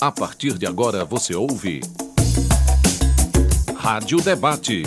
A 0.00 0.10
partir 0.10 0.56
de 0.56 0.64
agora 0.64 1.04
você 1.04 1.34
ouve. 1.34 1.82
Rádio 3.76 4.22
Debate. 4.22 4.82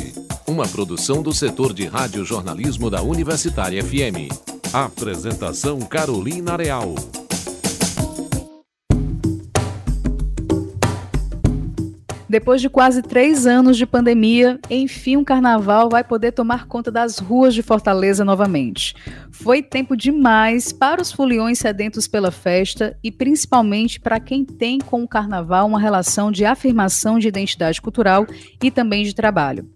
Uma 0.48 0.68
produção 0.68 1.22
do 1.22 1.32
setor 1.32 1.72
de 1.72 1.86
rádio-jornalismo 1.86 2.90
da 2.90 3.04
Universitária 3.04 3.84
FM. 3.84 4.34
Apresentação 4.74 5.80
Carolina 5.82 6.58
Real. 6.58 6.96
Depois 12.34 12.60
de 12.60 12.68
quase 12.68 13.04
três 13.04 13.46
anos 13.46 13.78
de 13.78 13.86
pandemia, 13.86 14.60
enfim, 14.68 15.18
o 15.18 15.24
carnaval 15.24 15.88
vai 15.88 16.04
poder 16.04 16.32
tomar 16.32 16.66
conta 16.66 16.90
das 16.90 17.20
ruas 17.20 17.54
de 17.54 17.62
Fortaleza 17.62 18.26
novamente. 18.26 18.96
Foi 19.30 19.62
tempo 19.62 19.96
demais 19.96 20.74
para 20.74 21.00
os 21.00 21.12
foliões 21.12 21.60
sedentos 21.60 22.08
pela 22.08 22.32
festa 22.32 22.98
e 23.04 23.12
principalmente 23.12 24.00
para 24.00 24.20
quem 24.20 24.44
tem 24.44 24.80
com 24.80 25.04
o 25.04 25.08
carnaval 25.08 25.68
uma 25.68 25.80
relação 25.80 26.32
de 26.32 26.44
afirmação 26.44 27.20
de 27.20 27.28
identidade 27.28 27.80
cultural 27.80 28.26
e 28.64 28.72
também 28.72 29.04
de 29.04 29.14
trabalho. 29.14 29.70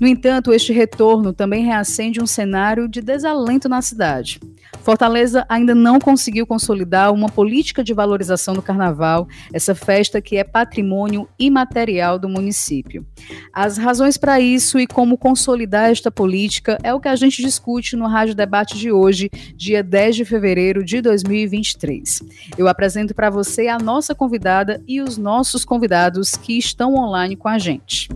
No 0.00 0.06
entanto, 0.06 0.52
este 0.52 0.72
retorno 0.72 1.32
também 1.32 1.64
reacende 1.64 2.22
um 2.22 2.26
cenário 2.26 2.88
de 2.88 3.00
desalento 3.00 3.68
na 3.68 3.82
cidade. 3.82 4.40
Fortaleza 4.82 5.44
ainda 5.48 5.74
não 5.74 5.98
conseguiu 5.98 6.46
consolidar 6.46 7.12
uma 7.12 7.28
política 7.28 7.84
de 7.84 7.92
valorização 7.92 8.54
do 8.54 8.62
carnaval, 8.62 9.28
essa 9.52 9.74
festa 9.74 10.20
que 10.20 10.36
é 10.36 10.44
patrimônio 10.44 11.28
imaterial 11.38 12.18
do 12.18 12.28
município. 12.28 13.04
As 13.52 13.76
razões 13.76 14.16
para 14.16 14.40
isso 14.40 14.78
e 14.78 14.86
como 14.86 15.18
consolidar 15.18 15.90
esta 15.90 16.10
política 16.10 16.78
é 16.82 16.94
o 16.94 17.00
que 17.00 17.08
a 17.08 17.16
gente 17.16 17.42
discute 17.42 17.94
no 17.94 18.06
Rádio 18.06 18.34
Debate 18.34 18.78
de 18.78 18.90
hoje, 18.90 19.28
dia 19.54 19.82
10 19.82 20.16
de 20.16 20.24
fevereiro 20.24 20.82
de 20.82 21.00
2023. 21.00 22.22
Eu 22.56 22.66
apresento 22.66 23.14
para 23.14 23.28
você 23.28 23.68
a 23.68 23.78
nossa 23.78 24.14
convidada 24.14 24.82
e 24.88 25.00
os 25.00 25.18
nossos 25.18 25.64
convidados 25.64 26.36
que 26.36 26.56
estão 26.56 26.94
online 26.94 27.36
com 27.36 27.48
a 27.48 27.58
gente. 27.58 28.08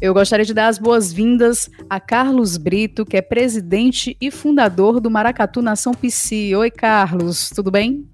Eu 0.00 0.12
gostaria 0.12 0.44
de 0.44 0.52
dar 0.52 0.68
as 0.68 0.78
boas-vindas 0.78 1.70
a 1.88 1.98
Carlos 1.98 2.58
Brito, 2.58 3.06
que 3.06 3.16
é 3.16 3.22
presidente 3.22 4.14
e 4.20 4.30
fundador 4.30 5.00
do 5.00 5.10
Maracatu 5.10 5.62
Nação 5.62 5.94
PC. 5.94 6.54
Oi, 6.54 6.70
Carlos, 6.70 7.48
tudo 7.48 7.70
bem? 7.70 8.06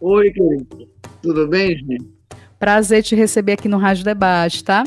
Oi, 0.00 0.30
querido. 0.30 0.88
Tudo 1.20 1.48
bem, 1.48 1.76
gente? 1.78 2.15
Prazer 2.58 3.02
te 3.02 3.14
receber 3.14 3.52
aqui 3.52 3.68
no 3.68 3.76
Rádio 3.76 4.04
Debate, 4.04 4.64
tá? 4.64 4.82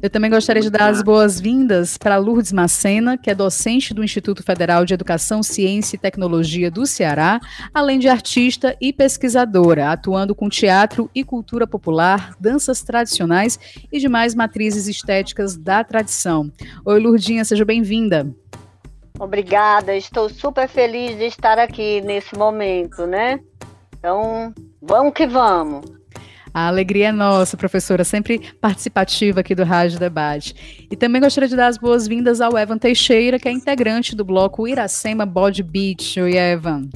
Eu 0.00 0.08
também 0.08 0.30
gostaria 0.30 0.62
de 0.62 0.70
dar 0.70 0.88
as 0.88 1.02
boas-vindas 1.02 1.98
para 1.98 2.16
Lourdes 2.16 2.52
Macena, 2.52 3.18
que 3.18 3.28
é 3.28 3.34
docente 3.34 3.92
do 3.92 4.04
Instituto 4.04 4.44
Federal 4.44 4.84
de 4.84 4.94
Educação, 4.94 5.42
Ciência 5.42 5.96
e 5.96 5.98
Tecnologia 5.98 6.70
do 6.70 6.86
Ceará, 6.86 7.40
além 7.74 7.98
de 7.98 8.08
artista 8.08 8.76
e 8.80 8.92
pesquisadora, 8.92 9.90
atuando 9.90 10.32
com 10.32 10.48
teatro 10.48 11.10
e 11.12 11.24
cultura 11.24 11.66
popular, 11.66 12.36
danças 12.38 12.82
tradicionais 12.82 13.58
e 13.90 13.98
demais 13.98 14.36
matrizes 14.36 14.86
estéticas 14.86 15.56
da 15.56 15.82
tradição. 15.82 16.52
Oi, 16.84 17.00
Lourdinha, 17.00 17.44
seja 17.44 17.64
bem-vinda. 17.64 18.32
Obrigada, 19.18 19.96
estou 19.96 20.28
super 20.28 20.68
feliz 20.68 21.18
de 21.18 21.24
estar 21.24 21.58
aqui 21.58 22.00
nesse 22.02 22.38
momento, 22.38 23.04
né? 23.04 23.40
Então, 23.98 24.54
vamos 24.80 25.12
que 25.12 25.26
vamos. 25.26 25.97
A 26.52 26.68
alegria 26.68 27.08
é 27.08 27.12
nossa, 27.12 27.56
professora, 27.56 28.04
sempre 28.04 28.40
participativa 28.60 29.40
aqui 29.40 29.54
do 29.54 29.64
Rádio 29.64 29.98
Debate. 29.98 30.86
E 30.90 30.96
também 30.96 31.20
gostaria 31.20 31.48
de 31.48 31.56
dar 31.56 31.68
as 31.68 31.78
boas-vindas 31.78 32.40
ao 32.40 32.56
Evan 32.56 32.78
Teixeira, 32.78 33.38
que 33.38 33.48
é 33.48 33.52
integrante 33.52 34.16
do 34.16 34.24
bloco 34.24 34.66
Iracema 34.66 35.26
Body 35.26 35.62
Beach. 35.62 36.20
Oi, 36.20 36.36
Evan. 36.36 36.88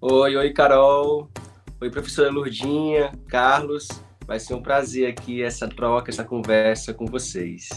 Oi, 0.00 0.36
oi, 0.36 0.52
Carol. 0.52 1.30
Oi, 1.80 1.90
professora 1.90 2.30
Lurdinha, 2.30 3.12
Carlos. 3.28 3.88
Vai 4.26 4.38
ser 4.38 4.54
um 4.54 4.60
prazer 4.60 5.08
aqui 5.08 5.42
essa 5.42 5.66
troca, 5.66 6.10
essa 6.10 6.22
conversa 6.22 6.92
com 6.92 7.06
vocês. 7.06 7.68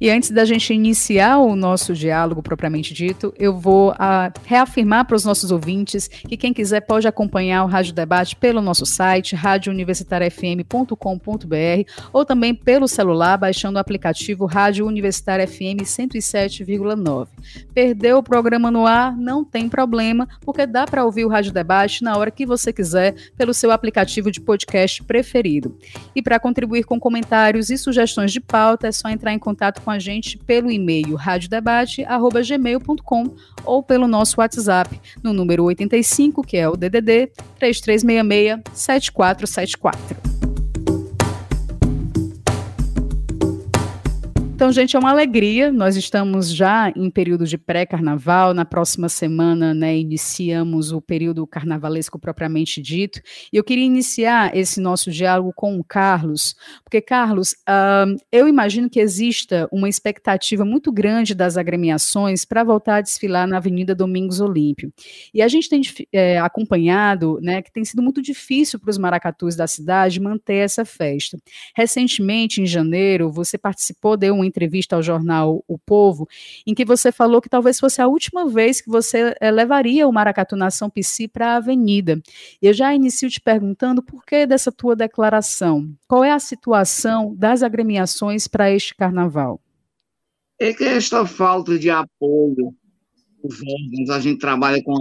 E 0.00 0.10
antes 0.10 0.30
da 0.30 0.44
gente 0.44 0.72
iniciar 0.72 1.38
o 1.38 1.56
nosso 1.56 1.94
diálogo 1.94 2.42
propriamente 2.42 2.92
dito, 2.92 3.32
eu 3.38 3.56
vou 3.56 3.92
uh, 3.92 4.32
reafirmar 4.44 5.06
para 5.06 5.16
os 5.16 5.24
nossos 5.24 5.50
ouvintes 5.50 6.08
que 6.08 6.36
quem 6.36 6.52
quiser 6.52 6.80
pode 6.80 7.08
acompanhar 7.08 7.64
o 7.64 7.68
Rádio 7.68 7.94
Debate 7.94 8.36
pelo 8.36 8.60
nosso 8.60 8.84
site, 8.84 9.34
radiouniversitariafm.com.br 9.34 11.90
ou 12.12 12.24
também 12.24 12.54
pelo 12.54 12.88
celular, 12.88 13.36
baixando 13.36 13.76
o 13.76 13.80
aplicativo 13.80 14.46
Rádio 14.46 14.86
Universitária 14.86 15.46
FM 15.46 15.82
107,9. 15.82 17.28
Perdeu 17.72 18.18
o 18.18 18.22
programa 18.22 18.70
no 18.70 18.86
ar? 18.86 19.16
Não 19.16 19.44
tem 19.44 19.68
problema, 19.68 20.28
porque 20.40 20.66
dá 20.66 20.86
para 20.86 21.04
ouvir 21.04 21.24
o 21.24 21.28
Rádio 21.28 21.52
Debate 21.52 22.02
na 22.02 22.16
hora 22.16 22.30
que 22.30 22.46
você 22.46 22.72
quiser 22.72 23.14
pelo 23.36 23.54
seu 23.54 23.70
aplicativo 23.70 24.30
de 24.30 24.40
podcast 24.40 25.02
preferido. 25.02 25.76
E 26.14 26.22
para 26.22 26.40
contribuir 26.40 26.84
com 26.84 26.98
comentários 26.98 27.70
e 27.70 27.78
sugestões 27.78 28.32
de 28.32 28.40
pauta, 28.40 28.88
é 28.88 28.92
só 28.92 29.08
entrar 29.08 29.32
em 29.32 29.38
contato 29.38 29.82
com 29.84 29.90
a 29.90 29.98
gente 29.98 30.38
pelo 30.38 30.70
e-mail 30.70 31.14
radiodebate@gmail.com 31.14 33.34
ou 33.64 33.82
pelo 33.82 34.08
nosso 34.08 34.40
WhatsApp 34.40 34.98
no 35.22 35.32
número 35.32 35.64
85, 35.64 36.42
que 36.42 36.56
é 36.56 36.68
o 36.68 36.76
DDD 36.76 37.30
3366 37.58 38.62
7474. 38.72 40.33
Então, 44.54 44.70
gente, 44.70 44.94
é 44.94 44.98
uma 45.00 45.10
alegria. 45.10 45.72
Nós 45.72 45.96
estamos 45.96 46.48
já 46.48 46.88
em 46.94 47.10
período 47.10 47.44
de 47.44 47.58
pré-carnaval. 47.58 48.54
Na 48.54 48.64
próxima 48.64 49.08
semana, 49.08 49.74
né, 49.74 49.98
iniciamos 49.98 50.92
o 50.92 51.00
período 51.00 51.44
carnavalesco 51.44 52.20
propriamente 52.20 52.80
dito. 52.80 53.20
E 53.52 53.56
eu 53.56 53.64
queria 53.64 53.84
iniciar 53.84 54.56
esse 54.56 54.80
nosso 54.80 55.10
diálogo 55.10 55.52
com 55.56 55.76
o 55.76 55.82
Carlos, 55.82 56.54
porque, 56.84 57.00
Carlos, 57.00 57.50
uh, 57.68 58.16
eu 58.30 58.46
imagino 58.46 58.88
que 58.88 59.00
exista 59.00 59.68
uma 59.72 59.88
expectativa 59.88 60.64
muito 60.64 60.92
grande 60.92 61.34
das 61.34 61.56
agremiações 61.56 62.44
para 62.44 62.62
voltar 62.62 62.98
a 62.98 63.00
desfilar 63.00 63.48
na 63.48 63.56
Avenida 63.56 63.92
Domingos 63.92 64.40
Olímpio. 64.40 64.92
E 65.34 65.42
a 65.42 65.48
gente 65.48 65.68
tem 65.68 65.82
é, 66.12 66.38
acompanhado 66.38 67.40
né, 67.42 67.60
que 67.60 67.72
tem 67.72 67.84
sido 67.84 68.00
muito 68.00 68.22
difícil 68.22 68.78
para 68.78 68.90
os 68.90 68.98
maracatus 68.98 69.56
da 69.56 69.66
cidade 69.66 70.20
manter 70.20 70.58
essa 70.58 70.84
festa. 70.84 71.36
Recentemente, 71.76 72.62
em 72.62 72.66
janeiro, 72.66 73.32
você 73.32 73.58
participou 73.58 74.16
de 74.16 74.30
um 74.30 74.44
entrevista 74.54 74.94
ao 74.94 75.02
jornal 75.02 75.64
O 75.66 75.76
Povo, 75.76 76.28
em 76.64 76.72
que 76.72 76.84
você 76.84 77.10
falou 77.10 77.42
que 77.42 77.48
talvez 77.48 77.80
fosse 77.80 78.00
a 78.00 78.06
última 78.06 78.48
vez 78.48 78.80
que 78.80 78.88
você 78.88 79.34
é, 79.40 79.50
levaria 79.50 80.06
o 80.06 80.12
Maracatu 80.12 80.54
Nação 80.54 80.88
PC 80.88 81.26
para 81.26 81.54
a 81.54 81.56
Avenida. 81.56 82.22
Eu 82.62 82.72
já 82.72 82.94
inicio 82.94 83.28
te 83.28 83.40
perguntando 83.40 84.02
por 84.02 84.24
que 84.24 84.46
dessa 84.46 84.70
tua 84.70 84.94
declaração. 84.94 85.92
Qual 86.06 86.22
é 86.22 86.30
a 86.30 86.38
situação 86.38 87.34
das 87.34 87.64
agremiações 87.64 88.46
para 88.46 88.70
este 88.70 88.94
carnaval? 88.94 89.60
É 90.60 90.72
que 90.72 90.84
esta 90.84 91.26
falta 91.26 91.76
de 91.76 91.90
apoio 91.90 92.74
a 94.10 94.20
gente 94.20 94.38
trabalha 94.38 94.82
com, 94.82 94.94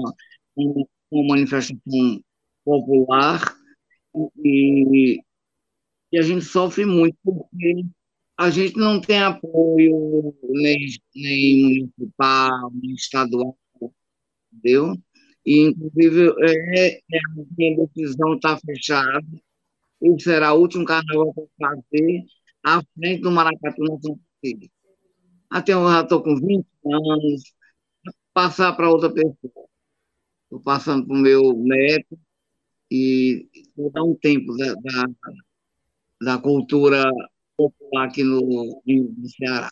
com 0.55 1.27
manifestação 1.27 1.77
popular 2.65 3.55
e, 4.43 5.21
e 6.11 6.17
a 6.17 6.21
gente 6.21 6.43
sofre 6.43 6.85
muito 6.85 7.15
porque 7.23 7.85
a 8.37 8.49
gente 8.49 8.75
não 8.77 8.99
tem 8.99 9.19
apoio 9.19 10.35
nem, 10.49 10.87
nem 11.15 11.63
municipal, 11.97 12.71
nem 12.73 12.93
estadual, 12.93 13.57
entendeu? 14.51 14.95
E, 15.45 15.59
inclusive, 15.67 16.33
é, 16.41 16.97
é, 16.97 17.17
a 17.17 17.45
minha 17.57 17.85
decisão 17.87 18.35
está 18.35 18.57
fechada. 18.57 19.25
E 20.01 20.21
será 20.21 20.53
o 20.53 20.59
último 20.59 20.85
carnaval 20.85 21.33
que 21.33 21.41
eu 21.41 21.49
fazer 21.59 22.23
à 22.63 22.81
frente 22.93 23.21
do 23.21 23.31
Maracatu 23.31 23.81
na 23.83 23.99
São 24.01 24.19
Francisco. 24.41 24.73
Até 25.49 25.73
eu 25.73 25.87
já 25.89 26.01
estou 26.01 26.23
com 26.23 26.35
20 26.35 26.65
anos, 26.85 27.53
passar 28.33 28.73
para 28.73 28.89
outra 28.89 29.13
pessoa. 29.13 29.67
Estou 30.45 30.61
passando 30.63 31.05
para 31.07 31.15
o 31.15 31.19
meu 31.19 31.53
neto 31.57 32.19
e 32.91 33.47
vou 33.75 33.91
dar 33.91 34.03
um 34.03 34.15
tempo 34.15 34.55
da, 34.57 34.73
da, 34.75 35.05
da 36.21 36.37
cultura 36.37 37.03
popular 37.71 38.05
aqui 38.05 38.23
no, 38.23 38.81
no 38.85 39.29
Ceará. 39.29 39.69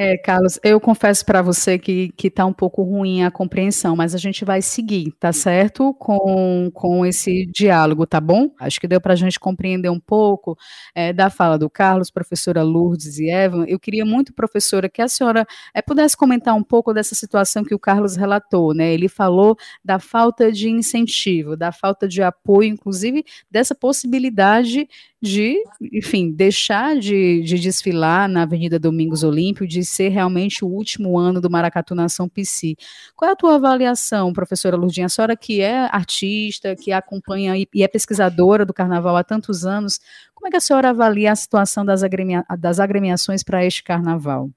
É, 0.00 0.16
Carlos, 0.16 0.60
eu 0.62 0.80
confesso 0.80 1.26
para 1.26 1.42
você 1.42 1.76
que 1.76 2.14
está 2.22 2.46
um 2.46 2.52
pouco 2.52 2.84
ruim 2.84 3.24
a 3.24 3.32
compreensão, 3.32 3.96
mas 3.96 4.14
a 4.14 4.18
gente 4.18 4.44
vai 4.44 4.62
seguir, 4.62 5.10
tá 5.18 5.32
certo? 5.32 5.92
Com, 5.94 6.70
com 6.72 7.04
esse 7.04 7.44
diálogo, 7.46 8.06
tá 8.06 8.20
bom? 8.20 8.52
Acho 8.60 8.80
que 8.80 8.86
deu 8.86 9.00
para 9.00 9.14
a 9.14 9.16
gente 9.16 9.40
compreender 9.40 9.88
um 9.88 9.98
pouco 9.98 10.56
é, 10.94 11.12
da 11.12 11.28
fala 11.30 11.58
do 11.58 11.68
Carlos, 11.68 12.12
professora 12.12 12.62
Lourdes 12.62 13.18
e 13.18 13.28
Evan. 13.28 13.64
Eu 13.66 13.80
queria 13.80 14.06
muito, 14.06 14.32
professora, 14.32 14.88
que 14.88 15.02
a 15.02 15.08
senhora 15.08 15.44
é, 15.74 15.82
pudesse 15.82 16.16
comentar 16.16 16.54
um 16.54 16.62
pouco 16.62 16.94
dessa 16.94 17.16
situação 17.16 17.64
que 17.64 17.74
o 17.74 17.78
Carlos 17.78 18.14
relatou, 18.14 18.72
né? 18.72 18.94
Ele 18.94 19.08
falou 19.08 19.56
da 19.84 19.98
falta 19.98 20.52
de 20.52 20.70
incentivo, 20.70 21.56
da 21.56 21.72
falta 21.72 22.06
de 22.06 22.22
apoio, 22.22 22.68
inclusive 22.68 23.24
dessa 23.50 23.74
possibilidade 23.74 24.88
de, 25.20 25.62
enfim, 25.92 26.30
deixar 26.30 26.96
de, 26.96 27.42
de, 27.42 27.58
desfilar 27.58 28.28
na 28.28 28.42
Avenida 28.42 28.78
Domingos 28.78 29.24
Olímpio, 29.24 29.66
de 29.66 29.84
ser 29.84 30.10
realmente 30.10 30.64
o 30.64 30.68
último 30.68 31.18
ano 31.18 31.40
do 31.40 31.50
Maracatu 31.50 31.94
Nação 31.94 32.28
PC. 32.28 32.76
Qual 33.16 33.28
é 33.28 33.32
a 33.32 33.36
tua 33.36 33.56
avaliação, 33.56 34.32
professora 34.32 34.76
Lurdinha? 34.76 35.06
A 35.06 35.08
senhora 35.08 35.36
que 35.36 35.60
é 35.60 35.88
artista, 35.90 36.76
que 36.76 36.92
acompanha 36.92 37.54
e 37.56 37.82
é 37.82 37.88
pesquisadora 37.88 38.64
do 38.64 38.72
carnaval 38.72 39.16
há 39.16 39.24
tantos 39.24 39.66
anos, 39.66 39.98
como 40.34 40.46
é 40.46 40.50
que 40.50 40.56
a 40.56 40.60
senhora 40.60 40.90
avalia 40.90 41.32
a 41.32 41.36
situação 41.36 41.84
das, 41.84 42.04
agremia 42.04 42.44
das 42.58 42.78
agremiações 42.78 43.42
para 43.42 43.64
este 43.64 43.82
carnaval? 43.82 44.48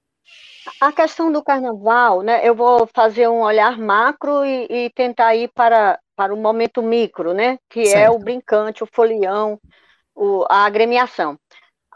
A 0.80 0.92
questão 0.92 1.32
do 1.32 1.42
carnaval, 1.42 2.22
né, 2.22 2.46
eu 2.46 2.54
vou 2.54 2.88
fazer 2.94 3.28
um 3.28 3.40
olhar 3.40 3.76
macro 3.76 4.44
e, 4.44 4.66
e 4.70 4.90
tentar 4.90 5.34
ir 5.34 5.48
para, 5.48 5.98
para 6.14 6.32
o 6.32 6.36
momento 6.36 6.80
micro, 6.80 7.34
né, 7.34 7.58
que 7.68 7.86
certo. 7.86 7.98
é 7.98 8.10
o 8.10 8.18
brincante, 8.18 8.84
o 8.84 8.88
folião, 8.92 9.58
o, 10.14 10.44
a 10.48 10.64
agremiação. 10.64 11.38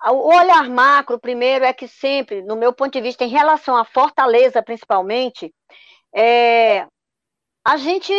O 0.08 0.34
olhar 0.36 0.68
macro, 0.68 1.18
primeiro, 1.18 1.64
é 1.64 1.72
que 1.72 1.88
sempre, 1.88 2.42
no 2.42 2.54
meu 2.54 2.72
ponto 2.72 2.92
de 2.92 3.00
vista, 3.00 3.24
em 3.24 3.28
relação 3.28 3.76
à 3.76 3.84
Fortaleza, 3.84 4.62
principalmente, 4.62 5.52
é, 6.14 6.86
a 7.64 7.76
gente, 7.76 8.12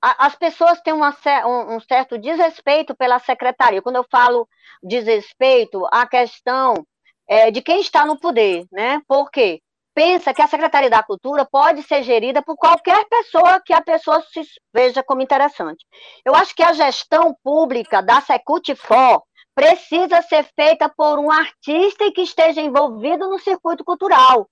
a, 0.00 0.26
as 0.26 0.36
pessoas 0.36 0.80
têm 0.80 0.94
uma, 0.94 1.14
um, 1.46 1.76
um, 1.76 1.80
certo 1.80 2.16
desrespeito 2.16 2.94
pela 2.96 3.18
secretaria. 3.18 3.82
Quando 3.82 3.96
eu 3.96 4.06
falo 4.10 4.48
desrespeito, 4.82 5.86
a 5.92 6.06
questão 6.06 6.86
é, 7.28 7.50
de 7.50 7.60
quem 7.60 7.80
está 7.80 8.06
no 8.06 8.18
poder, 8.18 8.64
né? 8.72 9.02
Por 9.06 9.30
quê? 9.30 9.60
Pensa 9.94 10.32
que 10.32 10.40
a 10.40 10.46
Secretaria 10.46 10.88
da 10.88 11.02
Cultura 11.02 11.44
pode 11.44 11.82
ser 11.82 12.02
gerida 12.02 12.40
por 12.42 12.56
qualquer 12.56 13.04
pessoa 13.08 13.60
que 13.64 13.72
a 13.72 13.80
pessoa 13.80 14.22
se 14.32 14.42
veja 14.72 15.02
como 15.02 15.20
interessante. 15.20 15.84
Eu 16.24 16.34
acho 16.34 16.54
que 16.54 16.62
a 16.62 16.72
gestão 16.72 17.36
pública 17.42 18.00
da 18.00 18.20
Secutifor 18.20 19.22
precisa 19.54 20.22
ser 20.22 20.44
feita 20.54 20.88
por 20.88 21.18
um 21.18 21.30
artista 21.30 22.10
que 22.12 22.22
esteja 22.22 22.60
envolvido 22.60 23.28
no 23.28 23.38
circuito 23.38 23.84
cultural. 23.84 24.48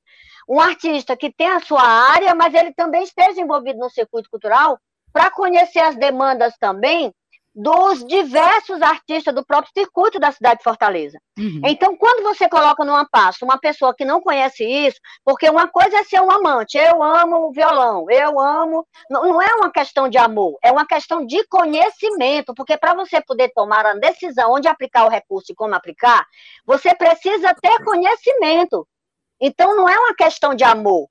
Um 0.49 0.61
artista 0.61 1.17
que 1.17 1.33
tem 1.33 1.49
a 1.49 1.61
sua 1.61 1.83
área, 1.83 2.35
mas 2.35 2.53
ele 2.53 2.73
também 2.75 3.03
esteja 3.03 3.41
envolvido 3.41 3.79
no 3.79 3.91
circuito 3.91 4.29
cultural 4.31 4.79
para 5.13 5.31
conhecer 5.31 5.81
as 5.81 5.97
demandas 5.97 6.57
também 6.59 7.13
dos 7.61 8.05
diversos 8.07 8.81
artistas 8.81 9.35
do 9.35 9.45
próprio 9.45 9.73
circuito 9.77 10.21
da 10.21 10.31
cidade 10.31 10.59
de 10.59 10.63
Fortaleza. 10.63 11.19
Uhum. 11.37 11.61
Então, 11.65 11.97
quando 11.97 12.23
você 12.23 12.49
coloca 12.49 12.85
numa 12.85 13.05
pasta 13.05 13.45
uma 13.45 13.59
pessoa 13.59 13.93
que 13.93 14.05
não 14.05 14.21
conhece 14.21 14.65
isso, 14.65 14.97
porque 15.25 15.51
uma 15.51 15.67
coisa 15.67 15.99
é 15.99 16.05
ser 16.05 16.21
um 16.23 16.31
amante, 16.31 16.79
eu 16.79 17.03
amo 17.03 17.49
o 17.49 17.53
violão, 17.53 18.09
eu 18.09 18.39
amo. 18.39 18.87
Não, 19.11 19.25
não 19.25 19.43
é 19.43 19.53
uma 19.57 19.73
questão 19.73 20.09
de 20.09 20.17
amor, 20.17 20.57
é 20.63 20.71
uma 20.71 20.87
questão 20.87 21.27
de 21.27 21.45
conhecimento, 21.49 22.55
porque 22.55 22.77
para 22.77 22.95
você 22.95 23.21
poder 23.21 23.51
tomar 23.53 23.85
a 23.85 23.95
decisão 23.95 24.53
onde 24.53 24.69
aplicar 24.69 25.07
o 25.07 25.11
recurso 25.11 25.51
e 25.51 25.55
como 25.57 25.75
aplicar, 25.75 26.25
você 26.65 26.95
precisa 26.95 27.53
ter 27.61 27.85
conhecimento. 27.85 28.87
Então, 29.41 29.75
não 29.75 29.89
é 29.89 29.99
uma 29.99 30.15
questão 30.15 30.55
de 30.55 30.63
amor, 30.63 31.09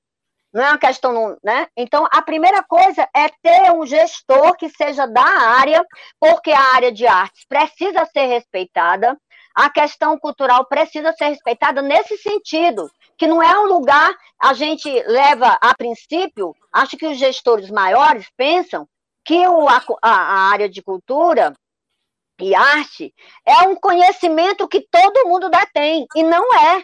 não 0.58 0.66
é 0.66 0.70
uma 0.70 0.80
questão, 0.80 1.38
né? 1.44 1.68
Então, 1.78 2.08
a 2.12 2.20
primeira 2.20 2.64
coisa 2.64 3.08
é 3.16 3.30
ter 3.44 3.72
um 3.72 3.86
gestor 3.86 4.58
que 4.58 4.68
seja 4.70 5.06
da 5.06 5.22
área, 5.22 5.86
porque 6.20 6.52
a 6.52 6.74
área 6.74 6.92
de 6.92 7.06
artes 7.06 7.46
precisa 7.48 8.04
ser 8.06 8.26
respeitada, 8.26 9.16
a 9.54 9.70
questão 9.70 10.18
cultural 10.18 10.66
precisa 10.66 11.14
ser 11.14 11.28
respeitada 11.28 11.80
nesse 11.84 12.18
sentido, 12.18 12.90
que 13.20 13.28
não 13.28 13.42
é 13.42 13.56
um 13.60 13.68
lugar, 13.68 14.12
a 14.42 14.56
gente 14.56 14.90
leva 15.04 15.60
a 15.62 15.76
princípio, 15.78 16.56
acho 16.74 16.98
que 16.98 17.06
os 17.06 17.20
gestores 17.20 17.70
maiores 17.70 18.28
pensam 18.36 18.88
que 19.24 19.48
o, 19.48 19.70
a, 19.70 19.84
a 20.02 20.50
área 20.50 20.68
de 20.68 20.82
cultura 20.82 21.54
e 22.42 22.56
arte 22.56 23.14
é 23.46 23.62
um 23.68 23.76
conhecimento 23.76 24.68
que 24.68 24.88
todo 24.90 25.28
mundo 25.28 25.52
detém, 25.52 26.08
e 26.16 26.24
não 26.24 26.44
é. 26.56 26.84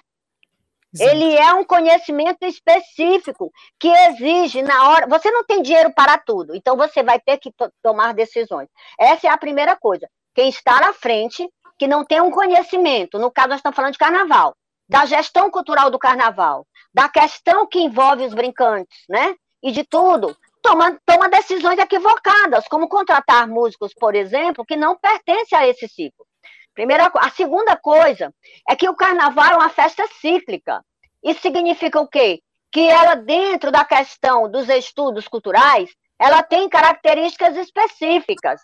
Ele 0.99 1.35
é 1.35 1.53
um 1.53 1.63
conhecimento 1.63 2.43
específico 2.43 3.51
que 3.79 3.87
exige 3.87 4.61
na 4.61 4.89
hora. 4.89 5.07
Você 5.07 5.31
não 5.31 5.43
tem 5.43 5.61
dinheiro 5.61 5.91
para 5.93 6.17
tudo, 6.17 6.55
então 6.55 6.77
você 6.77 7.01
vai 7.01 7.19
ter 7.19 7.37
que 7.37 7.51
tomar 7.81 8.13
decisões. 8.13 8.69
Essa 8.99 9.27
é 9.27 9.29
a 9.29 9.37
primeira 9.37 9.75
coisa. 9.75 10.07
Quem 10.35 10.49
está 10.49 10.89
à 10.89 10.93
frente, 10.93 11.49
que 11.77 11.87
não 11.87 12.05
tem 12.05 12.21
um 12.21 12.31
conhecimento, 12.31 13.17
no 13.17 13.31
caso 13.31 13.49
nós 13.49 13.57
estamos 13.57 13.75
falando 13.75 13.93
de 13.93 13.97
carnaval, 13.97 14.55
da 14.87 15.05
gestão 15.05 15.49
cultural 15.49 15.89
do 15.89 15.99
carnaval, 15.99 16.65
da 16.93 17.09
questão 17.09 17.67
que 17.67 17.79
envolve 17.79 18.25
os 18.25 18.33
brincantes, 18.33 19.03
né? 19.09 19.35
E 19.61 19.71
de 19.71 19.83
tudo, 19.83 20.35
toma, 20.61 20.99
toma 21.05 21.29
decisões 21.29 21.79
equivocadas, 21.79 22.67
como 22.67 22.87
contratar 22.87 23.47
músicos, 23.47 23.93
por 23.93 24.13
exemplo, 24.13 24.65
que 24.65 24.75
não 24.75 24.95
pertencem 24.95 25.57
a 25.57 25.67
esse 25.67 25.87
ciclo. 25.87 26.25
Primeira, 26.73 27.11
a 27.15 27.29
segunda 27.29 27.75
coisa 27.75 28.33
é 28.67 28.75
que 28.75 28.89
o 28.89 28.95
carnaval 28.95 29.53
é 29.53 29.55
uma 29.57 29.69
festa 29.69 30.07
cíclica. 30.19 30.83
Isso 31.23 31.41
significa 31.41 31.99
o 31.99 32.07
quê? 32.07 32.41
Que 32.71 32.87
ela, 32.89 33.15
dentro 33.15 33.71
da 33.71 33.85
questão 33.85 34.49
dos 34.49 34.67
estudos 34.69 35.27
culturais, 35.27 35.91
ela 36.19 36.41
tem 36.41 36.67
características 36.67 37.55
específicas. 37.57 38.59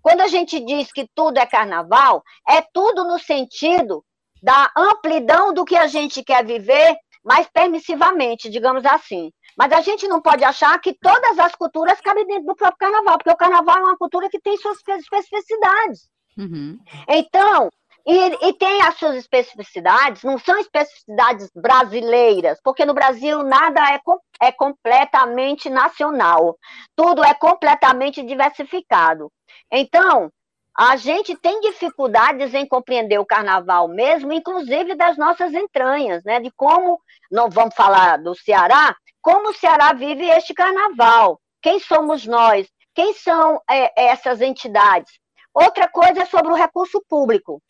Quando 0.00 0.22
a 0.22 0.28
gente 0.28 0.58
diz 0.60 0.90
que 0.92 1.08
tudo 1.14 1.38
é 1.38 1.46
carnaval, 1.46 2.22
é 2.48 2.62
tudo 2.72 3.04
no 3.04 3.18
sentido 3.18 4.04
da 4.42 4.70
amplidão 4.76 5.52
do 5.52 5.64
que 5.64 5.76
a 5.76 5.86
gente 5.86 6.22
quer 6.22 6.44
viver, 6.44 6.96
mais 7.24 7.46
permissivamente, 7.48 8.48
digamos 8.48 8.84
assim. 8.86 9.32
Mas 9.56 9.72
a 9.72 9.80
gente 9.80 10.06
não 10.06 10.22
pode 10.22 10.44
achar 10.44 10.78
que 10.80 10.94
todas 10.94 11.38
as 11.38 11.54
culturas 11.54 12.00
cabem 12.00 12.26
dentro 12.26 12.46
do 12.46 12.54
próprio 12.54 12.78
carnaval, 12.78 13.18
porque 13.18 13.30
o 13.30 13.36
carnaval 13.36 13.78
é 13.78 13.82
uma 13.82 13.96
cultura 13.96 14.28
que 14.28 14.40
tem 14.40 14.56
suas 14.56 14.78
especificidades. 14.78 16.08
Uhum. 16.36 16.78
Então, 17.08 17.70
e, 18.06 18.48
e, 18.48 18.52
tem 18.52 18.82
as 18.82 18.96
suas 18.96 19.16
especificidades, 19.16 20.22
não 20.22 20.38
são 20.38 20.56
especificidades 20.58 21.50
brasileiras, 21.54 22.60
porque 22.62 22.84
no 22.84 22.94
Brasil 22.94 23.42
nada 23.42 23.80
é, 23.92 24.00
é 24.40 24.52
completamente 24.52 25.68
nacional, 25.68 26.56
tudo 26.94 27.24
é 27.24 27.34
completamente 27.34 28.22
diversificado. 28.22 29.32
Então, 29.72 30.30
a 30.76 30.94
gente 30.96 31.34
tem 31.34 31.60
dificuldades 31.62 32.54
em 32.54 32.68
compreender 32.68 33.18
o 33.18 33.26
carnaval 33.26 33.88
mesmo, 33.88 34.32
inclusive 34.32 34.94
das 34.94 35.16
nossas 35.16 35.52
entranhas, 35.54 36.22
né? 36.22 36.38
De 36.38 36.50
como, 36.52 37.00
não 37.28 37.48
vamos 37.48 37.74
falar 37.74 38.18
do 38.18 38.34
Ceará, 38.34 38.94
como 39.22 39.48
o 39.48 39.54
Ceará 39.54 39.92
vive 39.94 40.28
este 40.28 40.54
carnaval, 40.54 41.40
quem 41.60 41.80
somos 41.80 42.26
nós, 42.26 42.68
quem 42.94 43.14
são 43.14 43.60
é, 43.68 44.10
essas 44.10 44.40
entidades. 44.40 45.10
Outra 45.56 45.88
coisa 45.88 46.20
é 46.20 46.26
sobre 46.26 46.52
o 46.52 46.54
recurso 46.54 47.02
público. 47.08 47.62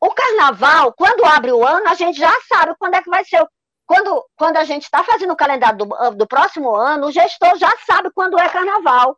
O 0.00 0.10
carnaval, 0.14 0.94
quando 0.94 1.22
abre 1.22 1.52
o 1.52 1.62
ano, 1.62 1.86
a 1.90 1.94
gente 1.94 2.18
já 2.18 2.32
sabe 2.48 2.74
quando 2.78 2.94
é 2.94 3.02
que 3.02 3.10
vai 3.10 3.22
ser. 3.22 3.46
Quando, 3.86 4.24
quando 4.34 4.56
a 4.56 4.64
gente 4.64 4.84
está 4.84 5.04
fazendo 5.04 5.34
o 5.34 5.36
calendário 5.36 5.76
do, 5.76 6.10
do 6.12 6.26
próximo 6.26 6.74
ano, 6.74 7.08
o 7.08 7.12
gestor 7.12 7.58
já 7.58 7.70
sabe 7.86 8.10
quando 8.14 8.38
é 8.38 8.48
carnaval. 8.48 9.14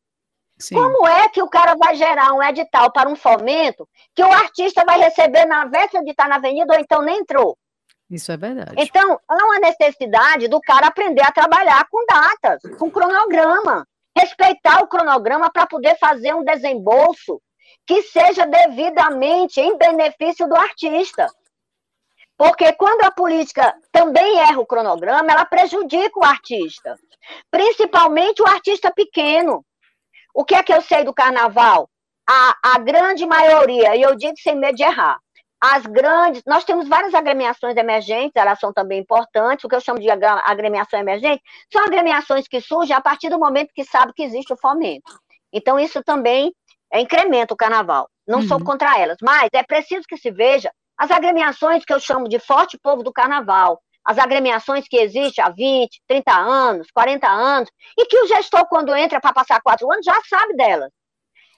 Sim. 0.59 0.75
Como 0.75 1.07
é 1.07 1.29
que 1.29 1.41
o 1.41 1.49
cara 1.49 1.77
vai 1.77 1.95
gerar 1.95 2.33
um 2.33 2.43
edital 2.43 2.91
para 2.91 3.09
um 3.09 3.15
fomento 3.15 3.89
que 4.13 4.25
o 4.25 4.33
artista 4.33 4.83
vai 4.85 4.99
receber 4.99 5.45
na 5.45 5.67
véspera 5.67 6.03
de 6.03 6.11
estar 6.11 6.29
na 6.29 6.37
avenida 6.37 6.75
ou 6.75 6.81
então 6.81 7.01
nem 7.01 7.21
entrou? 7.21 7.57
Isso 8.11 8.33
é 8.33 8.37
verdade. 8.37 8.75
Então, 8.77 9.21
há 9.29 9.45
uma 9.45 9.61
necessidade 9.61 10.49
do 10.49 10.61
cara 10.61 10.89
aprender 10.89 11.23
a 11.23 11.31
trabalhar 11.31 11.87
com 11.89 12.05
datas, 12.07 12.61
com 12.77 12.91
cronograma 12.91 13.87
respeitar 14.17 14.83
o 14.83 14.89
cronograma 14.89 15.51
para 15.53 15.67
poder 15.67 15.97
fazer 15.99 16.35
um 16.35 16.43
desembolso 16.43 17.41
que 17.87 18.03
seja 18.03 18.45
devidamente 18.47 19.61
em 19.61 19.77
benefício 19.79 20.49
do 20.49 20.57
artista. 20.57 21.29
Porque 22.37 22.73
quando 22.75 23.03
a 23.05 23.11
política 23.11 23.75
também 23.91 24.39
erra 24.41 24.61
o 24.61 24.67
cronograma, 24.67 25.31
ela 25.31 25.45
prejudica 25.47 26.19
o 26.19 26.25
artista, 26.25 26.99
principalmente 27.51 28.43
o 28.43 28.47
artista 28.47 28.93
pequeno. 28.93 29.65
O 30.35 30.45
que 30.45 30.55
é 30.55 30.63
que 30.63 30.73
eu 30.73 30.83
sei 30.83 31.05
do 31.05 31.15
carnaval? 31.15 31.89
A, 32.29 32.75
a 32.75 32.79
grande 32.79 33.25
maioria, 33.25 33.97
e 33.97 34.03
eu 34.03 34.15
digo 34.17 34.35
sem 34.39 34.57
medo 34.57 34.77
de 34.77 34.83
errar, 34.83 35.19
as 35.61 35.87
grandes, 35.87 36.43
nós 36.47 36.65
temos 36.65 36.87
várias 36.87 37.15
agremiações 37.15 37.77
emergentes, 37.77 38.37
elas 38.37 38.59
são 38.59 38.73
também 38.73 39.01
importantes, 39.01 39.65
o 39.65 39.69
que 39.69 39.75
eu 39.75 39.81
chamo 39.81 39.99
de 39.99 40.11
agremiação 40.11 41.01
emergente, 41.01 41.43
são 41.73 41.83
agremiações 41.83 42.47
que 42.47 42.61
surgem 42.61 42.95
a 42.95 43.01
partir 43.01 43.31
do 43.31 43.39
momento 43.39 43.73
que 43.75 43.85
sabe 43.85 44.13
que 44.13 44.23
existe 44.23 44.53
o 44.53 44.57
fomento. 44.57 45.19
Então, 45.53 45.81
isso 45.81 46.03
também 46.03 46.53
é, 46.93 47.01
incrementa 47.01 47.55
o 47.55 47.57
carnaval. 47.57 48.09
Não 48.27 48.41
uhum. 48.41 48.49
sou 48.49 48.65
contra 48.65 48.99
elas, 48.99 49.19
mas 49.23 49.49
é 49.53 49.63
preciso 49.63 50.07
que 50.09 50.17
se 50.17 50.31
veja 50.31 50.71
as 50.97 51.11
agremiações 51.11 51.85
que 51.85 51.93
eu 51.93 52.01
chamo 52.01 52.29
de 52.29 52.39
forte 52.39 52.79
povo 52.79 53.03
do 53.03 53.13
carnaval, 53.13 53.81
as 54.05 54.19
agremiações 54.19 54.87
que 54.89 54.97
existem 54.97 55.45
há 55.45 55.51
20, 55.51 56.01
30 56.07 56.33
anos, 56.33 56.89
40 56.93 57.29
anos, 57.29 57.69
e 57.99 58.07
que 58.07 58.19
o 58.19 58.27
gestor, 58.27 58.67
quando 58.69 58.95
entra 58.95 59.21
para 59.21 59.33
passar 59.33 59.61
quatro 59.61 59.91
anos, 59.93 60.05
já 60.05 60.19
sabe 60.29 60.55
delas. 60.55 60.91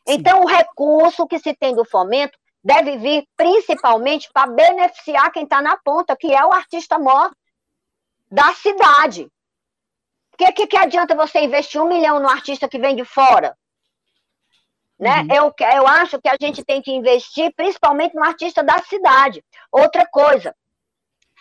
Sim. 0.09 0.15
Então, 0.15 0.41
o 0.41 0.47
recurso 0.47 1.27
que 1.27 1.39
se 1.39 1.55
tem 1.55 1.75
do 1.75 1.85
fomento 1.85 2.37
deve 2.65 2.97
vir 2.97 3.25
principalmente 3.37 4.29
para 4.33 4.51
beneficiar 4.51 5.31
quem 5.31 5.45
está 5.45 5.61
na 5.61 5.77
ponta, 5.77 6.17
que 6.17 6.35
é 6.35 6.45
o 6.45 6.53
artista 6.53 6.99
maior 6.99 7.31
da 8.31 8.53
cidade. 8.55 9.29
O 10.33 10.37
que, 10.37 10.53
que, 10.53 10.67
que 10.67 10.77
adianta 10.77 11.15
você 11.15 11.41
investir 11.41 11.81
um 11.81 11.89
milhão 11.89 12.19
no 12.21 12.29
artista 12.29 12.69
que 12.69 12.79
vem 12.79 12.97
de 12.97 13.05
fora? 13.05 13.57
Né? 14.99 15.21
Uhum. 15.23 15.35
Eu, 15.35 15.55
eu 15.75 15.87
acho 15.87 16.21
que 16.21 16.29
a 16.29 16.37
gente 16.41 16.65
tem 16.65 16.83
que 16.83 16.91
investir 16.91 17.53
principalmente 17.55 18.15
no 18.15 18.25
artista 18.25 18.63
da 18.63 18.79
cidade. 18.83 19.45
Outra 19.71 20.05
coisa, 20.07 20.55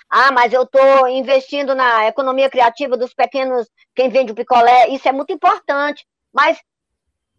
ah, 0.09 0.31
mas 0.31 0.53
eu 0.53 0.63
estou 0.63 1.07
investindo 1.07 1.75
na 1.75 2.07
economia 2.07 2.49
criativa 2.49 2.95
dos 2.95 3.13
pequenos, 3.13 3.67
quem 3.95 4.09
vende 4.09 4.31
o 4.31 4.35
picolé, 4.35 4.89
isso 4.89 5.07
é 5.07 5.11
muito 5.11 5.33
importante. 5.33 6.05
Mas 6.31 6.57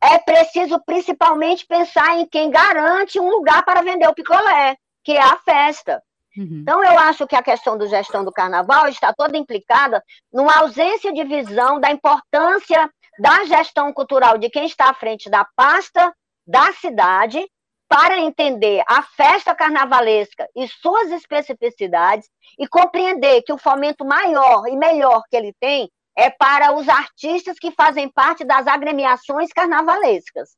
é 0.02 0.18
preciso 0.18 0.80
principalmente 0.84 1.66
pensar 1.66 2.18
em 2.18 2.26
quem 2.26 2.50
garante 2.50 3.18
um 3.18 3.30
lugar 3.30 3.64
para 3.64 3.82
vender 3.82 4.06
o 4.06 4.14
picolé, 4.14 4.76
que 5.02 5.12
é 5.12 5.22
a 5.22 5.36
festa. 5.38 6.02
Uhum. 6.36 6.60
Então, 6.62 6.84
eu 6.84 6.98
acho 6.98 7.26
que 7.26 7.34
a 7.34 7.42
questão 7.42 7.76
da 7.76 7.86
gestão 7.86 8.24
do 8.24 8.30
carnaval 8.30 8.86
está 8.86 9.12
toda 9.12 9.36
implicada 9.36 10.02
numa 10.32 10.58
ausência 10.58 11.12
de 11.12 11.24
visão 11.24 11.80
da 11.80 11.90
importância 11.90 12.88
da 13.18 13.44
gestão 13.44 13.92
cultural 13.92 14.38
de 14.38 14.48
quem 14.48 14.66
está 14.66 14.90
à 14.90 14.94
frente 14.94 15.28
da 15.28 15.44
pasta 15.56 16.14
da 16.46 16.72
cidade 16.72 17.44
para 17.88 18.18
entender 18.18 18.82
a 18.86 19.02
festa 19.02 19.54
carnavalesca 19.54 20.46
e 20.54 20.68
suas 20.68 21.10
especificidades 21.10 22.28
e 22.58 22.68
compreender 22.68 23.42
que 23.42 23.52
o 23.52 23.58
fomento 23.58 24.04
maior 24.04 24.66
e 24.68 24.76
melhor 24.76 25.22
que 25.30 25.36
ele 25.36 25.54
tem 25.58 25.90
é 26.16 26.28
para 26.28 26.74
os 26.74 26.88
artistas 26.88 27.58
que 27.58 27.70
fazem 27.70 28.10
parte 28.10 28.44
das 28.44 28.66
agremiações 28.66 29.50
carnavalescas. 29.52 30.50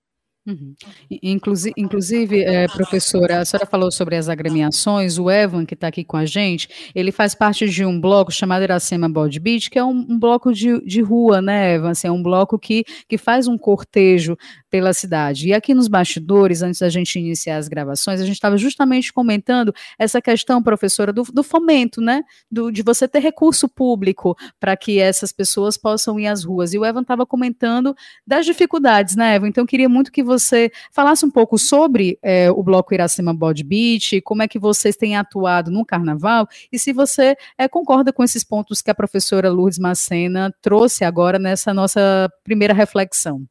Uhum. 0.47 0.75
Inclusive, 1.23 1.75
inclusive 1.77 2.43
é, 2.43 2.67
professora, 2.67 3.41
a 3.41 3.45
senhora 3.45 3.67
falou 3.67 3.93
sobre 3.93 4.17
as 4.17 4.29
agremiações, 4.29 5.19
o 5.19 5.31
Evan, 5.31 5.67
que 5.67 5.75
está 5.75 5.89
aqui 5.89 6.03
com 6.03 6.17
a 6.17 6.25
gente, 6.25 6.91
ele 6.95 7.13
faz 7.13 7.35
parte 7.35 7.69
de 7.69 7.85
um 7.85 8.01
bloco 8.01 8.33
chamado 8.33 8.63
Iracema 8.63 9.09
Body 9.09 9.39
Beach, 9.39 9.69
que 9.69 9.79
é 9.79 9.85
um, 9.85 10.07
um 10.09 10.19
bloco 10.19 10.53
de, 10.53 10.81
de 10.85 11.03
rua, 11.03 11.43
né, 11.43 11.75
Evan? 11.75 11.91
Assim, 11.91 12.09
é 12.09 12.11
um 12.11 12.23
bloco 12.23 12.59
que, 12.59 12.85
que 13.07 13.19
faz 13.19 13.47
um 13.47 13.59
cortejo 13.59 14.37
pela 14.71 14.93
cidade. 14.93 15.49
E 15.49 15.53
aqui 15.53 15.75
nos 15.75 15.89
bastidores, 15.89 16.63
antes 16.63 16.81
da 16.81 16.89
gente 16.89 17.19
iniciar 17.19 17.57
as 17.57 17.69
gravações, 17.69 18.21
a 18.21 18.25
gente 18.25 18.37
estava 18.37 18.57
justamente 18.57 19.13
comentando 19.13 19.75
essa 19.99 20.23
questão, 20.23 20.63
professora, 20.63 21.13
do, 21.13 21.25
do 21.25 21.43
fomento, 21.43 22.01
né? 22.01 22.23
Do, 22.51 22.71
de 22.71 22.83
você 22.83 23.09
ter 23.09 23.19
recurso 23.19 23.69
público 23.69 24.37
para 24.59 24.77
que 24.77 25.01
essas 25.01 25.33
pessoas 25.33 25.77
possam 25.77 26.19
ir 26.19 26.29
às 26.29 26.45
ruas. 26.45 26.73
E 26.73 26.79
o 26.79 26.85
Evan 26.85 27.03
estava 27.03 27.27
comentando 27.27 27.95
das 28.27 28.47
dificuldades, 28.47 29.17
né, 29.17 29.35
Evan? 29.35 29.49
Então, 29.49 29.67
queria 29.67 29.89
muito 29.89 30.13
que 30.13 30.23
você 30.23 30.71
falasse 30.93 31.27
um 31.27 31.31
pouco 31.31 31.59
sobre 31.59 32.19
é, 32.23 32.51
o 32.51 32.63
Bloco 32.63 32.95
Iracema 32.95 33.35
Body 33.35 33.65
Beach, 33.65 34.21
como 34.21 34.43
é 34.43 34.49
que 34.49 34.59
vocês 34.59 34.97
têm 34.97 35.17
atuado 35.17 35.71
no 35.71 35.85
carnaval, 35.85 36.47
e 36.71 36.79
se 36.79 36.93
você 36.93 37.37
é, 37.59 37.67
concorda 37.69 38.13
com 38.13 38.23
esses 38.23 38.45
pontos 38.45 38.81
que 38.81 38.91
a 38.91 38.95
professora 38.95 39.51
Lourdes 39.51 39.79
Macena 39.79 40.55
trouxe 40.63 41.05
agora 41.05 41.39
nessa 41.39 41.75
nossa 41.75 42.31
primeira 42.45 42.73
reflexão. 42.73 43.45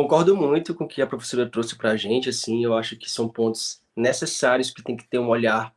Concordo 0.00 0.34
muito 0.34 0.74
com 0.74 0.84
o 0.84 0.88
que 0.88 1.02
a 1.02 1.06
professora 1.06 1.46
trouxe 1.46 1.76
para 1.76 1.90
a 1.90 1.96
gente, 1.96 2.30
assim, 2.30 2.64
eu 2.64 2.74
acho 2.74 2.96
que 2.96 3.06
são 3.06 3.28
pontos 3.28 3.82
necessários 3.94 4.70
que 4.70 4.82
tem 4.82 4.96
que 4.96 5.06
ter 5.06 5.18
um 5.18 5.28
olhar, 5.28 5.74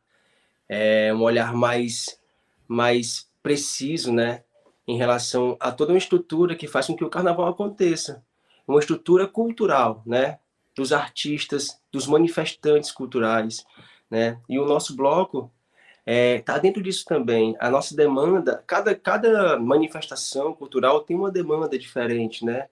é, 0.66 1.12
um 1.12 1.20
olhar 1.20 1.52
mais, 1.52 2.18
mais 2.66 3.28
preciso, 3.42 4.10
né, 4.10 4.42
em 4.88 4.96
relação 4.96 5.58
a 5.60 5.70
toda 5.70 5.92
uma 5.92 5.98
estrutura 5.98 6.56
que 6.56 6.66
faz 6.66 6.86
com 6.86 6.96
que 6.96 7.04
o 7.04 7.10
carnaval 7.10 7.48
aconteça, 7.48 8.24
uma 8.66 8.80
estrutura 8.80 9.28
cultural, 9.28 10.02
né, 10.06 10.38
dos 10.74 10.90
artistas, 10.90 11.78
dos 11.92 12.06
manifestantes 12.06 12.90
culturais, 12.90 13.66
né, 14.10 14.40
e 14.48 14.58
o 14.58 14.64
nosso 14.64 14.96
bloco 14.96 15.52
está 15.98 16.06
é, 16.06 16.38
tá 16.38 16.56
dentro 16.56 16.82
disso 16.82 17.04
também. 17.04 17.54
A 17.60 17.68
nossa 17.68 17.94
demanda, 17.94 18.64
cada, 18.66 18.94
cada 18.94 19.58
manifestação 19.58 20.54
cultural 20.54 21.02
tem 21.02 21.14
uma 21.14 21.30
demanda 21.30 21.78
diferente, 21.78 22.42
né? 22.42 22.68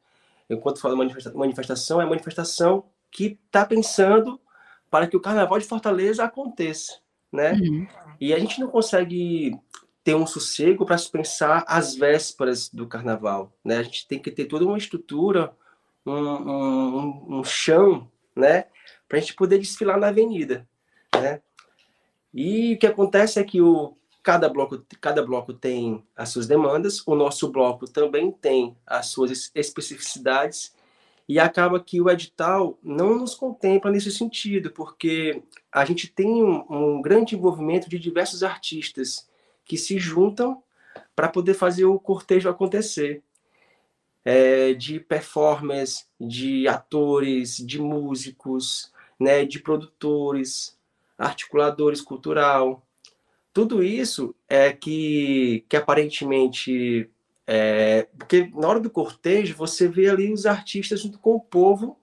Enquanto 0.49 0.81
falo 0.81 0.97
manifestação, 0.97 2.01
é 2.01 2.07
manifestação 2.07 2.85
que 3.11 3.39
está 3.47 3.65
pensando 3.65 4.41
para 4.91 5.07
que 5.07 5.17
o 5.17 5.21
Carnaval 5.21 5.59
de 5.59 5.65
Fortaleza 5.65 6.25
aconteça, 6.25 6.99
né? 7.31 7.53
Uhum. 7.53 7.87
E 8.21 8.35
a 8.35 8.39
gente 8.39 8.61
não 8.61 8.69
consegue 8.69 9.59
ter 10.05 10.15
um 10.15 10.27
sossego 10.27 10.85
para 10.85 10.99
se 10.99 11.11
pensar 11.11 11.65
as 11.67 11.95
vésperas 11.95 12.69
do 12.69 12.87
Carnaval, 12.87 13.53
né? 13.65 13.79
A 13.79 13.83
gente 13.83 14.07
tem 14.07 14.19
que 14.19 14.31
ter 14.31 14.47
toda 14.47 14.65
uma 14.65 14.79
estrutura, 14.79 15.55
um, 16.05 16.13
um, 16.13 17.39
um 17.39 17.45
chão, 17.45 18.11
né? 18.35 18.67
Para 19.09 19.19
a 19.19 19.21
gente 19.21 19.35
poder 19.35 19.59
desfilar 19.59 19.99
na 19.99 20.09
avenida, 20.09 20.69
né? 21.15 21.41
E 22.35 22.75
o 22.75 22.79
que 22.79 22.87
acontece 22.87 23.39
é 23.39 23.45
que 23.45 23.61
o 23.61 23.97
Cada 24.23 24.49
bloco, 24.49 24.85
cada 25.01 25.25
bloco 25.25 25.53
tem 25.53 26.05
as 26.17 26.29
suas 26.29 26.47
demandas, 26.47 27.03
o 27.07 27.15
nosso 27.15 27.51
bloco 27.51 27.91
também 27.91 28.31
tem 28.31 28.77
as 28.87 29.07
suas 29.07 29.51
especificidades, 29.55 30.73
e 31.29 31.39
acaba 31.39 31.81
que 31.81 32.01
o 32.01 32.11
edital 32.11 32.79
não 32.83 33.19
nos 33.19 33.35
contempla 33.35 33.91
nesse 33.91 34.11
sentido, 34.11 34.71
porque 34.71 35.43
a 35.71 35.85
gente 35.85 36.09
tem 36.09 36.43
um, 36.43 36.65
um 36.69 37.03
grande 37.03 37.35
envolvimento 37.35 37.89
de 37.89 37.99
diversos 37.99 38.43
artistas 38.43 39.29
que 39.65 39.77
se 39.77 39.99
juntam 39.99 40.63
para 41.15 41.29
poder 41.29 41.55
fazer 41.55 41.85
o 41.85 41.99
cortejo 41.99 42.49
acontecer. 42.49 43.23
É, 44.25 44.73
de 44.75 45.01
performers, 45.01 46.07
de 46.21 46.69
atores, 46.69 47.57
de 47.57 47.81
músicos, 47.81 48.93
né, 49.19 49.45
de 49.45 49.59
produtores, 49.59 50.79
articuladores 51.19 52.01
cultural, 52.01 52.87
tudo 53.53 53.83
isso 53.83 54.35
é 54.49 54.73
que, 54.73 55.65
que 55.69 55.77
aparentemente. 55.77 57.11
É, 57.47 58.09
porque 58.19 58.51
na 58.55 58.69
hora 58.69 58.81
do 58.81 58.91
cortejo 58.91 59.57
você 59.57 59.89
vê 59.89 60.09
ali 60.09 60.33
os 60.33 60.47
artistas 60.47 61.01
junto 61.01 61.19
com 61.19 61.35
o 61.35 61.41
povo, 61.41 61.99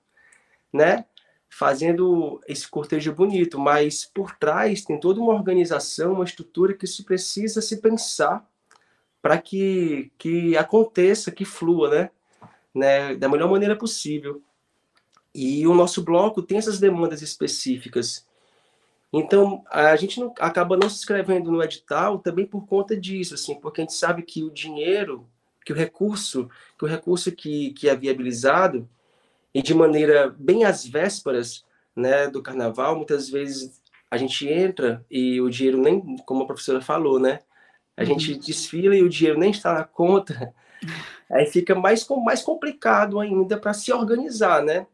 né? 0.71 1.05
Fazendo 1.49 2.39
esse 2.47 2.67
cortejo 2.67 3.13
bonito, 3.13 3.57
mas 3.57 4.05
por 4.05 4.35
trás 4.35 4.83
tem 4.83 4.99
toda 4.99 5.19
uma 5.19 5.33
organização, 5.33 6.13
uma 6.13 6.25
estrutura 6.25 6.73
que 6.73 6.85
se 6.85 7.03
precisa 7.03 7.61
se 7.61 7.77
pensar 7.81 8.47
para 9.21 9.37
que, 9.37 10.11
que 10.17 10.55
aconteça, 10.55 11.31
que 11.31 11.45
flua, 11.45 11.89
né? 11.89 12.09
né? 12.73 13.15
Da 13.15 13.27
melhor 13.27 13.49
maneira 13.49 13.75
possível. 13.75 14.41
E 15.33 15.65
o 15.65 15.73
nosso 15.73 16.03
bloco 16.03 16.41
tem 16.43 16.57
essas 16.57 16.79
demandas 16.79 17.21
específicas 17.21 18.28
então, 19.11 19.63
a 19.69 19.95
gente 19.95 20.19
não, 20.19 20.33
acaba 20.39 20.77
não 20.77 20.89
se 20.89 20.97
inscrevendo 20.97 21.51
no 21.51 21.63
edital 21.63 22.19
também 22.19 22.45
por 22.45 22.67
conta 22.67 22.95
disso, 22.95 23.33
assim, 23.33 23.55
porque 23.59 23.81
a 23.81 23.83
gente 23.83 23.93
sabe 23.93 24.21
que 24.21 24.43
o 24.43 24.51
dinheiro, 24.51 25.27
que 25.65 25.73
o 25.73 25.75
recurso, 25.75 26.49
que 26.77 26.85
o 26.85 26.87
recurso 26.87 27.31
que, 27.31 27.71
que 27.71 27.89
é 27.89 27.95
viabilizado, 27.95 28.87
e 29.53 29.63
de 29.63 29.73
maneira 29.73 30.33
bem 30.37 30.63
às 30.63 30.85
vésperas 30.85 31.65
né, 31.95 32.27
do 32.27 32.41
carnaval, 32.41 32.95
muitas 32.95 33.29
vezes 33.29 33.81
a 34.11 34.17
gente 34.17 34.47
entra 34.47 35.03
e 35.09 35.41
o 35.41 35.49
dinheiro 35.49 35.79
nem, 35.79 36.17
como 36.17 36.43
a 36.43 36.47
professora 36.47 36.81
falou, 36.81 37.19
né? 37.19 37.39
A 37.97 38.03
gente 38.03 38.33
uhum. 38.33 38.39
desfila 38.39 38.95
e 38.95 39.03
o 39.03 39.09
dinheiro 39.09 39.39
nem 39.39 39.51
está 39.51 39.73
na 39.73 39.83
conta, 39.83 40.53
aí 41.29 41.47
fica 41.47 41.75
mais, 41.75 42.07
mais 42.23 42.41
complicado 42.41 43.19
ainda 43.19 43.57
para 43.57 43.73
se 43.73 43.91
organizar, 43.91 44.63
né? 44.63 44.85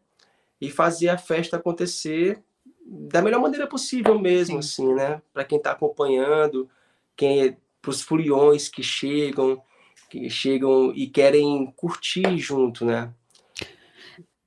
E 0.59 0.71
fazer 0.71 1.09
a 1.09 1.17
festa 1.17 1.57
acontecer 1.57 2.41
da 2.85 3.21
melhor 3.21 3.41
maneira 3.41 3.65
possível 3.65 4.19
mesmo, 4.19 4.61
Sim. 4.61 4.83
assim, 4.83 4.93
né? 4.93 5.21
Para 5.33 5.43
quem 5.43 5.57
está 5.57 5.71
acompanhando, 5.71 6.69
quem 7.15 7.57
para 7.81 7.91
os 7.91 8.01
foliões 8.01 8.69
que 8.69 8.81
chegam, 8.81 9.61
que 10.09 10.29
chegam 10.29 10.91
e 10.95 11.07
querem 11.07 11.71
curtir 11.75 12.37
junto, 12.37 12.85
né? 12.85 13.11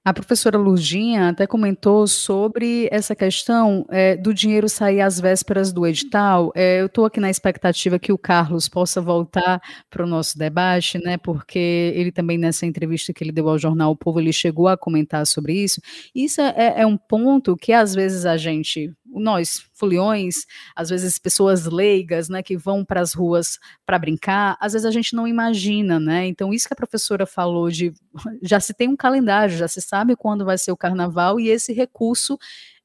A 0.08 0.12
professora 0.14 0.56
Lurdinha 0.56 1.28
até 1.28 1.46
comentou 1.46 2.06
sobre 2.06 2.88
essa 2.90 3.14
questão 3.14 3.84
é, 3.90 4.16
do 4.16 4.32
dinheiro 4.32 4.66
sair 4.66 5.02
às 5.02 5.20
vésperas 5.20 5.70
do 5.70 5.86
edital. 5.86 6.50
É, 6.54 6.80
eu 6.80 6.86
estou 6.86 7.04
aqui 7.04 7.20
na 7.20 7.28
expectativa 7.28 7.98
que 7.98 8.10
o 8.10 8.16
Carlos 8.16 8.70
possa 8.70 9.02
voltar 9.02 9.60
para 9.90 10.02
o 10.02 10.06
nosso 10.06 10.38
debate, 10.38 10.98
né? 10.98 11.18
Porque 11.18 11.92
ele 11.94 12.10
também, 12.10 12.38
nessa 12.38 12.64
entrevista 12.64 13.12
que 13.12 13.22
ele 13.22 13.30
deu 13.30 13.50
ao 13.50 13.58
jornal 13.58 13.90
O 13.90 13.96
Povo, 13.96 14.18
ele 14.18 14.32
chegou 14.32 14.66
a 14.66 14.78
comentar 14.78 15.26
sobre 15.26 15.52
isso. 15.52 15.78
Isso 16.14 16.40
é, 16.40 16.80
é 16.80 16.86
um 16.86 16.96
ponto 16.96 17.54
que 17.54 17.74
às 17.74 17.94
vezes 17.94 18.24
a 18.24 18.38
gente 18.38 18.90
nós, 19.10 19.62
foliões, 19.74 20.44
às 20.74 20.90
vezes 20.90 21.18
pessoas 21.18 21.66
leigas, 21.66 22.28
né, 22.28 22.42
que 22.42 22.56
vão 22.56 22.84
para 22.84 23.00
as 23.00 23.12
ruas 23.12 23.58
para 23.86 23.98
brincar, 23.98 24.56
às 24.60 24.72
vezes 24.72 24.86
a 24.86 24.90
gente 24.90 25.14
não 25.14 25.26
imagina, 25.26 25.98
né? 25.98 26.26
Então, 26.26 26.52
isso 26.52 26.66
que 26.66 26.74
a 26.74 26.76
professora 26.76 27.26
falou 27.26 27.70
de 27.70 27.92
já 28.42 28.60
se 28.60 28.74
tem 28.74 28.88
um 28.88 28.96
calendário, 28.96 29.56
já 29.56 29.68
se 29.68 29.80
sabe 29.80 30.16
quando 30.16 30.44
vai 30.44 30.58
ser 30.58 30.72
o 30.72 30.76
carnaval, 30.76 31.40
e 31.40 31.48
esse 31.48 31.72
recurso 31.72 32.38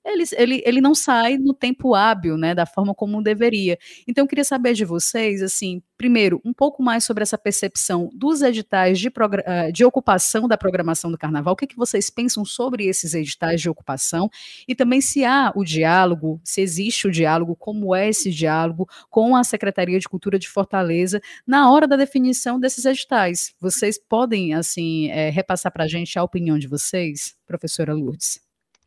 ele, 0.05 0.23
ele, 0.35 0.63
ele 0.65 0.81
não 0.81 0.93
sai 0.93 1.37
no 1.37 1.53
tempo 1.53 1.95
hábil, 1.95 2.37
né, 2.37 2.53
da 2.53 2.65
forma 2.65 2.93
como 2.93 3.21
deveria. 3.21 3.77
Então, 4.07 4.23
eu 4.23 4.27
queria 4.27 4.43
saber 4.43 4.73
de 4.73 4.83
vocês, 4.83 5.41
assim, 5.41 5.81
primeiro, 5.97 6.41
um 6.43 6.53
pouco 6.53 6.83
mais 6.83 7.03
sobre 7.05 7.23
essa 7.23 7.37
percepção 7.37 8.09
dos 8.13 8.41
editais 8.41 8.99
de, 8.99 9.09
eh, 9.45 9.71
de 9.71 9.85
ocupação 9.85 10.47
da 10.47 10.57
programação 10.57 11.09
do 11.09 11.17
Carnaval, 11.17 11.53
o 11.53 11.55
que, 11.57 11.67
que 11.67 11.77
vocês 11.77 12.09
pensam 12.09 12.43
sobre 12.43 12.85
esses 12.87 13.13
editais 13.13 13.61
de 13.61 13.69
ocupação, 13.69 14.29
e 14.67 14.75
também 14.75 14.99
se 14.99 15.23
há 15.23 15.53
o 15.55 15.63
diálogo, 15.63 16.41
se 16.43 16.61
existe 16.61 17.07
o 17.07 17.11
diálogo, 17.11 17.55
como 17.55 17.95
é 17.95 18.09
esse 18.09 18.29
diálogo 18.29 18.87
com 19.09 19.35
a 19.35 19.43
Secretaria 19.43 19.99
de 19.99 20.09
Cultura 20.09 20.37
de 20.37 20.49
Fortaleza 20.49 21.21
na 21.47 21.71
hora 21.71 21.87
da 21.87 21.95
definição 21.95 22.59
desses 22.59 22.85
editais. 22.85 23.53
Vocês 23.59 23.97
podem, 23.97 24.53
assim, 24.53 25.09
é, 25.09 25.29
repassar 25.29 25.71
para 25.71 25.85
a 25.85 25.87
gente 25.87 26.19
a 26.19 26.23
opinião 26.23 26.59
de 26.59 26.67
vocês, 26.67 27.35
professora 27.47 27.93
Lourdes? 27.93 28.42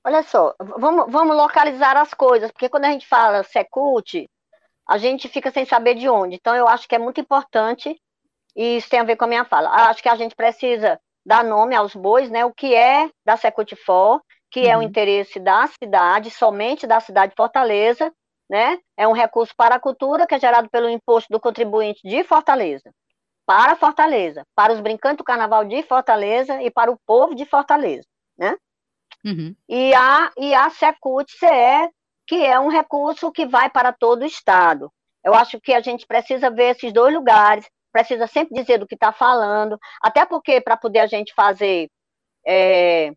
Olha 0.06 0.22
só, 0.22 0.54
vamos, 0.60 1.10
vamos 1.10 1.36
localizar 1.36 1.96
as 1.96 2.14
coisas, 2.14 2.52
porque 2.52 2.68
quando 2.68 2.84
a 2.84 2.90
gente 2.90 3.08
fala 3.08 3.42
Secult, 3.42 4.30
a 4.88 4.98
gente 4.98 5.28
fica 5.28 5.50
sem 5.50 5.64
saber 5.64 5.96
de 5.96 6.08
onde. 6.08 6.36
Então, 6.36 6.54
eu 6.54 6.68
acho 6.68 6.86
que 6.88 6.94
é 6.94 6.98
muito 6.98 7.20
importante, 7.20 8.00
e 8.54 8.76
isso 8.76 8.88
tem 8.88 9.00
a 9.00 9.04
ver 9.04 9.16
com 9.16 9.24
a 9.24 9.26
minha 9.26 9.44
fala. 9.44 9.68
Acho 9.68 10.00
que 10.00 10.08
a 10.08 10.14
gente 10.14 10.36
precisa 10.36 10.96
dar 11.26 11.42
nome 11.42 11.74
aos 11.74 11.92
bois, 11.92 12.30
né? 12.30 12.44
O 12.44 12.54
que 12.54 12.72
é 12.72 13.10
da 13.24 13.36
Secult-For, 13.36 14.22
que 14.48 14.60
uhum. 14.60 14.70
é 14.70 14.78
o 14.78 14.82
interesse 14.82 15.40
da 15.40 15.66
cidade, 15.66 16.30
somente 16.30 16.86
da 16.86 17.00
cidade 17.00 17.30
de 17.30 17.36
Fortaleza, 17.36 18.12
né? 18.48 18.78
É 18.96 19.08
um 19.08 19.12
recurso 19.12 19.52
para 19.56 19.74
a 19.74 19.80
cultura 19.80 20.24
que 20.24 20.36
é 20.36 20.38
gerado 20.38 20.70
pelo 20.70 20.88
imposto 20.88 21.32
do 21.32 21.40
contribuinte 21.40 22.00
de 22.04 22.22
Fortaleza, 22.22 22.92
para 23.44 23.74
Fortaleza, 23.74 24.44
para 24.54 24.72
os 24.72 24.78
brincantes 24.78 25.18
do 25.18 25.24
carnaval 25.24 25.64
de 25.64 25.82
Fortaleza 25.82 26.62
e 26.62 26.70
para 26.70 26.92
o 26.92 26.98
povo 27.04 27.34
de 27.34 27.44
Fortaleza? 27.44 28.06
Uhum. 29.26 29.56
E 29.68 29.92
a, 29.92 30.30
e 30.38 30.54
a 30.54 30.70
Secult-CE, 30.70 31.90
que 32.26 32.44
é 32.44 32.58
um 32.60 32.68
recurso 32.68 33.32
que 33.32 33.44
vai 33.44 33.68
para 33.68 33.92
todo 33.92 34.22
o 34.22 34.26
Estado. 34.26 34.90
Eu 35.24 35.34
acho 35.34 35.60
que 35.60 35.74
a 35.74 35.80
gente 35.80 36.06
precisa 36.06 36.48
ver 36.48 36.76
esses 36.76 36.92
dois 36.92 37.12
lugares, 37.12 37.68
precisa 37.92 38.28
sempre 38.28 38.54
dizer 38.54 38.78
do 38.78 38.86
que 38.86 38.94
está 38.94 39.12
falando, 39.12 39.78
até 40.00 40.24
porque 40.24 40.60
para 40.60 40.76
poder 40.76 41.00
a 41.00 41.06
gente 41.06 41.34
fazer 41.34 41.88
é, 42.46 43.10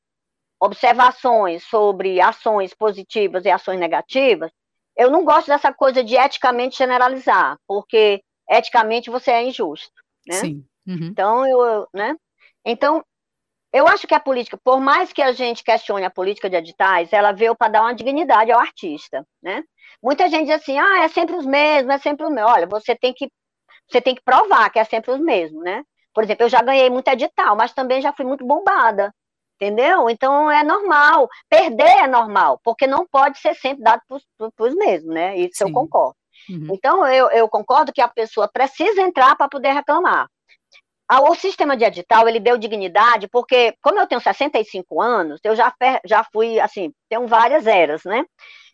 observações 0.60 1.64
sobre 1.64 2.20
ações 2.20 2.74
positivas 2.74 3.46
e 3.46 3.52
ações 3.52 3.80
negativas, 3.80 4.52
eu 4.98 5.12
não 5.12 5.24
gosto 5.24 5.48
dessa 5.48 5.72
coisa 5.72 6.04
de 6.04 6.16
eticamente 6.16 6.78
generalizar, 6.78 7.58
porque 7.68 8.22
eticamente 8.50 9.10
você 9.10 9.32
é 9.32 9.44
injusto, 9.44 9.94
né? 10.28 10.36
Sim. 10.36 10.66
Uhum. 10.88 11.08
Então, 11.12 11.46
eu, 11.46 11.88
né? 11.94 12.16
Então, 12.66 13.06
eu 13.72 13.88
acho 13.88 14.08
que 14.08 14.16
a 14.16 14.20
política, 14.20 14.58
por 14.64 14.80
mais 14.80 15.14
que 15.14 15.22
a 15.22 15.32
gente 15.32 15.64
questione 15.64 16.06
a 16.06 16.10
política 16.10 16.50
de 16.50 16.56
editais, 16.56 17.14
ela 17.14 17.32
veio 17.32 17.56
para 17.56 17.72
dar 17.72 17.82
uma 17.82 17.94
dignidade 17.94 18.52
ao 18.52 18.60
artista, 18.60 19.26
né? 19.42 19.64
Muita 20.02 20.28
gente 20.30 20.48
diz 20.48 20.56
assim, 20.56 20.78
ah, 20.80 21.04
é 21.04 21.08
sempre 21.08 21.36
os 21.36 21.46
mesmos, 21.46 21.94
é 21.94 21.98
sempre 22.00 22.26
os 22.26 22.32
mesmos. 22.32 22.52
Olha, 22.52 22.68
você 22.68 22.96
tem 22.96 23.14
que, 23.14 23.30
você 23.88 24.02
tem 24.02 24.16
que 24.16 24.24
provar 24.24 24.70
que 24.72 24.80
é 24.80 24.84
sempre 24.84 25.12
os 25.12 25.20
mesmos, 25.20 25.64
né? 25.64 25.84
Por 26.14 26.24
exemplo, 26.24 26.46
eu 26.46 26.50
já 26.50 26.62
ganhei 26.62 26.90
muito 26.90 27.08
edital, 27.10 27.56
mas 27.56 27.74
também 27.74 28.02
já 28.02 28.12
fui 28.12 28.26
muito 28.26 28.46
bombada, 28.46 29.14
entendeu? 29.56 30.10
Então 30.10 30.50
é 30.50 30.64
normal. 30.64 31.30
Perder 31.48 32.04
é 32.04 32.08
normal, 32.08 32.60
porque 32.64 32.88
não 32.88 33.06
pode 33.06 33.38
ser 33.40 33.54
sempre 33.56 33.84
dado 33.84 34.02
para 34.08 34.68
os 34.68 34.76
mesmos, 34.76 35.14
né? 35.14 35.38
Isso 35.38 35.58
Sim. 35.58 35.66
eu 35.66 35.72
concordo. 35.72 36.16
Uhum. 36.50 36.68
Então 36.72 37.08
eu, 37.08 37.30
eu 37.30 37.48
concordo 37.48 37.94
que 37.94 38.02
a 38.02 38.08
pessoa 38.08 38.48
precisa 38.48 39.02
entrar 39.02 39.36
para 39.36 39.50
poder 39.50 39.74
reclamar. 39.74 40.28
O 41.12 41.34
sistema 41.34 41.76
de 41.76 41.84
edital, 41.84 42.28
ele 42.28 42.40
deu 42.40 42.58
dignidade, 42.58 43.28
porque, 43.28 43.74
como 43.82 44.00
eu 44.00 44.06
tenho 44.06 44.22
65 44.22 45.02
anos, 45.02 45.40
eu 45.44 45.56
já, 45.56 45.74
já 46.06 46.24
fui, 46.32 46.60
assim, 46.60 46.94
tenho 47.10 47.26
várias 47.28 47.66
eras, 47.66 48.04
né? 48.04 48.24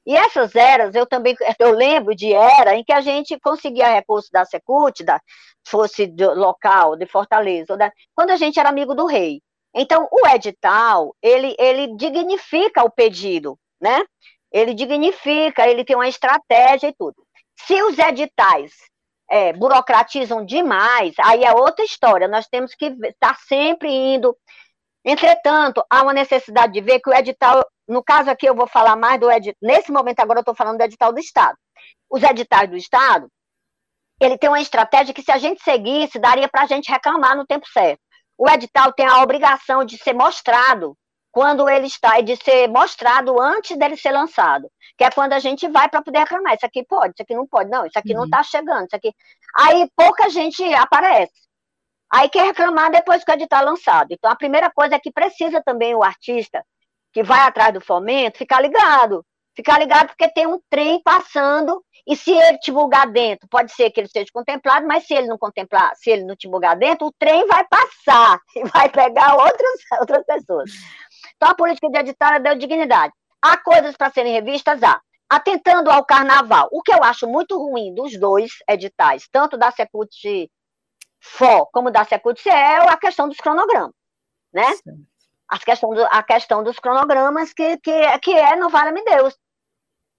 E 0.06 0.16
essas 0.16 0.54
eras, 0.56 0.94
eu 0.94 1.08
também, 1.08 1.36
eu 1.58 1.72
lembro 1.72 2.14
de 2.14 2.32
era 2.34 2.76
em 2.76 2.84
que 2.84 2.94
a 2.94 3.02
gente 3.02 3.40
conseguia 3.40 3.88
recurso 3.88 4.30
da 4.32 4.46
Secult, 4.46 5.04
da, 5.04 5.20
fosse 5.66 6.06
do 6.06 6.34
local, 6.34 6.96
de 6.96 7.06
Fortaleza, 7.08 7.76
da, 7.78 7.92
quando 8.14 8.30
a 8.32 8.36
gente 8.36 8.60
era 8.60 8.70
amigo 8.70 8.94
do 8.94 9.06
rei. 9.06 9.42
Então, 9.74 10.08
o 10.12 10.28
edital, 10.28 11.16
ele, 11.22 11.56
ele 11.58 11.96
dignifica 11.96 12.84
o 12.84 12.92
pedido, 12.92 13.58
né? 13.82 14.04
Ele 14.52 14.74
dignifica, 14.74 15.68
ele 15.68 15.84
tem 15.84 15.96
uma 15.96 16.08
estratégia 16.08 16.90
e 16.90 16.94
tudo. 16.94 17.16
Se 17.58 17.82
os 17.82 17.98
editais 17.98 18.74
é, 19.30 19.54
burocratizam 19.54 20.46
demais, 20.46 21.14
aí 21.24 21.44
é 21.44 21.54
outra 21.54 21.84
história. 21.84 22.28
Nós 22.28 22.48
temos 22.48 22.74
que 22.76 22.86
estar 23.04 23.38
sempre 23.40 23.90
indo. 23.90 24.36
Entretanto, 25.04 25.84
há 25.90 26.04
uma 26.04 26.14
necessidade 26.14 26.74
de 26.74 26.82
ver 26.82 27.00
que 27.00 27.10
o 27.10 27.14
edital, 27.14 27.64
no 27.88 28.04
caso 28.04 28.30
aqui 28.30 28.48
eu 28.48 28.56
vou 28.56 28.68
falar 28.68 28.96
mais 28.96 29.20
do 29.20 29.32
edital, 29.32 29.58
nesse 29.62 29.92
momento 29.92 30.20
agora 30.20 30.40
eu 30.40 30.42
estou 30.42 30.56
falando 30.56 30.78
do 30.78 30.84
edital 30.84 31.14
do 31.14 31.20
Estado. 31.20 31.58
Os 32.10 32.24
editais 32.24 32.70
do 32.70 32.78
Estado, 32.78 33.28
ele 34.20 34.38
tem 34.38 34.50
uma 34.50 34.62
estratégia 34.62 35.14
que 35.14 35.22
se 35.22 35.32
a 35.32 35.38
gente 35.38 35.62
seguisse, 35.64 36.20
daria 36.20 36.48
para 36.48 36.64
a 36.64 36.68
gente 36.68 36.92
reclamar 36.92 37.36
no 37.36 37.46
tempo 37.46 37.68
certo 37.68 38.00
o 38.38 38.50
edital 38.50 38.92
tem 38.94 39.06
a 39.06 39.22
obrigação 39.22 39.86
de 39.86 39.98
ser 39.98 40.14
mostrado 40.14 40.98
quando 41.36 41.68
ele 41.68 41.88
está, 41.88 42.18
e 42.18 42.24
de 42.24 42.38
ser 42.38 42.70
mostrado 42.70 43.42
antes 43.42 43.78
dele 43.78 43.98
ser 43.98 44.14
lançado, 44.14 44.72
que 44.98 45.04
é 45.04 45.12
quando 45.12 45.34
a 45.34 45.40
gente 45.40 45.68
vai 45.68 45.90
para 45.90 46.02
poder 46.02 46.20
reclamar, 46.20 46.56
isso 46.56 46.66
aqui 46.66 46.82
pode, 46.86 47.12
isso 47.12 47.24
aqui 47.24 47.36
não 47.36 47.46
pode, 47.46 47.70
não, 47.70 47.86
isso 47.86 48.00
aqui 48.00 48.12
uhum. 48.14 48.20
não 48.20 48.24
está 48.24 48.42
chegando, 48.42 48.86
isso 48.86 48.96
aqui... 48.96 49.14
Aí 49.54 49.86
pouca 49.98 50.30
gente 50.30 50.64
aparece. 50.76 51.34
Aí 52.10 52.30
quer 52.30 52.46
reclamar 52.46 52.90
depois 52.90 53.22
que 53.26 53.30
o 53.30 53.34
edital 53.34 53.64
é 53.64 53.66
lançado. 53.66 54.08
Então, 54.12 54.32
a 54.32 54.36
primeira 54.38 54.72
coisa 54.72 54.96
é 54.96 55.00
que 55.00 55.12
precisa 55.12 55.62
também 55.62 55.94
o 55.94 56.04
artista 56.04 56.66
que 57.12 57.22
vai 57.22 57.42
atrás 57.42 57.74
do 57.74 57.82
fomento 57.82 58.38
ficar 58.38 58.62
ligado. 58.62 59.26
Ficar 59.54 59.78
ligado 59.78 60.08
porque 60.08 60.30
tem 60.30 60.48
um 60.48 60.62
trem 60.70 61.02
passando 61.04 61.84
e 62.08 62.16
se 62.16 62.32
ele 62.32 62.60
divulgar 62.60 63.12
dentro, 63.12 63.48
pode 63.50 63.72
ser 63.72 63.90
que 63.90 64.00
ele 64.00 64.08
seja 64.08 64.28
contemplado, 64.32 64.86
mas 64.86 65.08
se 65.08 65.14
ele 65.14 65.28
não 65.28 65.38
contemplar, 65.38 65.96
se 65.96 66.12
ele 66.12 66.24
não 66.24 66.36
divulgar 66.38 66.78
dentro, 66.78 67.08
o 67.08 67.14
trem 67.18 67.48
vai 67.48 67.66
passar 67.68 68.40
e 68.56 68.64
vai 68.66 68.90
pegar 68.90 69.36
outras, 69.36 69.80
outras 70.00 70.26
pessoas. 70.26 70.72
Então, 71.36 71.50
a 71.50 71.56
política 71.56 71.90
de 71.90 72.00
edital 72.00 72.40
deu 72.40 72.56
dignidade. 72.56 73.14
Há 73.42 73.58
coisas 73.58 73.96
para 73.96 74.12
serem 74.12 74.34
revistas? 74.34 74.82
Há. 74.82 75.00
Atentando 75.30 75.90
ao 75.90 76.06
carnaval. 76.06 76.70
O 76.72 76.82
que 76.82 76.94
eu 76.94 77.04
acho 77.04 77.28
muito 77.28 77.58
ruim 77.58 77.94
dos 77.94 78.18
dois 78.20 78.52
editais, 78.68 79.28
tanto 79.32 79.58
da 79.58 79.72
Secult 79.72 80.12
FO 81.26 81.68
como 81.72 81.92
da 81.92 82.06
Secult 82.06 82.48
é 82.48 82.78
a 82.78 82.98
questão 82.98 83.28
dos 83.28 83.38
cronogramas, 83.38 83.94
né? 84.54 84.68
A 85.48 85.60
questão, 85.60 85.90
do, 85.92 86.04
a 86.06 86.24
questão 86.24 86.64
dos 86.64 86.80
cronogramas 86.80 87.54
que, 87.54 87.78
que, 87.78 88.20
que 88.20 88.34
é, 88.34 88.56
não 88.56 88.70
vale-me 88.70 89.04
Deus. 89.04 89.36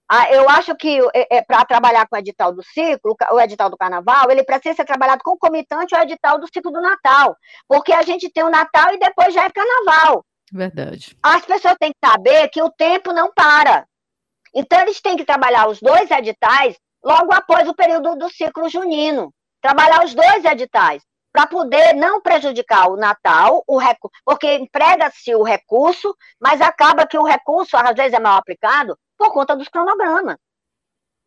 Ah, 0.09 0.31
eu 0.31 0.49
acho 0.49 0.73
que 0.75 0.99
é, 1.13 1.37
é 1.37 1.41
para 1.41 1.65
trabalhar 1.65 2.07
com 2.07 2.15
o 2.15 2.19
edital 2.19 2.53
do 2.53 2.63
ciclo, 2.63 3.15
o 3.31 3.39
edital 3.41 3.69
do 3.69 3.77
carnaval, 3.77 4.31
ele 4.31 4.43
precisa 4.43 4.75
ser 4.75 4.85
trabalhado 4.85 5.21
concomitante 5.21 5.93
ao 5.93 6.03
edital 6.03 6.39
do 6.39 6.47
ciclo 6.47 6.71
do 6.71 6.81
Natal, 6.81 7.35
porque 7.67 7.91
a 7.91 8.01
gente 8.03 8.29
tem 8.29 8.43
o 8.43 8.49
Natal 8.49 8.93
e 8.93 8.99
depois 8.99 9.33
já 9.33 9.43
é 9.43 9.49
carnaval. 9.49 10.25
Verdade. 10.51 11.17
As 11.21 11.45
pessoas 11.45 11.75
têm 11.79 11.91
que 11.91 12.07
saber 12.07 12.49
que 12.49 12.61
o 12.61 12.71
tempo 12.71 13.11
não 13.11 13.31
para. 13.33 13.87
Então, 14.53 14.79
eles 14.81 15.01
têm 15.01 15.17
que 15.17 15.25
trabalhar 15.25 15.67
os 15.67 15.79
dois 15.79 16.09
editais 16.09 16.77
logo 17.03 17.33
após 17.33 17.67
o 17.67 17.75
período 17.75 18.15
do 18.15 18.29
ciclo 18.29 18.69
junino. 18.69 19.33
Trabalhar 19.61 20.03
os 20.03 20.13
dois 20.13 20.45
editais, 20.45 21.03
para 21.31 21.45
poder 21.45 21.93
não 21.93 22.21
prejudicar 22.21 22.89
o 22.89 22.97
Natal, 22.97 23.63
o 23.67 23.77
recu... 23.77 24.09
porque 24.25 24.55
emprega-se 24.55 25.35
o 25.35 25.43
recurso, 25.43 26.15
mas 26.39 26.61
acaba 26.61 27.05
que 27.05 27.17
o 27.17 27.23
recurso, 27.23 27.75
às 27.77 27.95
vezes, 27.95 28.13
é 28.13 28.19
mal 28.19 28.37
aplicado 28.37 28.97
por 29.17 29.31
conta 29.31 29.55
dos 29.55 29.67
cronogramas, 29.67 30.37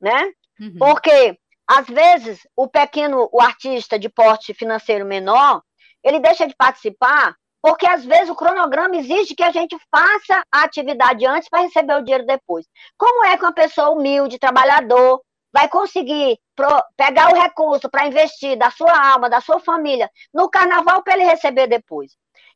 né? 0.01 0.33
Uhum. 0.59 0.77
Porque, 0.79 1.39
às 1.67 1.87
vezes, 1.87 2.41
o 2.57 2.67
pequeno, 2.67 3.29
o 3.33 3.41
artista 3.41 3.99
de 3.99 4.09
porte 4.09 4.55
financeiro 4.55 5.05
menor, 5.05 5.63
ele 6.03 6.19
deixa 6.19 6.47
de 6.47 6.55
participar 6.57 7.37
porque, 7.63 7.87
às 7.87 8.05
vezes, 8.05 8.31
o 8.31 8.35
cronograma 8.35 8.97
exige 8.97 9.35
que 9.35 9.43
a 9.43 9.51
gente 9.51 9.77
faça 9.91 10.43
a 10.51 10.63
atividade 10.63 11.27
antes 11.27 11.49
para 11.49 11.63
receber 11.63 11.95
o 11.95 12.03
dinheiro 12.03 12.27
depois. 12.27 12.67
Como 12.97 13.25
é 13.25 13.37
que 13.37 13.45
uma 13.45 13.53
pessoa 13.53 13.91
humilde, 13.91 14.39
trabalhador, 14.39 15.21
vai 15.53 15.69
conseguir 15.69 16.39
pro, 16.57 16.69
pegar 16.97 17.33
o 17.33 17.41
recurso 17.41 17.91
para 17.91 18.07
investir 18.07 18.57
da 18.57 18.71
sua 18.71 19.13
alma, 19.13 19.29
da 19.29 19.41
sua 19.41 19.61
família, 19.61 20.11
no 20.33 20.49
carnaval 20.49 21.03
para 21.03 21.15
ele 21.15 21.25
receber 21.25 21.67
depois? 21.67 22.13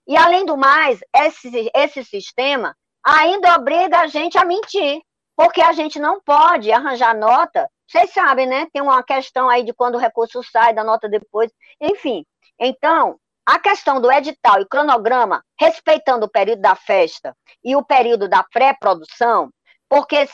E, 0.07 0.17
além 0.17 0.45
do 0.47 0.57
mais, 0.57 1.01
esse, 1.15 1.71
esse 1.75 2.05
sistema 2.05 2.77
ainda 3.05 3.55
obriga 3.57 4.01
a 4.01 4.07
gente 4.07 4.39
a 4.39 4.45
mentir 4.45 5.03
porque 5.37 5.61
a 5.61 5.73
gente 5.73 5.99
não 5.99 6.21
pode 6.21 6.71
arranjar 6.73 7.15
nota. 7.15 7.69
Vocês 7.87 8.13
sabem, 8.13 8.47
né? 8.47 8.67
Tem 8.73 8.81
uma 8.81 9.03
questão 9.03 9.49
aí 9.49 9.65
de 9.65 9.75
quando 9.75 9.97
o 9.97 9.99
recurso 9.99 10.43
sai, 10.43 10.73
da 10.73 10.85
nota 10.85 11.09
depois. 11.09 11.51
Enfim, 11.81 12.25
então, 12.59 13.19
a 13.47 13.59
questão 13.59 14.01
do 14.01 14.11
edital 14.11 14.61
e 14.61 14.67
cronograma, 14.67 15.45
respeitando 15.59 16.27
o 16.27 16.31
período 16.31 16.63
da 16.63 16.75
festa 16.75 17.37
e 17.63 17.77
o 17.77 17.85
período 17.85 18.29
da 18.29 18.43
pré-produção, 18.43 19.51
porque 19.89 20.29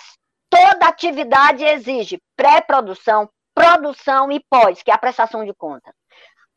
toda 0.49 0.87
atividade 0.87 1.65
exige 1.65 2.21
pré-produção, 2.37 3.29
produção 3.55 4.31
e 4.31 4.41
pós, 4.49 4.83
que 4.83 4.91
é 4.91 4.95
a 4.95 4.99
prestação 4.99 5.45
de 5.45 5.55
contas. 5.55 5.93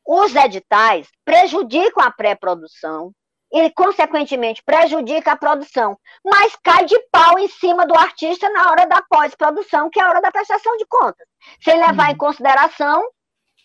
Os 0.05 0.35
editais 0.35 1.07
prejudicam 1.25 2.03
a 2.03 2.11
pré-produção, 2.11 3.13
e, 3.53 3.69
consequentemente, 3.69 4.63
prejudica 4.65 5.33
a 5.33 5.37
produção, 5.37 5.95
mas 6.25 6.55
cai 6.63 6.85
de 6.85 6.99
pau 7.11 7.37
em 7.37 7.47
cima 7.47 7.85
do 7.85 7.95
artista 7.95 8.49
na 8.49 8.71
hora 8.71 8.87
da 8.87 8.99
pós-produção, 9.03 9.91
que 9.91 9.99
é 9.99 10.03
a 10.03 10.09
hora 10.09 10.21
da 10.21 10.31
prestação 10.31 10.75
de 10.77 10.85
contas, 10.87 11.27
sem 11.63 11.77
levar 11.77 12.07
uhum. 12.07 12.11
em 12.13 12.17
consideração 12.17 13.07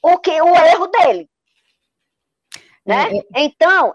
o 0.03 0.19
que 0.19 0.43
o 0.43 0.55
erro 0.55 0.89
dele. 0.89 1.27
Né? 2.89 3.19
É, 3.19 3.19
é. 3.19 3.45
Então, 3.45 3.95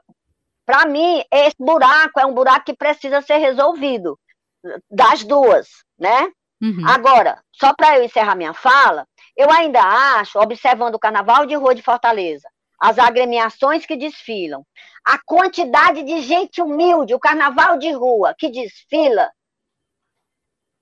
para 0.65 0.85
mim, 0.85 1.23
esse 1.31 1.55
buraco 1.59 2.19
é 2.19 2.25
um 2.25 2.33
buraco 2.33 2.65
que 2.65 2.75
precisa 2.75 3.21
ser 3.21 3.37
resolvido, 3.37 4.19
das 4.89 5.23
duas, 5.23 5.67
né? 5.97 6.31
Uhum. 6.61 6.87
Agora, 6.87 7.43
só 7.51 7.73
para 7.73 7.97
eu 7.97 8.03
encerrar 8.03 8.35
minha 8.35 8.53
fala, 8.53 9.05
eu 9.35 9.51
ainda 9.51 9.81
acho, 9.81 10.39
observando 10.39 10.95
o 10.95 10.99
Carnaval 10.99 11.45
de 11.45 11.55
Rua 11.55 11.73
de 11.75 11.81
Fortaleza, 11.81 12.47
as 12.79 12.99
agremiações 12.99 13.85
que 13.85 13.97
desfilam, 13.97 14.63
a 15.03 15.17
quantidade 15.25 16.03
de 16.03 16.21
gente 16.21 16.61
humilde, 16.61 17.15
o 17.15 17.19
carnaval 17.19 17.77
de 17.77 17.91
rua 17.91 18.35
que 18.37 18.49
desfila, 18.49 19.29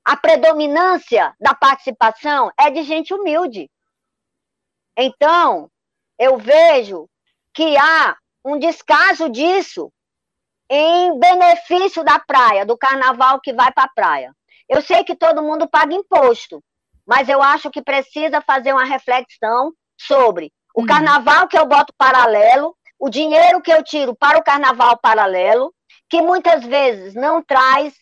a 0.04 0.17
predominância 0.17 1.34
da 1.39 1.54
participação 1.54 2.52
é 2.60 2.69
de 2.69 2.84
gente 2.84 3.13
humilde. 3.13 3.69
Então, 4.97 5.69
eu 6.19 6.38
vejo 6.38 7.08
que 7.54 7.78
há 7.78 8.16
um 8.44 8.58
descaso 8.58 9.30
disso 9.30 9.92
em 10.70 11.20
benefício 11.20 12.04
da 12.04 12.18
praia, 12.18 12.66
do 12.66 12.78
carnaval 12.78 13.40
que 13.42 13.54
vai 13.54 13.72
para 13.72 13.84
a 13.84 13.94
praia. 13.94 14.34
Eu 14.70 14.82
sei 14.82 15.04
que 15.04 15.16
todo 15.16 15.44
mundo 15.44 15.68
paga 15.68 15.94
imposto, 15.94 16.64
mas 17.06 17.28
eu 17.28 17.42
acho 17.42 17.70
que 17.70 17.82
precisa 17.82 18.40
fazer 18.42 18.72
uma 18.72 18.86
reflexão 18.86 19.74
sobre 20.00 20.52
o 20.74 20.84
hum. 20.84 20.86
carnaval 20.86 21.48
que 21.48 21.58
eu 21.58 21.66
boto 21.66 21.94
paralelo, 21.98 22.76
o 22.98 23.10
dinheiro 23.10 23.62
que 23.62 23.72
eu 23.72 23.84
tiro 23.84 24.16
para 24.16 24.38
o 24.38 24.44
carnaval 24.44 24.98
paralelo, 24.98 25.74
que 26.10 26.22
muitas 26.22 26.64
vezes 26.64 27.14
não 27.14 27.44
traz 27.44 27.94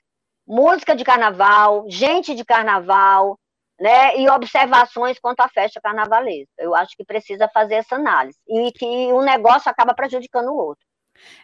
música 0.48 0.96
de 0.96 1.04
carnaval, 1.04 1.86
gente 1.88 2.36
de 2.36 2.46
carnaval, 2.46 3.38
né, 3.80 4.18
e 4.18 4.30
observações 4.30 5.20
quanto 5.20 5.40
à 5.42 5.50
festa 5.50 5.80
carnavalesca. 5.82 6.52
Eu 6.58 6.76
acho 6.76 6.96
que 6.98 7.06
precisa 7.06 7.50
fazer 7.54 7.76
essa 7.76 7.96
análise 7.96 8.38
e 8.48 8.72
que 8.72 8.86
um 9.14 9.22
negócio 9.22 9.70
acaba 9.70 9.94
prejudicando 9.94 10.50
o 10.50 10.58
outro. 10.58 10.89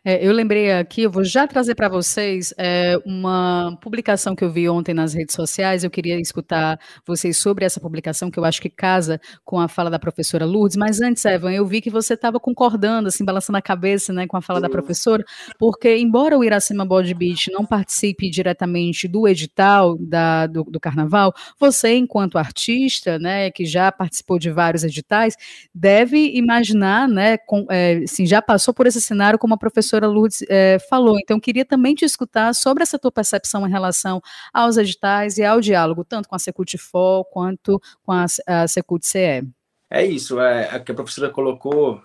É, 0.03 0.25
eu 0.25 0.31
lembrei 0.31 0.71
aqui, 0.71 1.03
eu 1.03 1.11
vou 1.11 1.23
já 1.23 1.47
trazer 1.47 1.75
para 1.75 1.89
vocês 1.89 2.53
é, 2.57 2.97
uma 3.05 3.77
publicação 3.81 4.35
que 4.35 4.43
eu 4.43 4.51
vi 4.51 4.69
ontem 4.69 4.93
nas 4.93 5.13
redes 5.13 5.35
sociais. 5.35 5.83
Eu 5.83 5.89
queria 5.89 6.19
escutar 6.19 6.79
vocês 7.05 7.37
sobre 7.37 7.65
essa 7.65 7.79
publicação, 7.79 8.29
que 8.29 8.37
eu 8.37 8.45
acho 8.45 8.61
que 8.61 8.69
casa 8.69 9.19
com 9.43 9.59
a 9.59 9.67
fala 9.67 9.89
da 9.89 9.99
professora 9.99 10.45
Lourdes. 10.45 10.77
Mas 10.77 11.01
antes, 11.01 11.23
Evan, 11.25 11.51
eu 11.51 11.65
vi 11.65 11.81
que 11.81 11.89
você 11.89 12.13
estava 12.13 12.39
concordando, 12.39 13.07
assim, 13.07 13.25
balançando 13.25 13.57
a 13.57 13.61
cabeça 13.61 14.13
né, 14.13 14.27
com 14.27 14.37
a 14.37 14.41
fala 14.41 14.61
da 14.61 14.69
professora, 14.69 15.23
porque, 15.57 15.97
embora 15.97 16.37
o 16.37 16.43
Iracema 16.43 16.85
Body 16.85 17.13
Beach 17.13 17.51
não 17.51 17.65
participe 17.65 18.29
diretamente 18.29 19.07
do 19.07 19.27
edital 19.27 19.97
da, 19.99 20.47
do, 20.47 20.63
do 20.63 20.79
carnaval, 20.79 21.33
você, 21.59 21.95
enquanto 21.95 22.37
artista, 22.37 23.17
né, 23.19 23.49
que 23.51 23.65
já 23.65 23.91
participou 23.91 24.37
de 24.37 24.51
vários 24.51 24.83
editais, 24.83 25.35
deve 25.73 26.31
imaginar, 26.35 27.07
né, 27.07 27.37
com, 27.37 27.65
é, 27.69 28.01
assim, 28.03 28.25
já 28.25 28.41
passou 28.41 28.73
por 28.73 28.87
esse 28.87 29.01
cenário 29.01 29.39
como 29.39 29.53
a 29.53 29.57
professora 29.65 30.07
Lourdes 30.07 30.43
é, 30.47 30.77
falou. 30.87 31.17
Então, 31.19 31.39
queria 31.39 31.65
também 31.65 31.95
te 31.95 32.05
escutar 32.05 32.53
sobre 32.53 32.83
essa 32.83 32.99
tua 32.99 33.11
percepção 33.11 33.65
em 33.67 33.71
relação 33.71 34.21
aos 34.53 34.77
editais 34.77 35.39
e 35.39 35.43
ao 35.43 35.59
diálogo, 35.59 36.03
tanto 36.03 36.29
com 36.29 36.35
a 36.35 36.39
Secult-FO 36.39 37.25
quanto 37.31 37.81
com 38.03 38.11
a, 38.11 38.25
a 38.45 38.67
Secult-CE. 38.67 39.49
É 39.89 40.05
isso, 40.05 40.39
é, 40.39 40.69
a 40.69 40.79
que 40.79 40.91
a 40.91 40.95
professora 40.95 41.31
colocou 41.31 41.99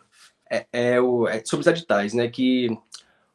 é, 0.51 0.67
é, 0.73 1.01
o, 1.01 1.29
é 1.29 1.43
sobre 1.45 1.61
os 1.61 1.67
editais, 1.67 2.15
né? 2.15 2.29
Que 2.29 2.71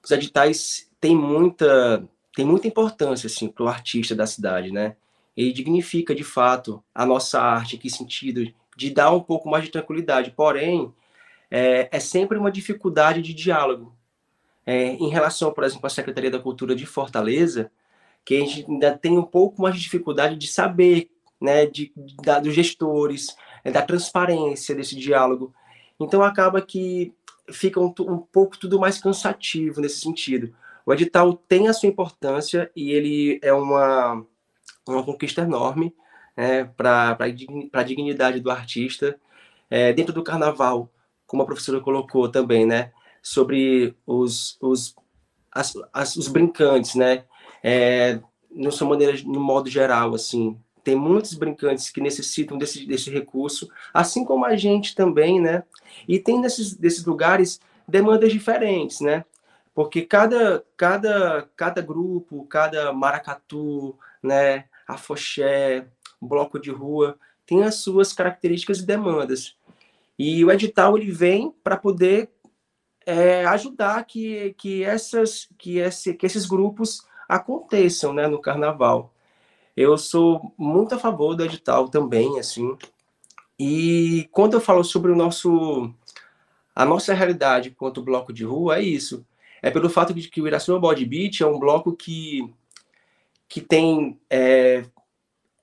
os 0.04 0.10
editais 0.10 0.90
têm 1.00 1.16
muita, 1.16 2.04
têm 2.36 2.46
muita 2.46 2.68
importância 2.68 3.28
assim, 3.28 3.48
para 3.48 3.64
o 3.64 3.68
artista 3.68 4.16
da 4.16 4.26
cidade, 4.26 4.72
né? 4.72 4.96
Ele 5.38 5.52
dignifica 5.52 6.16
de 6.16 6.24
fato 6.24 6.84
a 6.94 7.06
nossa 7.06 7.40
arte, 7.40 7.78
que 7.78 7.90
sentido 7.92 8.52
de 8.76 8.90
dar 8.90 9.12
um 9.12 9.20
pouco 9.20 9.48
mais 9.50 9.66
de 9.66 9.72
tranquilidade. 9.72 10.32
Porém, 10.32 10.92
é, 11.50 11.88
é 11.92 12.00
sempre 12.00 12.38
uma 12.38 12.52
dificuldade 12.52 13.22
de 13.22 13.34
diálogo, 13.34 13.96
é, 14.66 14.94
em 14.94 15.10
relação, 15.10 15.52
por 15.54 15.64
exemplo, 15.64 15.86
à 15.86 15.90
Secretaria 15.90 16.32
da 16.32 16.40
Cultura 16.40 16.76
de 16.76 16.86
Fortaleza, 16.86 17.72
que 18.24 18.36
a 18.36 18.40
gente 18.40 18.66
ainda 18.68 18.98
tem 18.98 19.18
um 19.18 19.24
pouco 19.24 19.62
mais 19.62 19.76
de 19.76 19.82
dificuldade 19.82 20.36
de 20.36 20.48
saber, 20.48 21.10
né, 21.40 21.66
de, 21.66 21.94
da, 22.24 22.40
dos 22.40 22.54
gestores, 22.54 23.36
é, 23.64 23.72
da 23.72 23.82
transparência 23.82 24.74
desse 24.74 24.96
diálogo. 24.96 25.54
Então 26.00 26.24
acaba 26.24 26.62
que 26.62 27.14
fica 27.52 27.80
um, 27.80 27.94
um 28.00 28.18
pouco 28.18 28.58
tudo 28.58 28.80
mais 28.80 29.00
cansativo 29.00 29.80
nesse 29.80 30.00
sentido. 30.00 30.56
O 30.86 30.94
edital 30.94 31.34
tem 31.34 31.68
a 31.68 31.74
sua 31.74 31.90
importância 31.90 32.72
e 32.76 32.92
ele 32.92 33.40
é 33.44 33.54
uma, 33.54 34.26
uma 34.88 35.04
conquista 35.04 35.42
enorme 35.42 35.94
né, 36.36 36.64
para 36.64 37.18
a 37.74 37.84
dignidade 37.84 38.40
do 38.40 38.52
artista. 38.52 39.20
É, 39.70 39.94
dentro 39.94 40.14
do 40.14 40.24
carnaval, 40.24 40.92
como 41.26 41.42
a 41.42 41.46
professora 41.46 41.80
colocou 41.80 42.30
também, 42.30 42.66
né? 42.66 42.92
Sobre 43.26 43.98
os, 44.06 44.56
os, 44.62 44.96
as, 45.52 45.74
as, 45.92 46.16
os 46.16 46.28
brincantes, 46.28 46.94
né? 46.94 47.24
É, 47.64 48.20
no 48.52 48.72
sua 48.72 48.88
maneira, 48.88 49.18
no 49.26 49.40
modo 49.40 49.68
geral, 49.68 50.14
assim, 50.14 50.56
tem 50.84 50.96
muitos 50.96 51.34
brincantes 51.34 51.90
que 51.90 52.00
necessitam 52.00 52.56
desse, 52.56 52.86
desse 52.86 53.10
recurso, 53.10 53.68
assim 53.92 54.24
como 54.24 54.46
a 54.46 54.56
gente 54.56 54.94
também, 54.94 55.42
né? 55.42 55.64
E 56.08 56.20
tem 56.20 56.40
nesses, 56.40 56.76
desses 56.76 57.04
lugares 57.04 57.60
demandas 57.88 58.32
diferentes, 58.32 59.02
né? 59.02 59.26
Porque 59.74 60.04
cada, 60.04 60.64
cada, 60.78 61.50
cada 61.56 61.82
grupo, 61.82 62.46
cada 62.46 62.94
maracatu, 62.94 63.98
né, 64.22 64.66
afoxé, 64.88 65.88
bloco 66.22 66.60
de 66.60 66.70
rua, 66.70 67.18
tem 67.44 67.64
as 67.64 67.76
suas 67.76 68.14
características 68.14 68.80
e 68.80 68.86
demandas. 68.86 69.58
E 70.18 70.46
o 70.46 70.52
edital 70.52 70.96
ele 70.96 71.12
vem 71.12 71.52
para 71.64 71.76
poder 71.76 72.30
é, 73.06 73.46
ajudar 73.46 74.04
que, 74.06 74.54
que, 74.58 74.84
essas, 74.84 75.48
que, 75.58 75.78
esse, 75.78 76.14
que 76.14 76.26
esses 76.26 76.46
grupos 76.46 77.06
aconteçam 77.28 78.14
né, 78.14 78.28
no 78.28 78.42
carnaval. 78.42 79.14
Eu 79.76 79.98
sou 79.98 80.54
muito 80.58 80.96
a 80.96 81.00
favor 81.00 81.36
do 81.36 81.44
edital 81.44 81.90
também, 81.90 82.40
assim. 82.40 82.78
E 83.60 84.28
quando 84.32 84.54
eu 84.54 84.62
falo 84.62 84.84
sobre 84.84 85.12
o 85.12 85.16
nosso 85.16 85.94
a 86.76 86.84
nossa 86.84 87.14
realidade 87.14 87.72
quanto 87.72 88.04
bloco 88.04 88.34
de 88.34 88.44
rua 88.44 88.80
é 88.80 88.82
isso. 88.82 89.26
É 89.62 89.72
pelo 89.72 89.90
fato 89.90 90.14
de 90.14 90.28
que 90.30 90.42
o 90.42 90.48
Iracema 90.48 90.80
Body 90.80 91.06
Beat 91.06 91.42
é 91.42 91.46
um 91.46 91.58
bloco 91.58 91.96
que, 91.96 92.54
que 93.48 93.62
tem 93.62 94.20
é, 94.30 94.86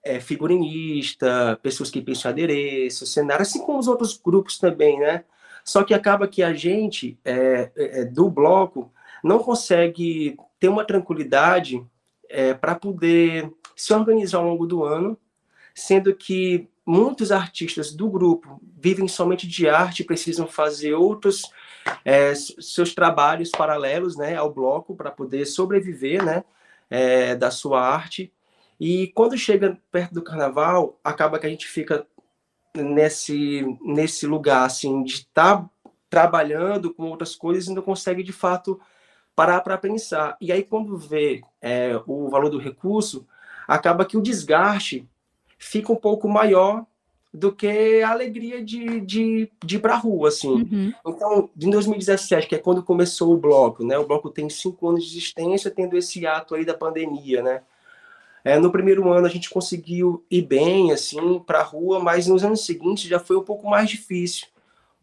é, 0.03 0.21
figurinista, 0.21 1.59
pessoas 1.63 1.91
que 1.91 2.01
pensam 2.01 2.31
adereço, 2.31 3.07
cenário, 3.07 3.43
assim 3.43 3.61
como 3.61 3.79
os 3.79 3.89
outros 3.89 4.17
grupos 4.17 4.59
também, 4.59 4.99
né? 4.99 5.25
Só 5.65 5.85
que 5.85 5.95
acaba 5.95 6.29
que 6.29 6.43
a 6.43 6.53
gente, 6.53 7.19
é, 7.25 7.71
é, 7.77 8.01
é, 8.01 8.05
do 8.05 8.29
bloco, 8.29 8.91
não 9.23 9.39
consegue 9.39 10.37
ter 10.59 10.69
uma 10.69 10.85
tranquilidade 10.85 11.85
é, 12.29 12.55
para 12.55 12.75
poder 12.75 13.51
se 13.77 13.93
organizar 13.93 14.39
ao 14.39 14.45
longo 14.45 14.67
do 14.67 14.85
ano, 14.85 15.17
sendo 15.75 16.15
que 16.15 16.69
muitos 16.85 17.31
artistas 17.31 17.93
do 17.93 18.09
grupo 18.09 18.61
vivem 18.77 19.07
somente 19.07 19.47
de 19.47 19.69
arte, 19.69 20.05
precisam 20.05 20.47
fazer 20.47 20.95
outros 20.95 21.43
é, 22.05 22.35
seus 22.35 22.95
trabalhos 22.95 23.51
paralelos 23.51 24.17
né, 24.17 24.37
ao 24.37 24.53
bloco 24.53 24.95
para 24.95 25.11
poder 25.11 25.47
sobreviver 25.47 26.25
né, 26.25 26.45
é, 26.91 27.35
da 27.35 27.51
sua 27.51 27.81
arte. 27.81 28.33
E 28.79 29.09
quando 29.15 29.39
chega 29.39 29.79
perto 29.91 30.15
do 30.15 30.23
carnaval, 30.23 30.99
acaba 31.05 31.39
que 31.39 31.47
a 31.47 31.51
gente 31.51 31.67
fica 31.67 32.07
nesse, 32.75 33.65
nesse 33.83 34.27
lugar, 34.27 34.65
assim, 34.65 35.03
de 35.03 35.15
estar 35.15 35.59
tá 35.59 35.71
trabalhando 36.09 36.93
com 36.93 37.05
outras 37.05 37.35
coisas 37.35 37.69
e 37.69 37.75
não 37.75 37.83
consegue, 37.83 38.23
de 38.23 38.33
fato, 38.33 38.81
parar 39.35 39.61
para 39.61 39.79
pensar. 39.79 40.37
E 40.41 40.53
aí, 40.53 40.63
quando 40.63 40.97
vê 40.97 41.43
é, 41.61 42.01
o 42.07 42.29
valor 42.29 42.51
do 42.51 42.59
recurso, 42.59 43.27
acaba 43.67 44.05
que 44.05 44.17
o 44.17 44.23
desgaste 44.23 45.09
fica 45.59 45.93
um 45.93 45.97
pouco 45.97 46.29
maior 46.29 46.85
do 47.33 47.51
que 47.51 48.03
a 48.03 48.11
alegria 48.11 48.63
de, 48.63 49.01
de, 49.01 49.51
de 49.65 49.77
ir 49.77 49.79
para 49.79 49.95
a 49.95 49.99
rua, 49.99 50.29
assim. 50.29 50.51
Uhum. 50.51 50.93
Então, 51.07 51.49
em 51.59 51.71
2017, 51.71 52.47
que 52.47 52.55
é 52.55 52.59
quando 52.59 52.83
começou 52.83 53.33
o 53.33 53.39
bloco, 53.39 53.83
né? 53.83 53.97
O 53.99 54.07
bloco 54.07 54.29
tem 54.29 54.51
cinco 54.51 54.89
anos 54.89 55.05
de 55.05 55.17
existência, 55.17 55.71
tendo 55.71 55.97
esse 55.97 56.27
ato 56.27 56.55
aí 56.55 56.65
da 56.65 56.75
pandemia, 56.75 57.43
né? 57.43 57.63
É, 58.45 58.59
no 58.59 58.73
primeiro 58.73 59.13
ano 59.13 59.27
a 59.27 59.31
gente 59.31 59.49
conseguiu 59.49 60.25
ir 60.31 60.43
bem, 60.43 60.93
assim, 60.93 61.39
para 61.41 61.61
a 61.61 61.63
rua, 61.63 62.01
mas 62.01 62.27
nos 62.27 62.43
anos 62.43 62.65
seguintes 62.65 63.09
já 63.09 63.19
foi 63.19 63.37
um 63.37 63.45
pouco 63.45 63.69
mais 63.69 63.89
difícil, 63.89 64.49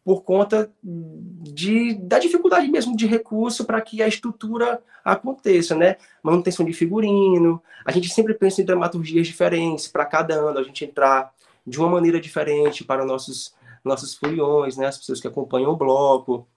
por 0.04 0.23
conta 0.23 0.71
de, 0.84 1.93
da 1.93 2.19
dificuldade 2.19 2.67
mesmo 2.67 2.95
de 2.95 3.06
recurso 3.06 3.65
para 3.65 3.80
que 3.82 4.02
a 4.02 4.08
estrutura 4.08 4.82
aconteça, 5.04 5.75
né? 5.75 5.97
Manutenção 6.23 6.65
de 6.65 6.73
figurino, 6.73 7.62
a 7.86 7.91
gente 7.91 8.10
sempre 8.10 8.34
pensa 8.34 8.62
em 8.62 8.65
dramaturgias 8.65 9.28
diferentes 9.28 9.88
para 9.88 10.06
cada 10.06 10.34
ano, 10.36 10.60
a 10.60 10.63
gente 10.63 10.84
entrar 10.84 11.32
de 11.65 11.80
uma 11.80 11.89
maneira 11.89 12.19
diferente 12.19 12.84
para 12.84 13.06
nossos, 13.06 13.54
nossos 13.84 14.15
foliões, 14.15 14.78
né? 14.78 14.88
As 14.88 14.97
pessoas 14.97 15.21
que 15.21 15.28
acompanham 15.28 15.71
o 15.71 15.78
bloco. 15.78 16.47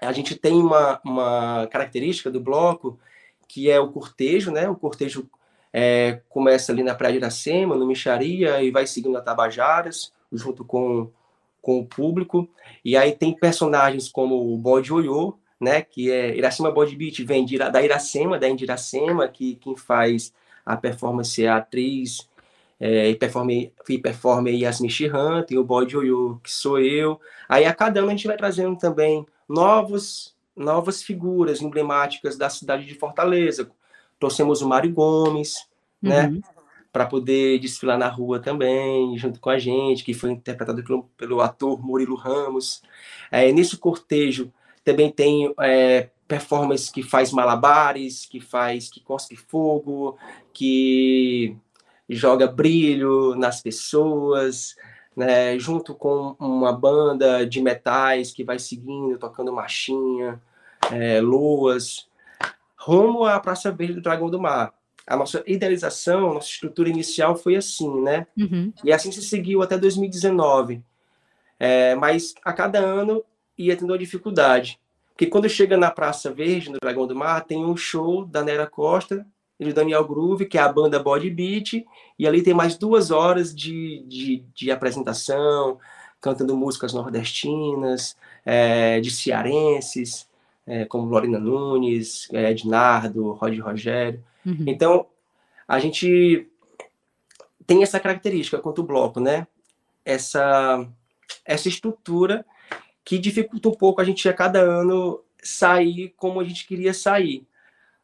A 0.00 0.12
gente 0.12 0.36
tem 0.36 0.54
uma, 0.54 1.00
uma 1.04 1.66
característica 1.70 2.30
do 2.30 2.40
bloco 2.40 2.98
que 3.48 3.70
é 3.70 3.78
o 3.78 3.88
cortejo, 3.88 4.50
né? 4.50 4.68
O 4.68 4.76
cortejo 4.76 5.28
é, 5.72 6.20
começa 6.28 6.72
ali 6.72 6.82
na 6.82 6.94
Praia 6.94 7.12
de 7.12 7.18
Iracema, 7.18 7.76
no 7.76 7.86
Micharia, 7.86 8.62
e 8.62 8.70
vai 8.70 8.86
seguindo 8.86 9.16
a 9.16 9.22
Tabajaras, 9.22 10.12
junto 10.30 10.64
com, 10.64 11.10
com 11.60 11.78
o 11.78 11.86
público. 11.86 12.48
E 12.84 12.96
aí 12.96 13.12
tem 13.12 13.32
personagens 13.32 14.08
como 14.08 14.52
o 14.52 14.58
Bode 14.58 14.92
Oiô, 14.92 15.34
né, 15.60 15.80
que 15.80 16.10
é 16.10 16.36
Iracema 16.36 16.70
Bode 16.70 16.96
Beat, 16.96 17.20
vem 17.24 17.44
de, 17.44 17.56
da 17.56 17.82
Iracema, 17.82 18.38
da 18.38 18.48
Indiracema, 18.48 19.28
que 19.28 19.54
quem 19.54 19.76
faz 19.76 20.32
a 20.66 20.76
performance 20.76 21.42
é 21.42 21.48
a 21.48 21.56
atriz 21.56 22.28
é, 22.80 23.10
e 23.10 23.14
performe, 23.14 23.72
e 23.88 23.96
performe 23.96 24.50
Yasmin 24.50 24.88
Shihan, 24.88 25.42
tem 25.44 25.56
o 25.56 25.64
Bode 25.64 25.96
Oiô, 25.96 26.40
que 26.42 26.50
sou 26.50 26.80
eu. 26.80 27.20
Aí 27.48 27.64
a 27.64 27.72
cada 27.72 28.00
ano 28.00 28.08
a 28.08 28.10
gente 28.10 28.26
vai 28.26 28.36
trazendo 28.36 28.76
também 28.76 29.24
novos, 29.48 30.34
novas 30.56 31.00
figuras 31.00 31.62
emblemáticas 31.62 32.36
da 32.36 32.50
cidade 32.50 32.84
de 32.84 32.94
Fortaleza, 32.96 33.70
trouxemos 34.22 34.62
o 34.62 34.68
Mário 34.68 34.92
Gomes, 34.92 35.66
né? 36.00 36.26
uhum. 36.26 36.34
né? 36.34 36.40
para 36.92 37.06
poder 37.06 37.58
desfilar 37.58 37.98
na 37.98 38.06
rua 38.06 38.38
também, 38.38 39.18
junto 39.18 39.40
com 39.40 39.50
a 39.50 39.58
gente, 39.58 40.04
que 40.04 40.14
foi 40.14 40.30
interpretado 40.30 40.84
pelo, 40.84 41.04
pelo 41.16 41.40
ator 41.40 41.84
Murilo 41.84 42.14
Ramos. 42.14 42.82
É, 43.32 43.50
nesse 43.50 43.76
cortejo 43.76 44.52
também 44.84 45.10
tem 45.10 45.52
é, 45.58 46.10
performance 46.28 46.92
que 46.92 47.02
faz 47.02 47.32
malabares, 47.32 48.26
que 48.26 48.40
faz, 48.40 48.88
que 48.88 49.00
cospe 49.00 49.34
fogo, 49.34 50.16
que 50.52 51.56
joga 52.08 52.46
brilho 52.46 53.34
nas 53.34 53.60
pessoas, 53.60 54.76
né, 55.16 55.58
junto 55.58 55.94
com 55.94 56.36
uma 56.38 56.72
banda 56.72 57.44
de 57.44 57.60
metais 57.60 58.32
que 58.32 58.44
vai 58.44 58.58
seguindo, 58.58 59.18
tocando 59.18 59.52
marchinha, 59.52 60.40
é, 60.92 61.20
luas, 61.20 62.06
rumo 62.84 63.24
à 63.24 63.38
Praça 63.38 63.70
Verde 63.70 63.94
do 63.94 64.02
Dragão 64.02 64.28
do 64.28 64.40
Mar. 64.40 64.74
A 65.06 65.16
nossa 65.16 65.42
idealização, 65.46 66.30
a 66.30 66.34
nossa 66.34 66.48
estrutura 66.48 66.88
inicial 66.88 67.36
foi 67.36 67.56
assim, 67.56 68.00
né? 68.02 68.26
Uhum. 68.36 68.72
E 68.84 68.92
assim 68.92 69.10
se 69.10 69.22
seguiu 69.22 69.62
até 69.62 69.76
2019. 69.76 70.82
É, 71.58 71.94
mas 71.94 72.34
a 72.44 72.52
cada 72.52 72.78
ano 72.78 73.24
ia 73.56 73.76
tendo 73.76 73.90
uma 73.90 73.98
dificuldade. 73.98 74.80
Porque 75.10 75.26
quando 75.26 75.48
chega 75.48 75.76
na 75.76 75.90
Praça 75.90 76.32
Verde, 76.32 76.70
no 76.70 76.78
Dragão 76.80 77.06
do 77.06 77.14
Mar, 77.14 77.44
tem 77.44 77.64
um 77.64 77.76
show 77.76 78.24
da 78.24 78.42
Nera 78.42 78.66
Costa 78.66 79.26
e 79.60 79.64
do 79.64 79.74
Daniel 79.74 80.04
Groove, 80.04 80.46
que 80.46 80.58
é 80.58 80.60
a 80.60 80.72
banda 80.72 80.98
Body 80.98 81.30
Beat, 81.30 81.84
e 82.18 82.26
ali 82.26 82.42
tem 82.42 82.54
mais 82.54 82.76
duas 82.76 83.10
horas 83.10 83.54
de, 83.54 84.04
de, 84.08 84.44
de 84.54 84.70
apresentação, 84.70 85.78
cantando 86.20 86.56
músicas 86.56 86.92
nordestinas, 86.92 88.16
é, 88.44 89.00
de 89.00 89.10
cearenses, 89.10 90.26
é, 90.66 90.84
como 90.84 91.08
Lorena 91.08 91.38
Nunes, 91.38 92.28
é, 92.32 92.50
Ednardo, 92.50 93.32
Rod 93.32 93.58
Rogério. 93.58 94.22
Uhum. 94.44 94.64
Então, 94.66 95.06
a 95.66 95.78
gente 95.78 96.48
tem 97.66 97.82
essa 97.82 98.00
característica 98.00 98.58
quanto 98.58 98.82
bloco, 98.82 99.20
né? 99.20 99.46
Essa, 100.04 100.86
essa 101.44 101.68
estrutura 101.68 102.44
que 103.04 103.18
dificulta 103.18 103.68
um 103.68 103.74
pouco 103.74 104.00
a 104.00 104.04
gente 104.04 104.28
a 104.28 104.32
cada 104.32 104.60
ano 104.60 105.22
sair 105.42 106.14
como 106.16 106.40
a 106.40 106.44
gente 106.44 106.66
queria 106.66 106.94
sair. 106.94 107.46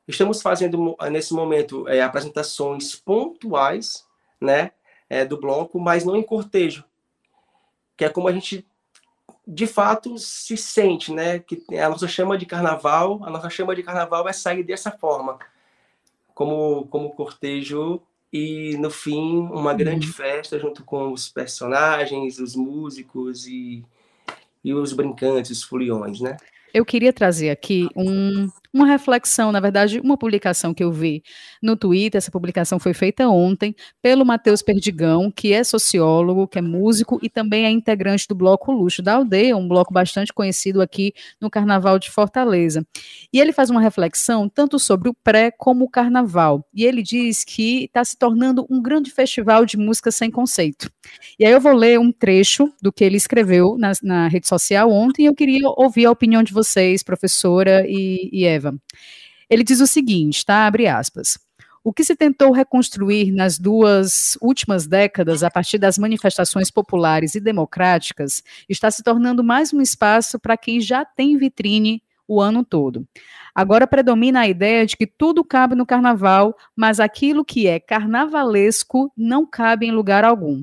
Estamos 0.06 0.40
fazendo 0.40 0.96
nesse 1.10 1.34
momento 1.34 1.86
é, 1.88 2.00
apresentações 2.02 2.94
pontuais, 2.96 4.06
né, 4.40 4.72
é, 5.08 5.24
do 5.24 5.38
bloco, 5.38 5.78
mas 5.78 6.04
não 6.04 6.16
em 6.16 6.22
cortejo, 6.22 6.84
que 7.96 8.04
é 8.04 8.08
como 8.08 8.28
a 8.28 8.32
gente 8.32 8.66
de 9.50 9.66
fato 9.66 10.18
se 10.18 10.58
sente, 10.58 11.10
né, 11.10 11.38
que 11.38 11.64
a 11.78 11.88
nossa 11.88 12.06
chama 12.06 12.36
de 12.36 12.44
carnaval, 12.44 13.20
a 13.24 13.30
nossa 13.30 13.48
chama 13.48 13.74
de 13.74 13.82
carnaval 13.82 14.28
é 14.28 14.32
sair 14.32 14.62
dessa 14.62 14.90
forma, 14.90 15.38
como 16.34 16.86
como 16.88 17.14
cortejo 17.14 18.02
e 18.30 18.76
no 18.76 18.90
fim 18.90 19.48
uma 19.50 19.72
grande 19.72 20.08
uhum. 20.08 20.12
festa 20.12 20.58
junto 20.58 20.84
com 20.84 21.10
os 21.10 21.30
personagens, 21.30 22.38
os 22.38 22.54
músicos 22.54 23.46
e 23.46 23.82
e 24.62 24.74
os 24.74 24.92
brincantes, 24.92 25.50
os 25.50 25.62
foliões, 25.62 26.20
né? 26.20 26.36
Eu 26.74 26.84
queria 26.84 27.12
trazer 27.12 27.48
aqui 27.48 27.88
um, 27.96 28.50
uma 28.72 28.86
reflexão, 28.86 29.50
na 29.50 29.60
verdade, 29.60 30.00
uma 30.00 30.16
publicação 30.16 30.74
que 30.74 30.84
eu 30.84 30.92
vi 30.92 31.22
no 31.62 31.76
Twitter. 31.76 32.18
Essa 32.18 32.30
publicação 32.30 32.78
foi 32.78 32.92
feita 32.92 33.28
ontem 33.28 33.74
pelo 34.02 34.24
Matheus 34.24 34.62
Perdigão, 34.62 35.30
que 35.30 35.52
é 35.52 35.64
sociólogo, 35.64 36.46
que 36.46 36.58
é 36.58 36.62
músico 36.62 37.18
e 37.22 37.28
também 37.28 37.64
é 37.64 37.70
integrante 37.70 38.26
do 38.28 38.34
Bloco 38.34 38.70
Luxo 38.70 39.02
da 39.02 39.14
Aldeia, 39.14 39.56
um 39.56 39.66
bloco 39.66 39.92
bastante 39.92 40.32
conhecido 40.32 40.82
aqui 40.82 41.12
no 41.40 41.50
Carnaval 41.50 41.98
de 41.98 42.10
Fortaleza. 42.10 42.86
E 43.32 43.40
ele 43.40 43.52
faz 43.52 43.70
uma 43.70 43.80
reflexão 43.80 44.48
tanto 44.48 44.78
sobre 44.78 45.08
o 45.08 45.14
pré 45.14 45.50
como 45.50 45.84
o 45.84 45.90
carnaval. 45.90 46.66
E 46.74 46.84
ele 46.84 47.02
diz 47.02 47.44
que 47.44 47.84
está 47.84 48.04
se 48.04 48.16
tornando 48.16 48.66
um 48.70 48.82
grande 48.82 49.10
festival 49.10 49.64
de 49.64 49.76
música 49.76 50.10
sem 50.10 50.30
conceito. 50.30 50.90
E 51.38 51.44
aí 51.44 51.52
eu 51.52 51.60
vou 51.60 51.72
ler 51.72 51.98
um 51.98 52.12
trecho 52.12 52.72
do 52.82 52.92
que 52.92 53.04
ele 53.04 53.16
escreveu 53.16 53.76
na, 53.78 53.92
na 54.02 54.28
rede 54.28 54.46
social 54.46 54.90
ontem 54.90 55.22
e 55.22 55.26
eu 55.26 55.34
queria 55.34 55.68
ouvir 55.76 56.06
a 56.06 56.10
opinião 56.10 56.42
de 56.42 56.52
vocês, 56.52 57.02
professora 57.02 57.84
e, 57.88 58.28
e 58.32 58.44
Eva. 58.44 58.57
Ele 59.48 59.64
diz 59.64 59.80
o 59.80 59.86
seguinte, 59.86 60.44
tá? 60.44 60.66
Abre 60.66 60.86
aspas. 60.86 61.38
O 61.82 61.92
que 61.92 62.04
se 62.04 62.14
tentou 62.14 62.52
reconstruir 62.52 63.32
nas 63.32 63.58
duas 63.58 64.36
últimas 64.42 64.86
décadas, 64.86 65.42
a 65.42 65.50
partir 65.50 65.78
das 65.78 65.96
manifestações 65.96 66.70
populares 66.70 67.34
e 67.34 67.40
democráticas, 67.40 68.42
está 68.68 68.90
se 68.90 69.02
tornando 69.02 69.42
mais 69.42 69.72
um 69.72 69.80
espaço 69.80 70.38
para 70.38 70.56
quem 70.56 70.80
já 70.80 71.04
tem 71.04 71.38
vitrine 71.38 72.02
o 72.26 72.40
ano 72.40 72.62
todo. 72.62 73.08
Agora 73.54 73.86
predomina 73.86 74.40
a 74.40 74.48
ideia 74.48 74.84
de 74.84 74.96
que 74.96 75.06
tudo 75.06 75.42
cabe 75.42 75.74
no 75.74 75.86
carnaval, 75.86 76.54
mas 76.76 77.00
aquilo 77.00 77.44
que 77.44 77.66
é 77.66 77.80
carnavalesco 77.80 79.10
não 79.16 79.46
cabe 79.46 79.86
em 79.86 79.90
lugar 79.90 80.24
algum. 80.24 80.62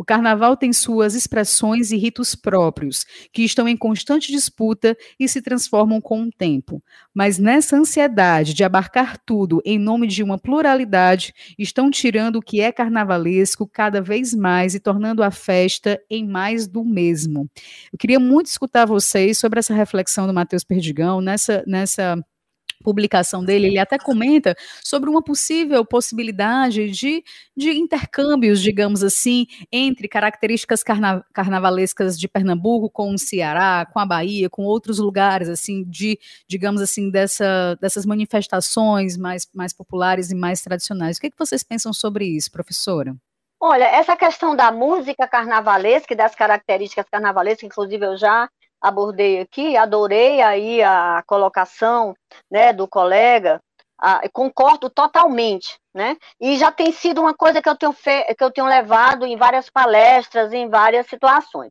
O 0.00 0.04
carnaval 0.04 0.56
tem 0.56 0.72
suas 0.72 1.14
expressões 1.14 1.92
e 1.92 1.96
ritos 1.98 2.34
próprios, 2.34 3.04
que 3.30 3.42
estão 3.42 3.68
em 3.68 3.76
constante 3.76 4.32
disputa 4.32 4.96
e 5.18 5.28
se 5.28 5.42
transformam 5.42 6.00
com 6.00 6.22
o 6.22 6.30
tempo. 6.30 6.82
Mas 7.12 7.38
nessa 7.38 7.76
ansiedade 7.76 8.54
de 8.54 8.64
abarcar 8.64 9.18
tudo 9.26 9.60
em 9.62 9.78
nome 9.78 10.06
de 10.06 10.22
uma 10.22 10.38
pluralidade, 10.38 11.34
estão 11.58 11.90
tirando 11.90 12.36
o 12.36 12.42
que 12.42 12.62
é 12.62 12.72
carnavalesco 12.72 13.68
cada 13.68 14.00
vez 14.00 14.32
mais 14.32 14.74
e 14.74 14.80
tornando 14.80 15.22
a 15.22 15.30
festa 15.30 16.00
em 16.08 16.26
mais 16.26 16.66
do 16.66 16.82
mesmo. 16.82 17.46
Eu 17.92 17.98
queria 17.98 18.18
muito 18.18 18.46
escutar 18.46 18.86
vocês 18.86 19.36
sobre 19.36 19.58
essa 19.58 19.74
reflexão 19.74 20.26
do 20.26 20.32
Matheus 20.32 20.64
Perdigão 20.64 21.20
nessa, 21.20 21.62
nessa 21.66 22.16
publicação 22.82 23.44
dele, 23.44 23.68
ele 23.68 23.78
até 23.78 23.98
comenta 23.98 24.56
sobre 24.84 25.10
uma 25.10 25.22
possível 25.22 25.84
possibilidade 25.84 26.90
de, 26.90 27.22
de 27.56 27.70
intercâmbios, 27.70 28.60
digamos 28.60 29.02
assim, 29.02 29.46
entre 29.70 30.08
características 30.08 30.82
carna, 30.82 31.24
carnavalescas 31.32 32.18
de 32.18 32.28
Pernambuco 32.28 32.90
com 32.90 33.12
o 33.12 33.18
Ceará, 33.18 33.86
com 33.92 33.98
a 33.98 34.06
Bahia, 34.06 34.48
com 34.48 34.64
outros 34.64 34.98
lugares, 34.98 35.48
assim, 35.48 35.84
de, 35.84 36.18
digamos 36.48 36.80
assim, 36.80 37.10
dessa, 37.10 37.76
dessas 37.80 38.06
manifestações 38.06 39.16
mais, 39.16 39.46
mais 39.54 39.72
populares 39.72 40.30
e 40.30 40.34
mais 40.34 40.62
tradicionais. 40.62 41.16
O 41.16 41.20
que, 41.20 41.26
é 41.26 41.30
que 41.30 41.38
vocês 41.38 41.62
pensam 41.62 41.92
sobre 41.92 42.24
isso, 42.24 42.50
professora? 42.50 43.14
Olha, 43.62 43.84
essa 43.84 44.16
questão 44.16 44.56
da 44.56 44.72
música 44.72 45.28
carnavalesca 45.28 46.14
e 46.14 46.16
das 46.16 46.34
características 46.34 47.04
carnavalescas, 47.10 47.64
inclusive 47.64 48.06
eu 48.06 48.16
já 48.16 48.48
abordei 48.80 49.40
aqui, 49.40 49.76
adorei 49.76 50.40
aí 50.40 50.82
a 50.82 51.22
colocação 51.26 52.14
né, 52.50 52.72
do 52.72 52.88
colega, 52.88 53.60
a, 53.98 54.26
concordo 54.32 54.88
totalmente, 54.88 55.78
né? 55.94 56.16
E 56.40 56.56
já 56.56 56.72
tem 56.72 56.90
sido 56.90 57.20
uma 57.20 57.34
coisa 57.34 57.60
que 57.60 57.68
eu 57.68 57.76
tenho 57.76 57.92
fe... 57.92 58.24
que 58.34 58.42
eu 58.42 58.50
tenho 58.50 58.66
levado 58.66 59.26
em 59.26 59.36
várias 59.36 59.68
palestras, 59.68 60.52
em 60.52 60.68
várias 60.68 61.06
situações. 61.06 61.70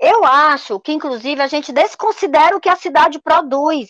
Eu 0.00 0.24
acho 0.24 0.80
que, 0.80 0.92
inclusive, 0.92 1.40
a 1.40 1.46
gente 1.46 1.72
desconsidera 1.72 2.56
o 2.56 2.60
que 2.60 2.68
a 2.68 2.76
cidade 2.76 3.20
produz. 3.20 3.88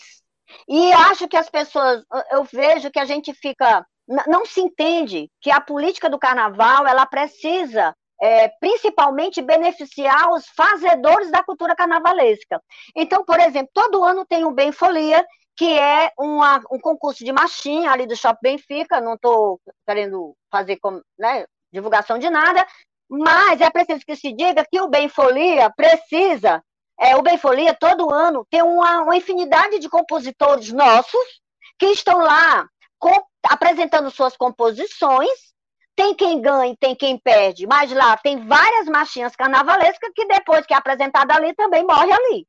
E 0.68 0.92
acho 0.92 1.26
que 1.26 1.36
as 1.36 1.48
pessoas, 1.48 2.04
eu 2.30 2.44
vejo 2.44 2.90
que 2.90 2.98
a 2.98 3.06
gente 3.06 3.32
fica, 3.32 3.84
não 4.26 4.44
se 4.44 4.60
entende 4.60 5.30
que 5.40 5.50
a 5.50 5.60
política 5.60 6.10
do 6.10 6.18
carnaval, 6.18 6.86
ela 6.86 7.06
precisa 7.06 7.94
é, 8.24 8.48
principalmente 8.58 9.42
beneficiar 9.42 10.30
os 10.30 10.46
fazedores 10.56 11.30
da 11.30 11.44
cultura 11.44 11.76
carnavalesca. 11.76 12.58
Então, 12.96 13.22
por 13.22 13.38
exemplo, 13.38 13.68
todo 13.74 14.02
ano 14.02 14.24
tem 14.24 14.46
o 14.46 14.50
Bem 14.50 14.72
Folia, 14.72 15.22
que 15.54 15.78
é 15.78 16.10
uma, 16.18 16.62
um 16.72 16.80
concurso 16.80 17.22
de 17.22 17.30
machinha 17.34 17.90
ali 17.90 18.06
do 18.06 18.16
Shopping 18.16 18.38
Benfica, 18.42 18.98
não 18.98 19.12
estou 19.12 19.60
querendo 19.86 20.34
fazer 20.50 20.78
né, 21.18 21.44
divulgação 21.70 22.18
de 22.18 22.30
nada, 22.30 22.66
mas 23.10 23.60
é 23.60 23.68
preciso 23.68 24.06
que 24.06 24.16
se 24.16 24.32
diga 24.32 24.64
que 24.72 24.80
o 24.80 24.88
Bem 24.88 25.06
Folia 25.06 25.70
precisa, 25.76 26.64
é, 26.98 27.14
o 27.16 27.22
Bem 27.22 27.36
Folia 27.36 27.74
todo 27.74 28.10
ano 28.10 28.46
tem 28.48 28.62
uma, 28.62 29.02
uma 29.02 29.16
infinidade 29.18 29.78
de 29.78 29.88
compositores 29.90 30.72
nossos 30.72 31.42
que 31.78 31.88
estão 31.88 32.20
lá 32.20 32.66
com, 32.98 33.22
apresentando 33.50 34.10
suas 34.10 34.34
composições 34.34 35.53
tem 35.96 36.14
quem 36.14 36.40
ganha, 36.40 36.76
tem 36.78 36.94
quem 36.94 37.18
perde, 37.18 37.66
mas 37.66 37.92
lá 37.92 38.16
tem 38.16 38.46
várias 38.46 38.86
machinhas 38.86 39.36
carnavalescas 39.36 40.10
que 40.14 40.26
depois 40.26 40.66
que 40.66 40.74
é 40.74 40.76
apresentada 40.76 41.34
ali 41.34 41.54
também 41.54 41.84
morre 41.84 42.12
ali. 42.12 42.46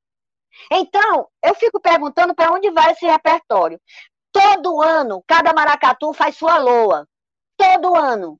Então, 0.71 1.27
eu 1.43 1.53
fico 1.55 1.79
perguntando 1.79 2.33
para 2.33 2.51
onde 2.51 2.71
vai 2.71 2.91
esse 2.91 3.05
repertório. 3.05 3.79
Todo 4.31 4.81
ano, 4.81 5.23
cada 5.27 5.53
maracatu 5.53 6.13
faz 6.13 6.37
sua 6.37 6.57
loa. 6.57 7.07
Todo 7.57 7.95
ano. 7.95 8.39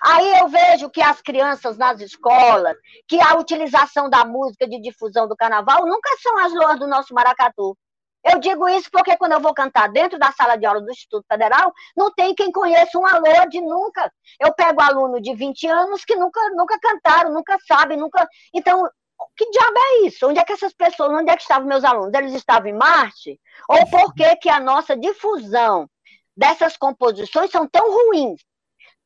Aí 0.00 0.38
eu 0.38 0.48
vejo 0.48 0.90
que 0.90 1.02
as 1.02 1.20
crianças 1.20 1.76
nas 1.76 2.00
escolas, 2.00 2.76
que 3.06 3.20
a 3.20 3.34
utilização 3.36 4.08
da 4.08 4.24
música 4.24 4.66
de 4.66 4.80
difusão 4.80 5.28
do 5.28 5.36
carnaval 5.36 5.86
nunca 5.86 6.10
são 6.22 6.38
as 6.38 6.52
loas 6.54 6.78
do 6.78 6.86
nosso 6.86 7.14
maracatu. 7.14 7.76
Eu 8.24 8.38
digo 8.38 8.66
isso 8.68 8.90
porque 8.90 9.16
quando 9.16 9.32
eu 9.32 9.40
vou 9.40 9.52
cantar 9.52 9.88
dentro 9.88 10.18
da 10.18 10.32
sala 10.32 10.56
de 10.56 10.64
aula 10.64 10.80
do 10.80 10.90
Instituto 10.90 11.26
Federal, 11.30 11.72
não 11.96 12.10
tem 12.12 12.34
quem 12.34 12.50
conheça 12.50 12.98
um 12.98 13.06
alô 13.06 13.46
de 13.48 13.60
nunca. 13.60 14.10
Eu 14.40 14.52
pego 14.54 14.80
aluno 14.80 15.20
de 15.20 15.34
20 15.34 15.66
anos 15.66 16.04
que 16.04 16.16
nunca, 16.16 16.40
nunca 16.50 16.78
cantaram, 16.80 17.32
nunca 17.32 17.58
sabem, 17.66 17.98
nunca. 17.98 18.26
Então, 18.54 18.88
que 19.36 19.50
diabo 19.50 19.74
é 19.76 20.06
isso? 20.06 20.26
Onde 20.26 20.38
é 20.38 20.44
que 20.44 20.52
essas 20.52 20.72
pessoas, 20.72 21.10
onde 21.10 21.30
é 21.30 21.36
que 21.36 21.42
estavam 21.42 21.68
meus 21.68 21.84
alunos? 21.84 22.14
Eles 22.14 22.32
estavam 22.32 22.68
em 22.68 22.72
Marte? 22.72 23.38
Ou 23.68 23.86
por 23.90 24.14
que, 24.14 24.36
que 24.36 24.48
a 24.48 24.58
nossa 24.58 24.96
difusão 24.96 25.88
dessas 26.36 26.76
composições 26.76 27.50
são 27.50 27.68
tão 27.68 27.90
ruins? 27.90 28.40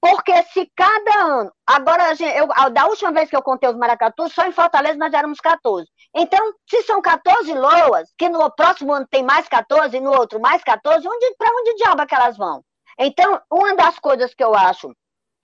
Porque 0.00 0.42
se 0.44 0.70
cada 0.76 1.24
ano. 1.24 1.52
Agora, 1.66 2.14
eu, 2.36 2.70
da 2.70 2.86
última 2.86 3.10
vez 3.12 3.28
que 3.28 3.36
eu 3.36 3.42
contei 3.42 3.68
os 3.68 3.76
maracatus, 3.76 4.32
só 4.32 4.46
em 4.46 4.52
Fortaleza 4.52 4.96
nós 4.96 5.12
éramos 5.12 5.40
14. 5.40 5.88
Então, 6.14 6.52
se 6.68 6.82
são 6.82 7.00
14 7.00 7.52
loas, 7.54 8.12
que 8.16 8.28
no 8.28 8.50
próximo 8.50 8.92
ano 8.92 9.06
tem 9.10 9.22
mais 9.22 9.48
14 9.48 9.96
e 9.96 10.00
no 10.00 10.10
outro 10.12 10.40
mais 10.40 10.62
14, 10.64 11.06
onde, 11.06 11.34
para 11.36 11.54
onde 11.54 11.74
diabo 11.74 12.02
é 12.02 12.06
que 12.06 12.14
elas 12.14 12.36
vão? 12.36 12.64
Então, 12.98 13.40
uma 13.50 13.76
das 13.76 13.98
coisas 13.98 14.34
que 14.34 14.42
eu 14.42 14.54
acho 14.54 14.92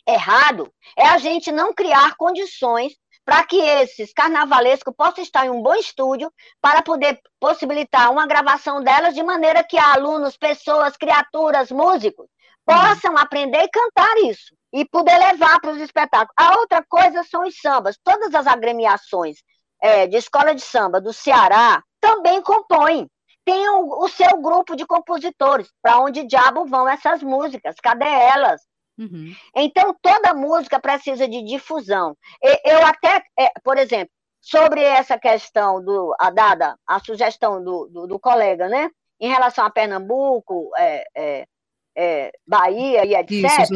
errado 0.07 0.72
é 0.96 1.07
a 1.07 1.18
gente 1.18 1.53
não 1.53 1.72
criar 1.72 2.16
condições 2.16 2.92
para 3.24 3.42
que 3.44 3.57
esses 3.57 4.12
carnavalescos 4.12 4.94
possam 4.94 5.22
estar 5.22 5.46
em 5.46 5.50
um 5.50 5.62
bom 5.62 5.74
estúdio 5.74 6.31
para 6.61 6.83
poder 6.83 7.18
possibilitar 7.40 8.12
uma 8.12 8.27
gravação 8.27 8.83
delas 8.83 9.14
de 9.14 9.22
maneira 9.22 9.64
que 9.64 9.79
alunos, 9.79 10.37
pessoas, 10.37 10.96
criaturas, 10.96 11.70
músicos 11.70 12.27
possam 12.66 13.16
aprender 13.16 13.62
e 13.62 13.68
cantar 13.68 14.16
isso 14.24 14.55
e 14.72 14.85
poder 14.85 15.16
levar 15.18 15.61
para 15.61 15.70
os 15.70 15.81
espetáculos. 15.81 16.35
A 16.37 16.59
outra 16.59 16.85
coisa 16.87 17.22
são 17.22 17.42
os 17.46 17.55
sambas. 17.61 17.96
Todas 18.03 18.35
as 18.35 18.46
agremiações 18.46 19.37
é, 19.85 20.07
de 20.07 20.16
escola 20.16 20.55
de 20.55 20.62
samba 20.62 20.99
do 20.99 21.12
Ceará 21.12 21.83
também 22.01 22.40
compõem. 22.40 23.07
Tem 23.44 23.68
o, 23.68 24.03
o 24.03 24.09
seu 24.09 24.40
grupo 24.40 24.75
de 24.75 24.87
compositores. 24.87 25.68
Para 25.83 25.99
onde 25.99 26.27
diabo 26.27 26.64
vão 26.64 26.88
essas 26.88 27.23
músicas? 27.23 27.77
Cadê 27.83 28.09
elas? 28.09 28.62
Uhum. 28.99 29.35
Então, 29.55 29.94
toda 30.01 30.33
música 30.33 30.81
precisa 30.81 31.29
de 31.29 31.42
difusão. 31.42 32.16
Eu 32.64 32.87
até, 32.87 33.23
é, 33.38 33.51
por 33.62 33.77
exemplo, 33.77 34.09
sobre 34.40 34.83
essa 34.83 35.18
questão 35.18 35.85
do 35.85 36.14
a 36.18 36.31
dada, 36.31 36.79
a 36.87 36.99
sugestão 37.01 37.62
do, 37.62 37.87
do, 37.88 38.07
do 38.07 38.18
colega, 38.18 38.68
né? 38.68 38.88
Em 39.20 39.29
relação 39.29 39.66
a 39.66 39.70
Pernambuco, 39.70 40.70
é, 40.79 41.05
é, 41.14 41.47
é, 41.94 42.33
Bahia 42.47 43.05
e 43.05 43.14
etc. 43.14 43.31
Isso, 43.31 43.75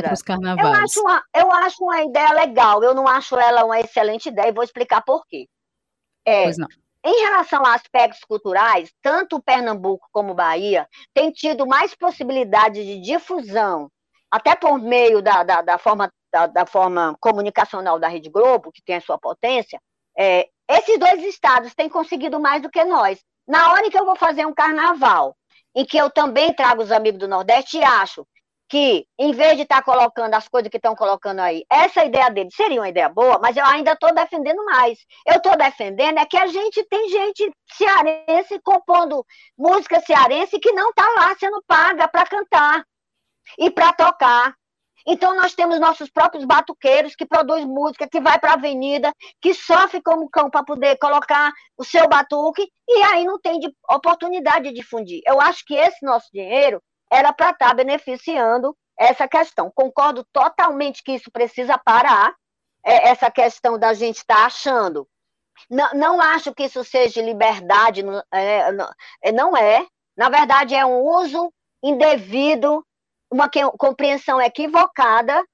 eu, 0.59 0.67
acho 0.73 1.01
uma, 1.03 1.23
eu 1.35 1.53
acho 1.53 1.85
uma 1.85 2.03
ideia 2.03 2.33
legal, 2.33 2.83
eu 2.83 2.95
não 2.95 3.07
acho 3.07 3.39
ela 3.39 3.65
uma 3.65 3.79
excelente 3.79 4.31
ideia 4.31 4.49
e 4.49 4.53
vou 4.53 4.65
explicar 4.65 5.03
por 5.03 5.27
quê. 5.27 5.47
É, 6.29 6.43
pois 6.45 6.59
não. 6.59 6.69
Em 7.05 7.23
relação 7.23 7.65
a 7.65 7.75
aspectos 7.75 8.25
culturais, 8.25 8.93
tanto 9.01 9.41
Pernambuco 9.41 10.09
como 10.13 10.35
Bahia 10.35 10.87
têm 11.15 11.31
tido 11.31 11.67
mais 11.67 11.95
possibilidade 11.95 12.85
de 12.85 13.01
difusão, 13.01 13.91
até 14.31 14.55
por 14.55 14.79
meio 14.79 15.23
da, 15.23 15.43
da, 15.43 15.63
da 15.63 15.79
forma, 15.79 16.13
da, 16.31 16.47
da, 16.47 16.67
forma 16.67 17.17
comunicacional 17.21 17.99
da 17.99 18.09
Rede 18.09 18.29
Globo, 18.29 18.73
que 18.73 18.83
tem 18.83 18.97
a 18.97 19.01
sua 19.01 19.17
potência, 19.17 19.81
é, 20.19 20.49
esses 20.69 20.99
dois 20.99 21.23
estados 21.23 21.75
têm 21.75 21.89
conseguido 21.89 22.39
mais 22.41 22.61
do 22.61 22.71
que 22.71 22.85
nós. 22.85 23.21
Na 23.47 23.73
hora 23.73 23.89
que 23.91 23.99
eu 23.99 24.05
vou 24.05 24.17
fazer 24.17 24.45
um 24.45 24.53
carnaval, 24.53 25.35
em 25.75 25.85
que 25.85 25.97
eu 25.97 26.11
também 26.11 26.53
trago 26.53 26.83
os 26.83 26.91
amigos 26.91 27.21
do 27.21 27.29
Nordeste 27.29 27.79
e 27.79 27.85
acho 27.85 28.27
que, 28.69 29.07
em 29.19 29.33
vez 29.33 29.57
de 29.57 29.63
estar 29.63 29.79
tá 29.79 29.83
colocando 29.83 30.35
as 30.35 30.47
coisas 30.47 30.71
que 30.71 30.77
estão 30.77 30.95
colocando 30.95 31.41
aí, 31.41 31.65
essa 31.71 32.05
ideia 32.05 32.31
dele 32.31 32.51
seria 32.53 32.81
uma 32.81 32.89
ideia 32.89 33.09
boa, 33.09 33.39
mas 33.39 33.57
eu 33.57 33.65
ainda 33.65 33.93
estou 33.93 34.15
defendendo 34.15 34.63
mais. 34.67 34.99
Eu 35.27 35.37
estou 35.37 35.57
defendendo 35.57 36.19
é 36.19 36.27
que 36.27 36.37
a 36.37 36.47
gente 36.47 36.85
tem 36.85 37.09
gente 37.09 37.51
cearense 37.73 38.61
compondo 38.63 39.25
música 39.57 40.01
cearense 40.01 40.59
que 40.59 40.73
não 40.73 40.91
está 40.91 41.09
lá 41.17 41.35
sendo 41.39 41.63
paga 41.67 42.07
para 42.09 42.27
cantar 42.27 42.85
e 43.59 43.71
para 43.71 43.93
tocar. 43.93 44.55
Então, 45.07 45.35
nós 45.35 45.55
temos 45.55 45.81
nossos 45.81 46.11
próprios 46.11 46.45
batuqueiros 46.45 47.17
que 47.17 47.25
produz 47.25 47.65
música, 47.65 48.07
que 48.07 48.21
vai 48.21 48.39
para 48.39 48.51
a 48.51 48.55
avenida, 48.55 49.11
que 49.41 49.55
sofre 49.55 50.03
como 50.03 50.29
cão 50.29 50.51
para 50.51 50.63
poder 50.63 50.99
colocar 50.99 51.51
o 51.79 51.85
seu 51.85 52.07
batuque, 52.07 52.69
e 52.87 53.03
aí 53.05 53.25
não 53.25 53.39
tem 53.41 53.59
de, 53.59 53.73
oportunidade 53.91 54.69
de 54.69 54.75
difundir. 54.75 55.23
Eu 55.25 55.41
acho 55.41 55.65
que 55.65 55.75
esse 55.75 56.05
nosso 56.05 56.29
dinheiro 56.31 56.83
era 57.11 57.33
para 57.33 57.51
estar 57.51 57.69
tá 57.69 57.75
beneficiando 57.75 58.77
essa 58.99 59.29
questão. 59.29 59.71
Concordo 59.75 60.25
totalmente 60.33 61.03
que 61.03 61.13
isso 61.13 61.31
precisa 61.31 61.79
parar, 61.79 62.35
é, 62.85 63.09
essa 63.11 63.31
questão 63.31 63.79
da 63.79 63.95
gente 63.95 64.19
estar 64.19 64.37
tá 64.37 64.47
achando. 64.47 65.07
Não, 65.71 65.93
não 65.95 66.21
acho 66.21 66.55
que 66.55 66.65
isso 66.65 66.85
seja 66.85 67.21
liberdade, 67.23 68.03
é, 68.33 68.71
é, 69.23 69.33
não 69.33 69.57
é. 69.57 69.87
Na 70.17 70.29
verdade, 70.29 70.75
é 70.75 70.85
um 70.85 71.01
uso 71.01 71.53
indevido 71.83 72.85
uma 73.31 73.49
compreensão 73.77 74.41
equivocada 74.41 75.45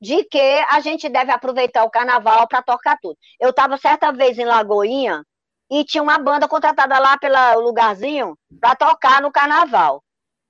de 0.00 0.24
que 0.24 0.40
a 0.70 0.80
gente 0.80 1.08
deve 1.08 1.30
aproveitar 1.30 1.84
o 1.84 1.90
carnaval 1.90 2.46
para 2.48 2.62
tocar 2.62 2.96
tudo. 3.00 3.16
Eu 3.38 3.50
estava 3.50 3.76
certa 3.76 4.12
vez 4.12 4.38
em 4.38 4.44
Lagoinha 4.44 5.24
e 5.70 5.84
tinha 5.84 6.02
uma 6.02 6.18
banda 6.18 6.48
contratada 6.48 6.98
lá 6.98 7.18
pelo 7.18 7.60
lugarzinho 7.60 8.36
para 8.60 8.74
tocar 8.76 9.20
no 9.20 9.30
carnaval. 9.30 10.02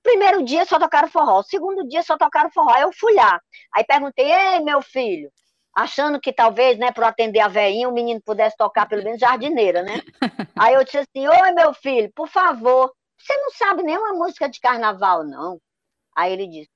Primeiro 0.08 0.42
dia 0.42 0.64
só 0.64 0.78
tocaram 0.78 1.06
forró, 1.06 1.42
segundo 1.42 1.86
dia 1.86 2.02
só 2.02 2.16
tocaram 2.16 2.50
forró. 2.50 2.70
Aí 2.70 2.80
eu 2.80 2.90
fui 2.98 3.12
lá. 3.12 3.38
Aí 3.74 3.84
perguntei: 3.84 4.24
"Ei, 4.32 4.60
meu 4.60 4.80
filho, 4.80 5.30
achando 5.74 6.18
que 6.18 6.32
talvez, 6.32 6.78
né, 6.78 6.90
para 6.90 7.08
atender 7.08 7.40
a 7.40 7.48
veinha, 7.48 7.86
o 7.86 7.92
menino 7.92 8.18
pudesse 8.24 8.56
tocar 8.56 8.88
pelo 8.88 9.04
menos 9.04 9.20
jardineira, 9.20 9.82
né? 9.82 10.00
Aí 10.58 10.74
eu 10.74 10.82
disse 10.82 10.96
assim: 10.98 11.28
"Oi, 11.28 11.52
meu 11.52 11.74
filho, 11.74 12.10
por 12.14 12.26
favor, 12.26 12.90
você 13.18 13.36
não 13.36 13.50
sabe 13.50 13.82
nenhuma 13.82 14.14
música 14.14 14.48
de 14.48 14.58
carnaval, 14.60 15.24
não?" 15.24 15.60
Aí 16.16 16.32
ele 16.32 16.46
disse: 16.48 16.70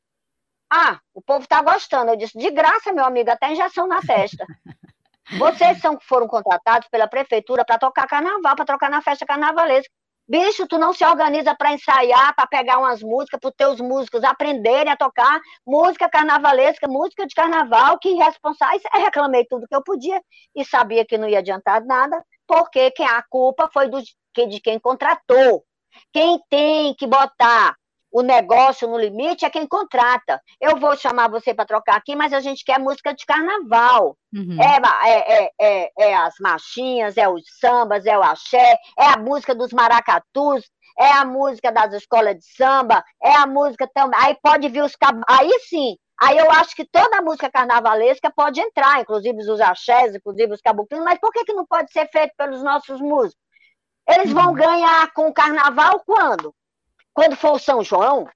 Ah, 0.70 1.00
o 1.14 1.22
povo 1.22 1.44
está 1.44 1.62
gostando. 1.62 2.12
Eu 2.12 2.16
disse: 2.16 2.38
De 2.38 2.50
graça, 2.50 2.92
meu 2.92 3.04
amigo, 3.06 3.30
até 3.30 3.52
injeção 3.52 3.86
na 3.86 4.02
testa. 4.02 4.46
Vocês 5.38 5.80
são 5.80 5.98
foram 6.02 6.28
contratados 6.28 6.88
pela 6.90 7.08
prefeitura 7.08 7.64
para 7.64 7.78
tocar 7.78 8.06
carnaval, 8.06 8.56
para 8.56 8.66
tocar 8.66 8.90
na 8.90 9.02
festa 9.02 9.24
carnavalesca. 9.26 9.90
Bicho, 10.28 10.66
tu 10.68 10.78
não 10.78 10.92
se 10.92 11.04
organiza 11.04 11.54
para 11.54 11.72
ensaiar, 11.72 12.34
para 12.34 12.46
pegar 12.46 12.78
umas 12.78 13.02
músicas, 13.02 13.40
para 13.40 13.48
os 13.48 13.54
teus 13.56 13.80
músicos 13.80 14.22
aprenderem 14.22 14.92
a 14.92 14.96
tocar 14.96 15.40
música 15.66 16.08
carnavalesca, 16.08 16.86
música 16.88 17.26
de 17.26 17.34
carnaval, 17.34 17.98
que 17.98 18.08
irresponsável. 18.08 18.80
Eu 18.94 19.00
reclamei 19.00 19.44
tudo 19.44 19.66
que 19.66 19.74
eu 19.74 19.82
podia 19.82 20.22
e 20.54 20.64
sabia 20.64 21.04
que 21.04 21.18
não 21.18 21.28
ia 21.28 21.40
adiantar 21.40 21.84
nada, 21.84 22.24
porque 22.46 22.90
quem, 22.92 23.06
a 23.06 23.22
culpa 23.28 23.68
foi 23.72 23.88
do, 23.88 24.00
de 24.00 24.60
quem 24.60 24.78
contratou. 24.78 25.64
Quem 26.12 26.40
tem 26.48 26.94
que 26.94 27.06
botar 27.06 27.76
o 28.12 28.22
negócio 28.22 28.86
no 28.86 28.98
limite 28.98 29.44
é 29.44 29.50
quem 29.50 29.66
contrata. 29.66 30.40
Eu 30.60 30.76
vou 30.76 30.94
chamar 30.96 31.30
você 31.30 31.54
para 31.54 31.64
trocar 31.64 31.96
aqui, 31.96 32.14
mas 32.14 32.32
a 32.32 32.40
gente 32.40 32.64
quer 32.64 32.78
música 32.78 33.14
de 33.14 33.24
carnaval. 33.24 34.16
Uhum. 34.32 34.58
É, 34.60 35.08
é, 35.08 35.50
é, 35.58 35.92
é, 35.98 36.14
as 36.14 36.34
machinhas, 36.38 37.16
é 37.16 37.26
os 37.26 37.42
sambas, 37.58 38.04
é 38.04 38.16
o 38.16 38.22
axé, 38.22 38.78
é 38.98 39.06
a 39.06 39.16
música 39.16 39.54
dos 39.54 39.72
maracatus, 39.72 40.70
é 40.98 41.10
a 41.10 41.24
música 41.24 41.72
das 41.72 41.94
escolas 41.94 42.36
de 42.36 42.44
samba, 42.54 43.02
é 43.22 43.34
a 43.34 43.46
música 43.46 43.88
também. 43.94 44.20
Aí 44.22 44.36
pode 44.42 44.68
vir 44.68 44.82
os 44.82 44.94
cab... 44.94 45.22
Aí 45.26 45.50
sim, 45.68 45.96
Aí 46.20 46.38
eu 46.38 46.48
acho 46.52 46.76
que 46.76 46.84
toda 46.84 47.18
a 47.18 47.22
música 47.22 47.50
carnavalesca 47.50 48.30
pode 48.30 48.60
entrar, 48.60 49.00
inclusive 49.00 49.38
os 49.38 49.60
axés, 49.60 50.14
inclusive 50.14 50.52
os 50.52 50.60
caboclinhos, 50.60 51.04
mas 51.04 51.18
por 51.18 51.32
que, 51.32 51.44
que 51.44 51.52
não 51.52 51.66
pode 51.66 51.90
ser 51.90 52.08
feito 52.12 52.32
pelos 52.36 52.62
nossos 52.62 53.00
músicos? 53.00 53.42
Eles 54.08 54.32
vão 54.32 54.48
uhum. 54.48 54.54
ganhar 54.54 55.12
com 55.14 55.26
o 55.26 55.34
carnaval 55.34 56.00
quando? 56.06 56.54
Quando 57.14 57.36
for 57.36 57.52
o 57.52 57.58
São 57.58 57.82
João. 57.82 58.28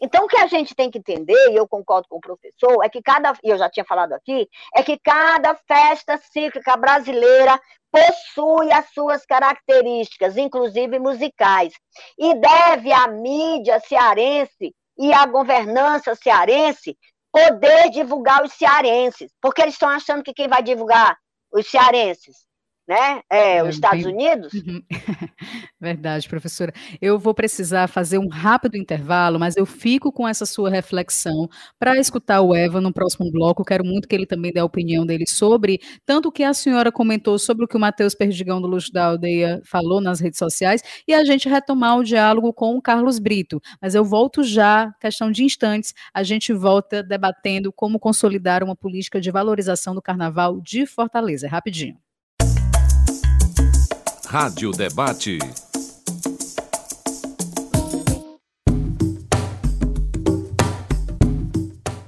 Então, 0.00 0.24
o 0.24 0.28
que 0.28 0.36
a 0.36 0.46
gente 0.46 0.74
tem 0.76 0.90
que 0.90 0.98
entender, 0.98 1.50
e 1.50 1.56
eu 1.56 1.66
concordo 1.66 2.06
com 2.08 2.18
o 2.18 2.20
professor, 2.20 2.84
é 2.84 2.88
que 2.88 3.02
cada, 3.02 3.32
e 3.42 3.50
eu 3.50 3.58
já 3.58 3.68
tinha 3.68 3.84
falado 3.84 4.12
aqui, 4.12 4.48
é 4.74 4.82
que 4.82 4.96
cada 4.98 5.56
festa 5.56 6.16
cíclica 6.18 6.76
brasileira 6.76 7.60
possui 7.90 8.70
as 8.72 8.88
suas 8.90 9.26
características, 9.26 10.36
inclusive 10.36 10.98
musicais, 11.00 11.74
e 12.16 12.34
deve 12.34 12.92
a 12.92 13.08
mídia 13.08 13.80
cearense 13.80 14.72
e 14.96 15.12
a 15.12 15.26
governança 15.26 16.14
cearense 16.14 16.96
poder 17.32 17.90
divulgar 17.90 18.44
os 18.44 18.52
cearenses, 18.52 19.32
porque 19.40 19.62
eles 19.62 19.74
estão 19.74 19.88
achando 19.88 20.22
que 20.22 20.34
quem 20.34 20.48
vai 20.48 20.62
divulgar 20.62 21.16
os 21.52 21.66
cearenses 21.66 22.47
né? 22.88 23.20
É, 23.30 23.62
os 23.62 23.74
Estados 23.74 24.02
bem... 24.02 24.14
Unidos. 24.14 24.52
Uhum. 24.54 24.82
Verdade, 25.78 26.26
professora. 26.26 26.72
Eu 27.02 27.18
vou 27.18 27.34
precisar 27.34 27.86
fazer 27.86 28.16
um 28.16 28.28
rápido 28.28 28.78
intervalo, 28.78 29.38
mas 29.38 29.58
eu 29.58 29.66
fico 29.66 30.10
com 30.10 30.26
essa 30.26 30.46
sua 30.46 30.70
reflexão 30.70 31.50
para 31.78 31.98
escutar 31.98 32.40
o 32.40 32.54
Eva 32.54 32.80
no 32.80 32.90
próximo 32.90 33.30
bloco. 33.30 33.62
Quero 33.62 33.84
muito 33.84 34.08
que 34.08 34.14
ele 34.14 34.24
também 34.24 34.50
dê 34.50 34.60
a 34.60 34.64
opinião 34.64 35.04
dele 35.04 35.24
sobre 35.28 35.80
tanto 36.06 36.30
o 36.30 36.32
que 36.32 36.42
a 36.42 36.54
senhora 36.54 36.90
comentou 36.90 37.38
sobre 37.38 37.66
o 37.66 37.68
que 37.68 37.76
o 37.76 37.80
Matheus 37.80 38.14
Perdigão 38.14 38.58
do 38.58 38.66
Luxo 38.66 38.90
da 38.90 39.04
Aldeia 39.04 39.60
falou 39.64 40.00
nas 40.00 40.18
redes 40.18 40.38
sociais 40.38 40.82
e 41.06 41.12
a 41.12 41.22
gente 41.24 41.46
retomar 41.46 41.98
o 41.98 42.04
diálogo 42.04 42.54
com 42.54 42.74
o 42.74 42.80
Carlos 42.80 43.18
Brito. 43.18 43.60
Mas 43.82 43.94
eu 43.94 44.04
volto 44.04 44.42
já, 44.42 44.94
questão 44.98 45.30
de 45.30 45.44
instantes, 45.44 45.92
a 46.14 46.22
gente 46.22 46.54
volta 46.54 47.02
debatendo 47.02 47.70
como 47.70 47.98
consolidar 47.98 48.64
uma 48.64 48.74
política 48.74 49.20
de 49.20 49.30
valorização 49.30 49.94
do 49.94 50.00
carnaval 50.00 50.58
de 50.62 50.86
Fortaleza. 50.86 51.46
É 51.46 51.50
rapidinho. 51.50 52.07
Rádio 54.30 54.72
Debate. 54.72 55.38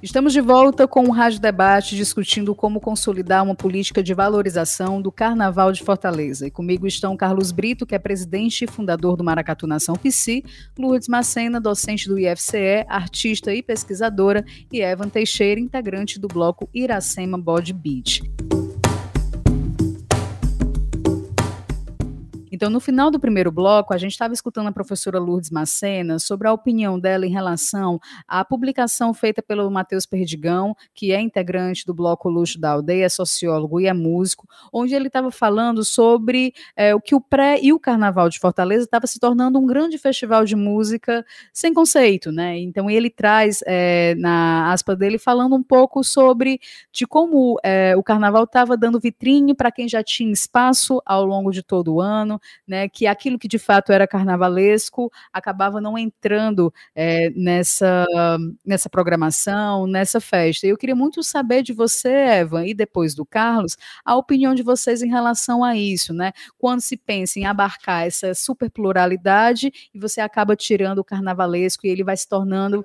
Estamos 0.02 0.34
de 0.34 0.42
volta 0.42 0.86
com 0.86 1.04
o 1.04 1.12
Rádio 1.12 1.40
Debate 1.40 1.96
discutindo 1.96 2.54
como 2.54 2.78
consolidar 2.78 3.42
uma 3.42 3.54
política 3.54 4.02
de 4.02 4.12
valorização 4.12 5.00
do 5.00 5.10
Carnaval 5.10 5.72
de 5.72 5.82
Fortaleza. 5.82 6.46
E 6.46 6.50
comigo 6.50 6.86
estão 6.86 7.16
Carlos 7.16 7.52
Brito, 7.52 7.86
que 7.86 7.94
é 7.94 7.98
presidente 7.98 8.66
e 8.66 8.70
fundador 8.70 9.16
do 9.16 9.24
Maracatu 9.24 9.66
Nação 9.66 9.96
PC, 9.96 10.42
Lourdes 10.78 11.08
Macena, 11.08 11.58
docente 11.58 12.06
do 12.06 12.18
IFCE, 12.18 12.84
artista 12.86 13.54
e 13.54 13.62
pesquisadora, 13.62 14.44
e 14.70 14.82
Evan 14.82 15.08
Teixeira, 15.08 15.58
integrante 15.58 16.20
do 16.20 16.28
bloco 16.28 16.68
Iracema 16.74 17.38
Body 17.38 17.72
Beach. 17.72 18.20
Então, 22.61 22.68
no 22.68 22.78
final 22.78 23.11
do 23.11 23.18
primeiro 23.18 23.50
bloco, 23.50 23.94
a 23.94 23.96
gente 23.96 24.12
estava 24.12 24.34
escutando 24.34 24.66
a 24.66 24.72
professora 24.72 25.18
Lourdes 25.18 25.48
Macena 25.48 26.18
sobre 26.18 26.46
a 26.46 26.52
opinião 26.52 27.00
dela 27.00 27.24
em 27.24 27.30
relação 27.30 27.98
à 28.28 28.44
publicação 28.44 29.14
feita 29.14 29.40
pelo 29.40 29.70
Matheus 29.70 30.04
Perdigão, 30.04 30.76
que 30.94 31.11
é 31.11 31.18
integrante 31.18 31.86
do 31.86 31.94
bloco 31.94 32.28
Luxo 32.28 32.61
da 32.61 32.72
Aldeia, 32.72 33.06
é 33.06 33.08
sociólogo 33.08 33.80
e 33.80 33.86
é 33.86 33.94
músico, 33.94 34.46
onde 34.70 34.94
ele 34.94 35.06
estava 35.06 35.30
falando 35.30 35.82
sobre 35.82 36.52
é, 36.76 36.94
o 36.94 37.00
que 37.00 37.14
o 37.14 37.20
pré 37.22 37.58
e 37.62 37.72
o 37.72 37.80
Carnaval 37.80 38.28
de 38.28 38.38
Fortaleza 38.38 38.84
estava 38.84 39.06
se 39.06 39.18
tornando 39.18 39.58
um 39.58 39.64
grande 39.66 39.96
festival 39.96 40.44
de 40.44 40.54
música 40.54 41.24
sem 41.54 41.72
conceito, 41.72 42.30
né? 42.30 42.58
Então, 42.58 42.90
ele 42.90 43.08
traz 43.08 43.61
é, 43.66 44.14
na 44.18 44.70
aspa 44.70 44.94
dele 44.94 45.16
falando 45.18 45.56
um 45.56 45.62
pouco 45.62 46.04
sobre 46.04 46.61
de 46.92 47.06
como 47.06 47.58
é, 47.64 47.96
o 47.96 48.02
Carnaval 48.02 48.44
estava 48.44 48.76
dando 48.76 49.00
vitrine 49.00 49.54
para 49.54 49.72
quem 49.72 49.88
já 49.88 50.04
tinha 50.04 50.30
espaço 50.30 51.00
ao 51.06 51.24
longo 51.24 51.50
de 51.50 51.62
todo 51.62 51.94
o 51.94 52.02
ano, 52.02 52.38
né, 52.66 52.88
que 52.88 53.07
aquilo 53.07 53.38
que 53.38 53.48
de 53.48 53.59
fato 53.59 53.92
era 53.92 54.07
carnavalesco 54.07 55.11
acabava 55.32 55.80
não 55.80 55.98
entrando 55.98 56.72
é, 56.94 57.30
nessa, 57.30 58.07
nessa 58.64 58.88
programação, 58.88 59.86
nessa 59.86 60.20
festa. 60.20 60.66
E 60.66 60.70
eu 60.70 60.76
queria 60.76 60.96
muito 60.96 61.22
saber 61.22 61.62
de 61.62 61.72
você, 61.72 62.09
Evan, 62.09 62.66
e 62.66 62.74
depois 62.74 63.14
do 63.14 63.24
Carlos, 63.24 63.76
a 64.05 64.16
opinião 64.16 64.55
de 64.55 64.62
vocês 64.62 65.03
em 65.03 65.09
relação 65.09 65.62
a 65.64 65.76
isso, 65.76 66.12
né? 66.12 66.32
Quando 66.59 66.80
se 66.80 66.96
pensa 66.96 67.38
em 67.38 67.46
abarcar 67.46 68.07
essa 68.07 68.34
super 68.34 68.70
pluralidade 68.70 69.72
e 69.92 69.98
você 69.98 70.20
acaba 70.20 70.57
tirando 70.57 70.98
o 70.98 71.05
carnavalesco 71.05 71.86
e 71.86 71.90
ele 71.90 72.05
vai 72.05 72.16
se 72.16 72.28
tornando 72.28 72.84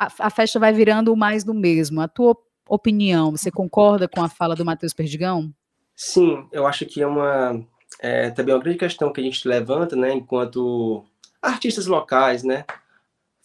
a, 0.00 0.08
a 0.18 0.30
festa 0.30 0.58
vai 0.58 0.72
virando 0.72 1.14
mais 1.14 1.44
do 1.44 1.52
mesmo. 1.52 2.00
A 2.00 2.08
tua 2.08 2.34
opinião, 2.66 3.32
você 3.32 3.50
concorda 3.50 4.08
com 4.08 4.22
a 4.22 4.28
fala 4.28 4.56
do 4.56 4.64
Matheus 4.64 4.94
Perdigão? 4.94 5.52
Sim, 5.94 6.48
eu 6.50 6.66
acho 6.66 6.86
que 6.86 7.02
é 7.02 7.06
uma 7.06 7.62
é 8.02 8.30
também 8.30 8.54
uma 8.54 8.62
grande 8.62 8.78
questão 8.78 9.12
que 9.12 9.20
a 9.20 9.24
gente 9.24 9.46
levanta, 9.46 9.94
né, 9.94 10.14
enquanto 10.14 11.04
artistas 11.40 11.86
locais, 11.86 12.42
né, 12.42 12.64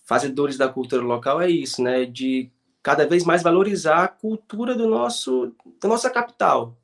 fazedores 0.06 0.58
da 0.58 0.70
cultura 0.70 1.04
local, 1.04 1.42
é 1.42 1.50
isso, 1.50 1.84
né, 1.84 2.06
de 2.06 2.50
cada 2.82 3.06
vez 3.06 3.26
mais 3.26 3.44
valorizar 3.44 4.04
a 4.04 4.08
cultura 4.08 4.74
do 4.74 4.88
nosso, 4.88 5.54
da 5.82 5.90
nossa 5.90 6.10
capital, 6.10 6.78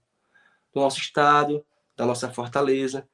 do 0.73 0.81
nosso 0.81 0.99
estado, 0.99 1.63
da 1.95 2.05
nossa 2.05 2.29
fortaleza. 2.29 3.07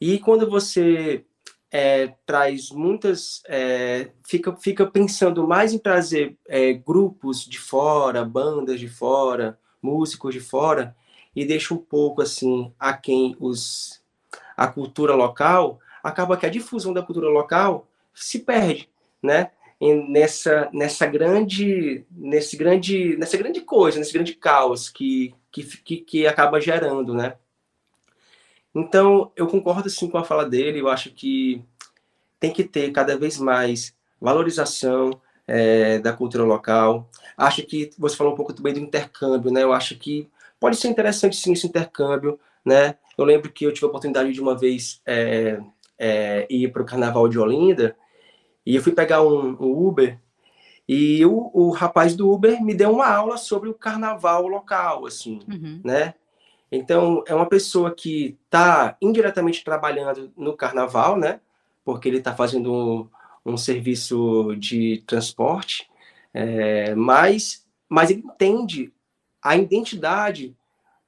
E 0.00 0.18
quando 0.18 0.48
você 0.48 1.26
é, 1.70 2.14
traz 2.24 2.70
muitas, 2.70 3.42
é, 3.46 4.10
fica, 4.24 4.54
fica 4.56 4.86
pensando 4.86 5.46
mais 5.46 5.72
em 5.72 5.78
trazer 5.78 6.38
é, 6.46 6.72
grupos 6.72 7.44
de 7.44 7.58
fora, 7.58 8.24
bandas 8.24 8.78
de 8.80 8.88
fora, 8.88 9.58
músicos 9.82 10.32
de 10.32 10.40
fora, 10.40 10.96
e 11.34 11.44
deixa 11.44 11.74
um 11.74 11.78
pouco 11.78 12.22
assim 12.22 12.72
a 12.78 12.92
quem 12.92 13.36
os 13.40 14.02
a 14.56 14.66
cultura 14.66 15.14
local, 15.14 15.80
acaba 16.02 16.36
que 16.36 16.46
a 16.46 16.50
difusão 16.50 16.92
da 16.92 17.02
cultura 17.02 17.28
local 17.28 17.88
se 18.14 18.40
perde, 18.40 18.88
né? 19.22 19.50
E 19.80 19.94
nessa 19.94 20.68
nessa 20.72 21.06
grande 21.06 22.04
nesse 22.10 22.56
grande 22.56 23.16
nessa 23.16 23.36
grande 23.36 23.60
coisa, 23.62 23.98
nesse 23.98 24.12
grande 24.12 24.34
caos 24.34 24.88
que 24.88 25.34
que, 25.50 25.64
que, 25.64 25.96
que 25.98 26.26
acaba 26.26 26.60
gerando, 26.60 27.14
né? 27.14 27.36
Então, 28.74 29.30
eu 29.36 29.46
concordo 29.46 29.90
sim 29.90 30.08
com 30.08 30.16
a 30.16 30.24
fala 30.24 30.48
dele, 30.48 30.80
eu 30.80 30.88
acho 30.88 31.10
que 31.10 31.62
tem 32.40 32.52
que 32.52 32.64
ter 32.64 32.90
cada 32.90 33.16
vez 33.18 33.38
mais 33.38 33.94
valorização 34.20 35.20
é, 35.46 35.98
da 35.98 36.12
cultura 36.12 36.42
local. 36.44 37.08
Acho 37.36 37.62
que 37.62 37.90
você 37.98 38.16
falou 38.16 38.32
um 38.32 38.36
pouco 38.36 38.54
também 38.54 38.72
do 38.72 38.80
intercâmbio, 38.80 39.52
né? 39.52 39.62
Eu 39.62 39.72
acho 39.72 39.96
que 39.98 40.28
pode 40.62 40.76
ser 40.76 40.86
interessante 40.86 41.34
sim 41.34 41.54
esse 41.54 41.66
intercâmbio, 41.66 42.38
né? 42.64 42.94
Eu 43.18 43.24
lembro 43.24 43.50
que 43.50 43.66
eu 43.66 43.74
tive 43.74 43.84
a 43.84 43.88
oportunidade 43.88 44.32
de 44.32 44.40
uma 44.40 44.56
vez 44.56 45.02
é, 45.04 45.60
é, 45.98 46.46
ir 46.48 46.70
para 46.72 46.82
o 46.82 46.86
Carnaval 46.86 47.28
de 47.28 47.36
Olinda 47.36 47.96
e 48.64 48.76
eu 48.76 48.80
fui 48.80 48.92
pegar 48.92 49.22
um, 49.22 49.56
um 49.60 49.88
Uber 49.88 50.20
e 50.88 51.26
o, 51.26 51.50
o, 51.52 51.70
rapaz 51.70 52.14
do 52.14 52.30
Uber 52.30 52.62
me 52.62 52.74
deu 52.74 52.92
uma 52.92 53.08
aula 53.08 53.36
sobre 53.36 53.68
o 53.68 53.74
Carnaval 53.74 54.46
local, 54.46 55.04
assim, 55.04 55.40
uhum. 55.50 55.80
né? 55.82 56.14
Então 56.70 57.24
é 57.26 57.34
uma 57.34 57.46
pessoa 57.46 57.92
que 57.92 58.38
está 58.44 58.96
indiretamente 59.02 59.64
trabalhando 59.64 60.32
no 60.36 60.56
Carnaval, 60.56 61.16
né? 61.16 61.40
Porque 61.84 62.08
ele 62.08 62.18
está 62.18 62.36
fazendo 62.36 62.72
um, 62.72 63.08
um, 63.44 63.56
serviço 63.56 64.54
de 64.56 65.02
transporte, 65.08 65.90
é, 66.32 66.94
mas 66.94 67.66
mas 67.88 68.10
ele 68.10 68.22
entende 68.24 68.92
a 69.42 69.56
identidade 69.56 70.54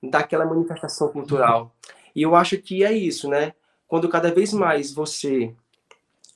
daquela 0.02 0.44
manifestação 0.44 1.08
cultural. 1.08 1.74
E 2.14 2.22
eu 2.22 2.34
acho 2.34 2.58
que 2.58 2.84
é 2.84 2.92
isso, 2.92 3.28
né? 3.28 3.54
Quando 3.86 4.08
cada 4.08 4.32
vez 4.32 4.52
mais 4.52 4.92
você, 4.92 5.54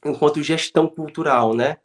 enquanto 0.05 0.43
gestão 0.43 0.87
cultural, 0.87 1.55
né, 1.55 1.79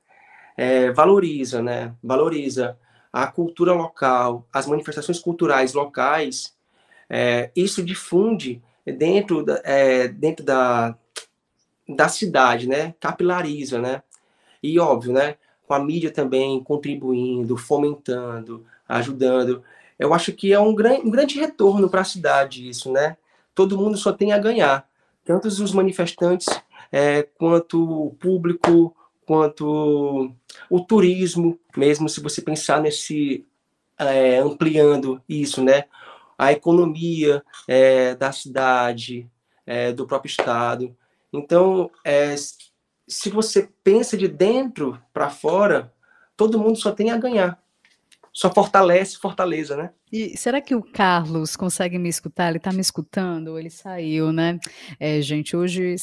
é, 0.57 0.91
valoriza, 0.91 1.61
né, 1.61 1.93
valoriza 2.03 2.78
a 3.11 3.28
cultura 3.28 3.74
local, 3.74 4.47
as 4.51 4.68
manifestações 4.68 5.20
culturais 5.20 5.74
locais, 5.74 6.55
é, 7.09 7.51
isso 7.55 7.84
difunde 7.84 8.61
dentro 8.86 9.43
da, 9.43 9.61
é, 9.64 10.07
dentro 10.07 10.43
da, 10.43 10.95
da 11.88 12.07
cidade, 12.07 12.68
né, 12.68 12.93
capilariza, 12.99 13.80
né, 13.80 14.03
e 14.61 14.80
óbvio, 14.80 15.14
né, 15.14 15.36
com 15.68 15.74
a 15.74 15.80
mídia 15.80 16.11
também 16.11 16.64
contribuindo, 16.64 17.57
fomentando, 17.57 18.66
ajudando, 18.88 19.64
eu 20.03 20.13
acho 20.13 20.33
que 20.33 20.51
é 20.51 20.59
um, 20.59 20.75
gran, 20.75 20.95
um 20.95 21.09
grande 21.09 21.39
retorno 21.39 21.89
para 21.89 22.01
a 22.01 22.03
cidade 22.03 22.67
isso, 22.67 22.91
né? 22.91 23.15
Todo 23.55 23.77
mundo 23.77 23.97
só 23.97 24.11
tem 24.11 24.33
a 24.33 24.37
ganhar, 24.37 24.85
tanto 25.23 25.47
os 25.47 25.71
manifestantes 25.71 26.47
é, 26.91 27.23
quanto 27.23 28.07
o 28.07 28.13
público, 28.15 28.93
quanto 29.25 30.29
o 30.69 30.81
turismo, 30.81 31.57
mesmo 31.77 32.09
se 32.09 32.19
você 32.19 32.41
pensar 32.41 32.81
nesse 32.81 33.47
é, 33.97 34.39
ampliando 34.39 35.21
isso, 35.27 35.63
né? 35.63 35.85
A 36.37 36.51
economia 36.51 37.41
é, 37.65 38.13
da 38.13 38.33
cidade, 38.33 39.25
é, 39.65 39.93
do 39.93 40.05
próprio 40.05 40.29
estado. 40.29 40.93
Então, 41.31 41.89
é, 42.03 42.35
se 43.07 43.29
você 43.29 43.69
pensa 43.81 44.17
de 44.17 44.27
dentro 44.27 45.01
para 45.13 45.29
fora, 45.29 45.93
todo 46.35 46.59
mundo 46.59 46.77
só 46.77 46.91
tem 46.91 47.09
a 47.09 47.17
ganhar 47.17 47.62
só 48.34 48.51
fortalece 48.51 49.19
Fortaleza, 49.19 49.77
né? 49.77 49.91
E 50.11 50.38
será 50.38 50.59
que 50.61 50.75
o 50.75 50.84
Carlos 50.84 51.55
consegue 51.55 51.97
me 51.97 52.09
escutar? 52.09 52.49
Ele 52.49 52.57
está 52.57 52.71
me 52.71 52.81
escutando 52.81 53.49
ou 53.49 53.59
ele 53.59 53.69
saiu, 53.69 54.31
né? 54.31 54.59
É, 54.99 55.21
gente, 55.21 55.55
hoje 55.55 55.95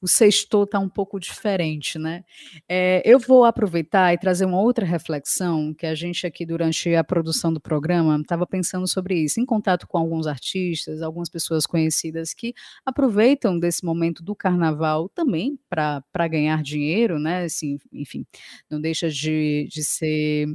o 0.00 0.06
sexto 0.06 0.64
está 0.64 0.78
um 0.78 0.88
pouco 0.88 1.18
diferente, 1.18 1.98
né? 1.98 2.24
É, 2.68 3.02
eu 3.04 3.18
vou 3.18 3.44
aproveitar 3.44 4.12
e 4.12 4.18
trazer 4.18 4.44
uma 4.44 4.60
outra 4.60 4.84
reflexão 4.84 5.72
que 5.74 5.86
a 5.86 5.94
gente 5.94 6.26
aqui 6.26 6.44
durante 6.44 6.94
a 6.94 7.04
produção 7.04 7.52
do 7.52 7.60
programa 7.60 8.16
estava 8.20 8.46
pensando 8.46 8.86
sobre 8.86 9.16
isso, 9.18 9.40
em 9.40 9.46
contato 9.46 9.86
com 9.86 9.98
alguns 9.98 10.26
artistas, 10.26 11.02
algumas 11.02 11.28
pessoas 11.28 11.66
conhecidas 11.66 12.34
que 12.34 12.52
aproveitam 12.84 13.58
desse 13.58 13.84
momento 13.84 14.22
do 14.22 14.34
carnaval 14.34 15.08
também 15.08 15.58
para 15.68 16.28
ganhar 16.28 16.62
dinheiro, 16.62 17.18
né? 17.18 17.44
Assim, 17.44 17.78
enfim, 17.92 18.24
não 18.68 18.80
deixa 18.80 19.08
de, 19.08 19.68
de 19.70 19.84
ser 19.84 20.46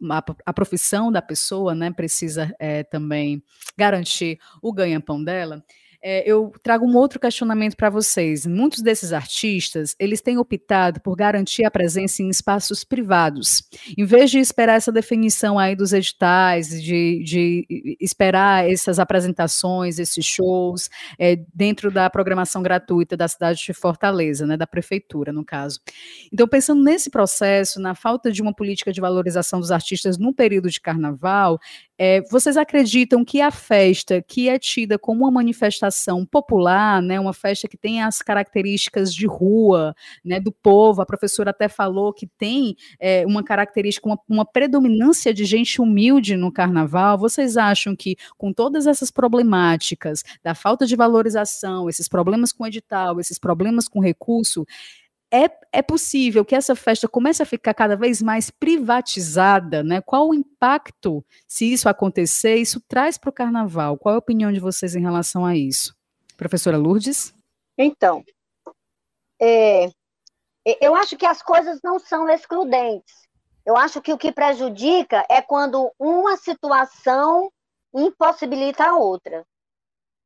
uma, 0.00 0.24
a, 0.44 0.52
profissão 0.52 1.12
da 1.12 1.22
pessoa, 1.22 1.74
né, 1.74 1.90
precisa 1.90 2.54
é, 2.58 2.82
também 2.82 3.42
garantir 3.76 4.38
o 4.60 4.72
ganha-pão 4.72 5.22
dela 5.22 5.62
é, 6.02 6.28
eu 6.30 6.52
trago 6.62 6.86
um 6.86 6.96
outro 6.96 7.18
questionamento 7.18 7.76
para 7.76 7.90
vocês. 7.90 8.46
Muitos 8.46 8.82
desses 8.82 9.12
artistas, 9.12 9.96
eles 9.98 10.20
têm 10.20 10.38
optado 10.38 11.00
por 11.00 11.16
garantir 11.16 11.64
a 11.64 11.70
presença 11.70 12.22
em 12.22 12.28
espaços 12.28 12.84
privados. 12.84 13.62
Em 13.96 14.04
vez 14.04 14.30
de 14.30 14.38
esperar 14.38 14.74
essa 14.74 14.92
definição 14.92 15.58
aí 15.58 15.74
dos 15.74 15.92
editais, 15.92 16.68
de, 16.82 17.22
de 17.24 17.96
esperar 18.00 18.68
essas 18.70 18.98
apresentações, 18.98 19.98
esses 19.98 20.24
shows, 20.24 20.88
é, 21.18 21.36
dentro 21.52 21.90
da 21.90 22.08
programação 22.08 22.62
gratuita 22.62 23.16
da 23.16 23.26
cidade 23.26 23.60
de 23.64 23.74
Fortaleza, 23.74 24.46
né, 24.46 24.56
da 24.56 24.66
prefeitura, 24.66 25.32
no 25.32 25.44
caso. 25.44 25.80
Então, 26.32 26.46
pensando 26.46 26.82
nesse 26.82 27.10
processo, 27.10 27.80
na 27.80 27.94
falta 27.94 28.30
de 28.30 28.40
uma 28.40 28.54
política 28.54 28.92
de 28.92 29.00
valorização 29.00 29.58
dos 29.58 29.72
artistas 29.72 30.16
no 30.16 30.32
período 30.32 30.70
de 30.70 30.80
carnaval, 30.80 31.58
é, 31.98 32.22
vocês 32.30 32.56
acreditam 32.56 33.24
que 33.24 33.40
a 33.40 33.50
festa, 33.50 34.22
que 34.22 34.48
é 34.48 34.56
tida 34.56 34.96
como 34.96 35.24
uma 35.24 35.32
manifestação 35.32 36.24
popular, 36.24 37.02
né, 37.02 37.18
uma 37.18 37.32
festa 37.32 37.66
que 37.66 37.76
tem 37.76 38.00
as 38.00 38.22
características 38.22 39.12
de 39.12 39.26
rua, 39.26 39.94
né, 40.24 40.38
do 40.38 40.52
povo. 40.52 41.02
A 41.02 41.06
professora 41.06 41.50
até 41.50 41.68
falou 41.68 42.12
que 42.12 42.26
tem 42.26 42.76
é, 43.00 43.26
uma 43.26 43.42
característica, 43.42 44.08
uma, 44.08 44.18
uma 44.28 44.44
predominância 44.44 45.34
de 45.34 45.44
gente 45.44 45.82
humilde 45.82 46.36
no 46.36 46.52
carnaval. 46.52 47.18
Vocês 47.18 47.56
acham 47.56 47.96
que 47.96 48.16
com 48.36 48.52
todas 48.52 48.86
essas 48.86 49.10
problemáticas 49.10 50.22
da 50.42 50.54
falta 50.54 50.86
de 50.86 50.94
valorização, 50.94 51.88
esses 51.88 52.08
problemas 52.08 52.52
com 52.52 52.64
edital, 52.64 53.18
esses 53.18 53.38
problemas 53.38 53.88
com 53.88 53.98
recurso, 53.98 54.64
é, 55.30 55.50
é 55.72 55.82
possível 55.82 56.44
que 56.44 56.54
essa 56.54 56.74
festa 56.74 57.06
comece 57.06 57.42
a 57.42 57.46
ficar 57.46 57.74
cada 57.74 57.96
vez 57.96 58.22
mais 58.22 58.50
privatizada, 58.50 59.82
né? 59.82 60.00
Qual 60.00 60.28
o 60.28 60.34
impacto, 60.34 61.24
se 61.46 61.70
isso 61.72 61.88
acontecer, 61.88 62.56
isso 62.56 62.80
traz 62.88 63.18
para 63.18 63.30
o 63.30 63.32
carnaval? 63.32 63.98
Qual 63.98 64.14
é 64.14 64.16
a 64.16 64.18
opinião 64.18 64.50
de 64.52 64.60
vocês 64.60 64.94
em 64.96 65.02
relação 65.02 65.44
a 65.44 65.54
isso? 65.54 65.94
Professora 66.36 66.78
Lourdes? 66.78 67.34
Então, 67.76 68.24
é, 69.40 69.90
eu 70.80 70.94
acho 70.94 71.16
que 71.16 71.26
as 71.26 71.42
coisas 71.42 71.80
não 71.82 71.98
são 71.98 72.28
excludentes. 72.28 73.28
Eu 73.64 73.76
acho 73.76 74.00
que 74.00 74.12
o 74.12 74.18
que 74.18 74.32
prejudica 74.32 75.26
é 75.28 75.42
quando 75.42 75.92
uma 75.98 76.36
situação 76.38 77.52
impossibilita 77.94 78.84
a 78.84 78.96
outra. 78.96 79.44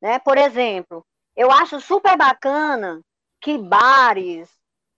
Né? 0.00 0.18
Por 0.20 0.38
exemplo, 0.38 1.04
eu 1.36 1.50
acho 1.50 1.80
super 1.80 2.16
bacana 2.16 3.00
que 3.40 3.58
bares, 3.58 4.48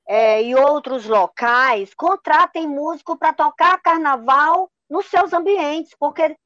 é, 0.07 0.43
e 0.43 0.55
outros 0.55 1.07
locais 1.07 1.95
contratem 1.95 2.67
músico 2.67 3.17
para 3.17 3.33
tocar 3.33 3.81
carnaval 3.81 4.71
nos 4.89 5.07
seus 5.07 5.33
ambientes, 5.33 5.95
porque 5.99 6.37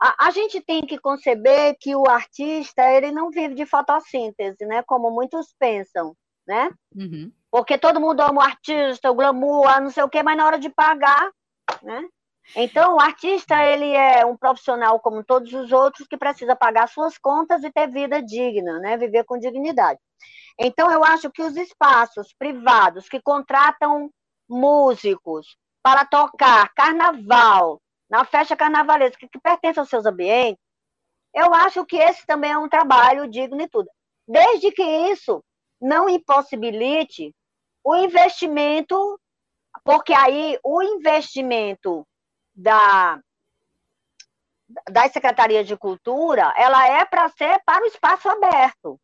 a, 0.00 0.26
a, 0.26 0.30
gente 0.30 0.60
tem 0.60 0.86
que 0.86 0.98
conceber 0.98 1.76
que 1.80 1.96
o 1.96 2.08
artista 2.08 2.82
ele 2.90 3.10
não 3.10 3.30
vive 3.30 3.54
de 3.54 3.64
fotossíntese, 3.64 4.66
né? 4.66 4.82
Como 4.86 5.10
muitos 5.10 5.54
pensam, 5.58 6.14
né? 6.46 6.70
Uhum. 6.94 7.32
Porque 7.50 7.78
todo 7.78 8.00
mundo 8.00 8.20
ama 8.20 8.42
o 8.42 8.44
artista, 8.44 9.10
o 9.10 9.14
glamour, 9.14 9.80
não 9.80 9.90
sei 9.90 10.02
o 10.02 10.08
quê, 10.08 10.22
mas 10.22 10.36
na 10.36 10.46
hora 10.46 10.58
de 10.58 10.68
pagar, 10.68 11.30
né? 11.82 12.06
Então, 12.54 12.94
o 12.94 13.00
artista 13.00 13.62
ele 13.64 13.92
é 13.92 14.24
um 14.24 14.36
profissional 14.36 15.00
como 15.00 15.24
todos 15.24 15.52
os 15.52 15.72
outros 15.72 16.06
que 16.06 16.16
precisa 16.16 16.54
pagar 16.54 16.88
suas 16.88 17.18
contas 17.18 17.64
e 17.64 17.72
ter 17.72 17.90
vida 17.90 18.22
digna, 18.22 18.78
né? 18.78 18.96
Viver 18.96 19.24
com 19.24 19.38
dignidade. 19.38 19.98
Então, 20.58 20.90
eu 20.90 21.04
acho 21.04 21.30
que 21.30 21.42
os 21.42 21.56
espaços 21.56 22.32
privados 22.38 23.08
que 23.08 23.20
contratam 23.20 24.10
músicos 24.48 25.56
para 25.82 26.04
tocar 26.04 26.72
carnaval, 26.74 27.80
na 28.08 28.24
festa 28.24 28.56
carnavalesca 28.56 29.28
que 29.30 29.40
pertence 29.40 29.78
aos 29.78 29.88
seus 29.88 30.06
ambientes, 30.06 30.62
eu 31.34 31.52
acho 31.52 31.84
que 31.84 31.96
esse 31.96 32.24
também 32.26 32.52
é 32.52 32.58
um 32.58 32.68
trabalho 32.68 33.28
digno 33.28 33.60
e 33.60 33.68
tudo. 33.68 33.88
Desde 34.26 34.72
que 34.72 34.82
isso 34.82 35.44
não 35.80 36.08
impossibilite 36.08 37.34
o 37.84 37.94
investimento, 37.94 39.20
porque 39.84 40.14
aí 40.14 40.58
o 40.64 40.82
investimento 40.82 42.06
da, 42.56 43.20
da 44.90 45.08
Secretaria 45.08 45.62
de 45.62 45.76
Cultura, 45.76 46.52
ela 46.56 46.86
é 46.88 47.04
para 47.04 47.28
ser 47.28 47.60
para 47.64 47.84
o 47.84 47.86
espaço 47.86 48.28
aberto. 48.28 48.98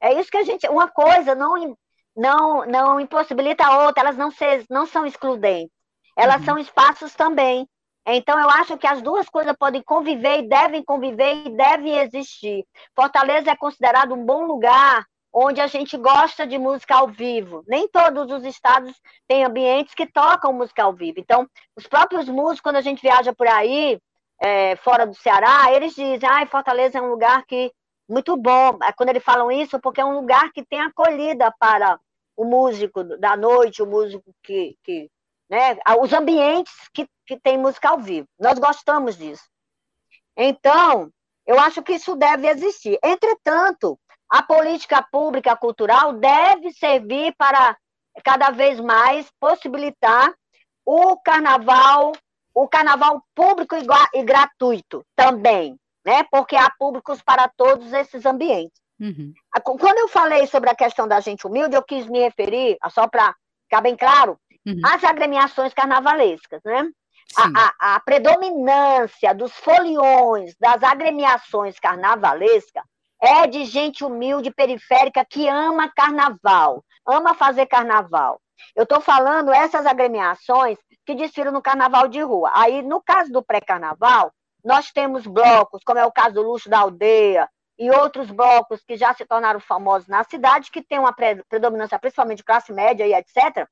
É 0.00 0.14
isso 0.14 0.30
que 0.30 0.38
a 0.38 0.44
gente. 0.44 0.66
Uma 0.68 0.88
coisa 0.88 1.34
não, 1.34 1.76
não, 2.16 2.66
não 2.66 3.00
impossibilita 3.00 3.66
a 3.66 3.84
outra, 3.84 4.02
elas 4.02 4.16
não, 4.16 4.30
se, 4.30 4.64
não 4.70 4.86
são 4.86 5.04
excludentes. 5.04 5.72
Elas 6.16 6.38
uhum. 6.38 6.44
são 6.44 6.58
espaços 6.58 7.14
também. 7.14 7.68
Então, 8.06 8.38
eu 8.38 8.48
acho 8.48 8.78
que 8.78 8.86
as 8.86 9.02
duas 9.02 9.28
coisas 9.28 9.54
podem 9.58 9.82
conviver 9.82 10.38
e 10.38 10.48
devem 10.48 10.82
conviver 10.82 11.46
e 11.46 11.50
devem 11.50 11.98
existir. 11.98 12.64
Fortaleza 12.96 13.50
é 13.50 13.56
considerado 13.56 14.14
um 14.14 14.24
bom 14.24 14.46
lugar 14.46 15.04
onde 15.32 15.60
a 15.60 15.66
gente 15.66 15.96
gosta 15.96 16.46
de 16.46 16.58
música 16.58 16.96
ao 16.96 17.08
vivo. 17.08 17.62
Nem 17.66 17.88
todos 17.88 18.30
os 18.30 18.44
estados 18.44 18.94
têm 19.26 19.44
ambientes 19.44 19.94
que 19.94 20.06
tocam 20.06 20.52
música 20.52 20.82
ao 20.82 20.92
vivo. 20.92 21.18
Então, 21.18 21.48
os 21.76 21.86
próprios 21.86 22.28
músicos, 22.28 22.60
quando 22.60 22.76
a 22.76 22.80
gente 22.80 23.02
viaja 23.02 23.34
por 23.34 23.46
aí, 23.46 23.98
é, 24.40 24.76
fora 24.76 25.06
do 25.06 25.14
Ceará, 25.14 25.72
eles 25.72 25.94
dizem, 25.94 26.28
ah, 26.28 26.46
Fortaleza 26.46 26.98
é 26.98 27.02
um 27.02 27.10
lugar 27.10 27.44
que 27.46 27.72
muito 28.08 28.36
bom. 28.36 28.78
É 28.82 28.92
quando 28.92 29.10
eles 29.10 29.22
falam 29.22 29.50
isso, 29.50 29.78
porque 29.80 30.00
é 30.00 30.04
um 30.04 30.14
lugar 30.14 30.50
que 30.52 30.64
tem 30.64 30.80
acolhida 30.80 31.52
para 31.58 32.00
o 32.36 32.44
músico 32.44 33.04
da 33.18 33.36
noite, 33.36 33.82
o 33.82 33.86
músico 33.86 34.32
que, 34.42 34.76
que 34.82 35.10
né, 35.50 35.76
os 36.00 36.12
ambientes 36.12 36.72
que, 36.94 37.08
que 37.26 37.38
tem 37.38 37.58
música 37.58 37.90
ao 37.90 37.98
vivo. 37.98 38.28
Nós 38.38 38.58
gostamos 38.58 39.16
disso. 39.16 39.44
Então, 40.36 41.10
eu 41.46 41.58
acho 41.58 41.82
que 41.82 41.94
isso 41.94 42.14
deve 42.14 42.46
existir. 42.48 42.98
Entretanto, 43.02 43.98
a 44.30 44.42
política 44.42 45.02
pública 45.10 45.56
cultural 45.56 46.12
deve 46.14 46.72
servir 46.72 47.34
para 47.36 47.76
cada 48.24 48.50
vez 48.50 48.80
mais 48.80 49.30
possibilitar 49.40 50.32
o 50.84 51.16
carnaval, 51.18 52.12
o 52.54 52.68
carnaval 52.68 53.22
público 53.34 53.76
e, 53.76 54.18
e 54.18 54.22
gratuito 54.22 55.04
também 55.14 55.78
né? 56.08 56.24
Porque 56.30 56.56
há 56.56 56.70
públicos 56.70 57.20
para 57.20 57.46
todos 57.48 57.92
esses 57.92 58.24
ambientes. 58.24 58.80
Uhum. 58.98 59.34
Quando 59.62 59.98
eu 59.98 60.08
falei 60.08 60.46
sobre 60.46 60.70
a 60.70 60.74
questão 60.74 61.06
da 61.06 61.20
gente 61.20 61.46
humilde, 61.46 61.76
eu 61.76 61.82
quis 61.82 62.06
me 62.06 62.20
referir, 62.20 62.78
só 62.88 63.06
para 63.06 63.34
ficar 63.64 63.82
bem 63.82 63.94
claro, 63.94 64.38
uhum. 64.66 64.80
às 64.84 65.04
agremiações 65.04 65.74
carnavalescas, 65.74 66.62
né? 66.64 66.88
A, 67.36 67.42
a, 67.44 67.96
a, 67.96 68.00
predominância 68.00 69.34
dos 69.34 69.52
foliões 69.52 70.56
das 70.58 70.82
agremiações 70.82 71.78
carnavalescas 71.78 72.82
é 73.20 73.46
de 73.46 73.64
gente 73.64 74.04
humilde, 74.04 74.50
periférica, 74.50 75.24
que 75.24 75.48
ama 75.48 75.88
carnaval, 75.88 76.84
ama 77.06 77.34
fazer 77.34 77.66
carnaval. 77.66 78.40
Eu 78.74 78.84
estou 78.84 79.00
falando 79.00 79.52
essas 79.52 79.86
agremiações 79.86 80.78
que 81.06 81.14
desfilam 81.14 81.52
no 81.52 81.62
carnaval 81.62 82.08
de 82.08 82.20
rua. 82.20 82.50
Aí, 82.54 82.82
no 82.82 83.00
caso 83.00 83.32
do 83.32 83.42
pré-carnaval, 83.42 84.32
nós 84.64 84.90
temos 84.90 85.26
blocos, 85.26 85.82
como 85.84 85.98
é 85.98 86.04
o 86.04 86.12
caso 86.12 86.34
do 86.34 86.42
Luxo 86.42 86.68
da 86.68 86.80
Aldeia, 86.80 87.48
e 87.78 87.90
outros 87.90 88.30
blocos 88.30 88.82
que 88.84 88.96
já 88.96 89.14
se 89.14 89.24
tornaram 89.24 89.60
famosos 89.60 90.08
na 90.08 90.24
cidade, 90.24 90.70
que 90.70 90.82
tem 90.82 90.98
uma 90.98 91.14
predominância 91.48 91.98
principalmente 91.98 92.38
de 92.38 92.44
classe 92.44 92.72
média 92.72 93.06
e 93.06 93.14
etc., 93.14 93.68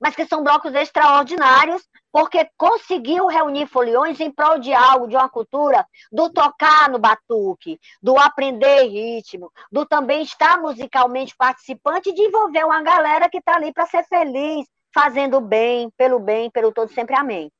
mas 0.00 0.14
que 0.14 0.26
são 0.26 0.42
blocos 0.42 0.74
extraordinários, 0.74 1.82
porque 2.12 2.48
conseguiu 2.56 3.26
reunir 3.26 3.66
foliões 3.66 4.20
em 4.20 4.30
prol 4.30 4.58
de 4.58 4.72
algo, 4.72 5.08
de 5.08 5.16
uma 5.16 5.28
cultura, 5.28 5.86
do 6.12 6.30
tocar 6.30 6.88
no 6.88 6.98
batuque, 6.98 7.78
do 8.02 8.18
aprender 8.18 8.84
ritmo, 8.84 9.50
do 9.70 9.84
também 9.84 10.22
estar 10.22 10.60
musicalmente 10.60 11.34
participante 11.36 12.10
e 12.10 12.14
de 12.14 12.22
envolver 12.22 12.64
uma 12.64 12.82
galera 12.82 13.28
que 13.28 13.38
está 13.38 13.56
ali 13.56 13.72
para 13.72 13.86
ser 13.86 14.04
feliz, 14.04 14.66
fazendo 14.92 15.40
bem, 15.40 15.90
pelo 15.96 16.20
bem, 16.20 16.50
pelo 16.50 16.72
todo, 16.72 16.92
sempre 16.92 17.16
amém. 17.16 17.50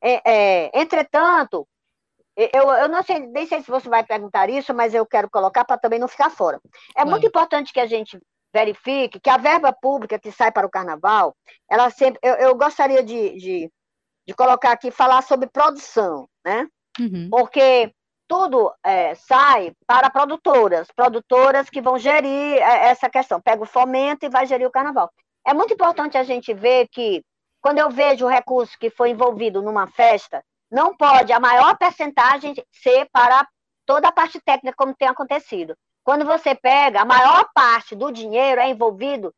É, 0.00 0.22
é, 0.24 0.80
entretanto, 0.80 1.66
eu, 2.36 2.70
eu 2.70 2.88
não 2.88 3.02
sei, 3.02 3.18
nem 3.20 3.46
sei 3.46 3.62
se 3.62 3.70
você 3.70 3.88
vai 3.88 4.04
perguntar 4.04 4.50
isso, 4.50 4.74
mas 4.74 4.94
eu 4.94 5.06
quero 5.06 5.28
colocar 5.30 5.64
para 5.64 5.78
também 5.78 5.98
não 5.98 6.06
ficar 6.06 6.30
fora. 6.30 6.60
É 6.94 7.04
muito 7.04 7.26
importante 7.26 7.72
que 7.72 7.80
a 7.80 7.86
gente 7.86 8.20
verifique 8.52 9.20
que 9.20 9.30
a 9.30 9.36
verba 9.36 9.72
pública 9.72 10.18
que 10.18 10.32
sai 10.32 10.50
para 10.50 10.66
o 10.66 10.70
carnaval, 10.70 11.34
ela 11.70 11.90
sempre. 11.90 12.18
Eu, 12.22 12.34
eu 12.34 12.54
gostaria 12.54 13.02
de, 13.02 13.38
de, 13.38 13.72
de, 14.26 14.34
colocar 14.34 14.72
aqui, 14.72 14.90
falar 14.90 15.22
sobre 15.22 15.48
produção, 15.48 16.28
né? 16.44 16.66
Uhum. 16.98 17.28
Porque 17.30 17.92
tudo 18.28 18.72
é, 18.84 19.14
sai 19.14 19.72
para 19.86 20.10
produtoras, 20.10 20.88
produtoras 20.94 21.70
que 21.70 21.80
vão 21.80 21.98
gerir 21.98 22.56
é, 22.56 22.88
essa 22.88 23.08
questão. 23.08 23.40
Pega 23.40 23.62
o 23.62 23.66
fomento 23.66 24.24
e 24.24 24.30
vai 24.30 24.46
gerir 24.46 24.66
o 24.66 24.72
carnaval. 24.72 25.10
É 25.46 25.54
muito 25.54 25.74
importante 25.74 26.18
a 26.18 26.24
gente 26.24 26.52
ver 26.52 26.88
que 26.88 27.22
quando 27.60 27.78
eu 27.78 27.90
vejo 27.90 28.24
o 28.24 28.28
recurso 28.28 28.78
que 28.78 28.90
foi 28.90 29.10
envolvido 29.10 29.62
numa 29.62 29.86
festa, 29.86 30.42
não 30.70 30.96
pode 30.96 31.32
a 31.32 31.40
maior 31.40 31.76
percentagem 31.76 32.54
ser 32.72 33.08
para 33.12 33.46
toda 33.84 34.08
a 34.08 34.12
parte 34.12 34.40
técnica, 34.40 34.76
como 34.76 34.94
tem 34.94 35.08
acontecido. 35.08 35.76
Quando 36.06 36.24
você 36.24 36.54
pega, 36.54 37.00
a 37.00 37.04
maior 37.04 37.48
parte 37.52 37.96
do 37.96 38.12
dinheiro 38.12 38.60
é 38.60 38.70
envolvido 38.70 39.34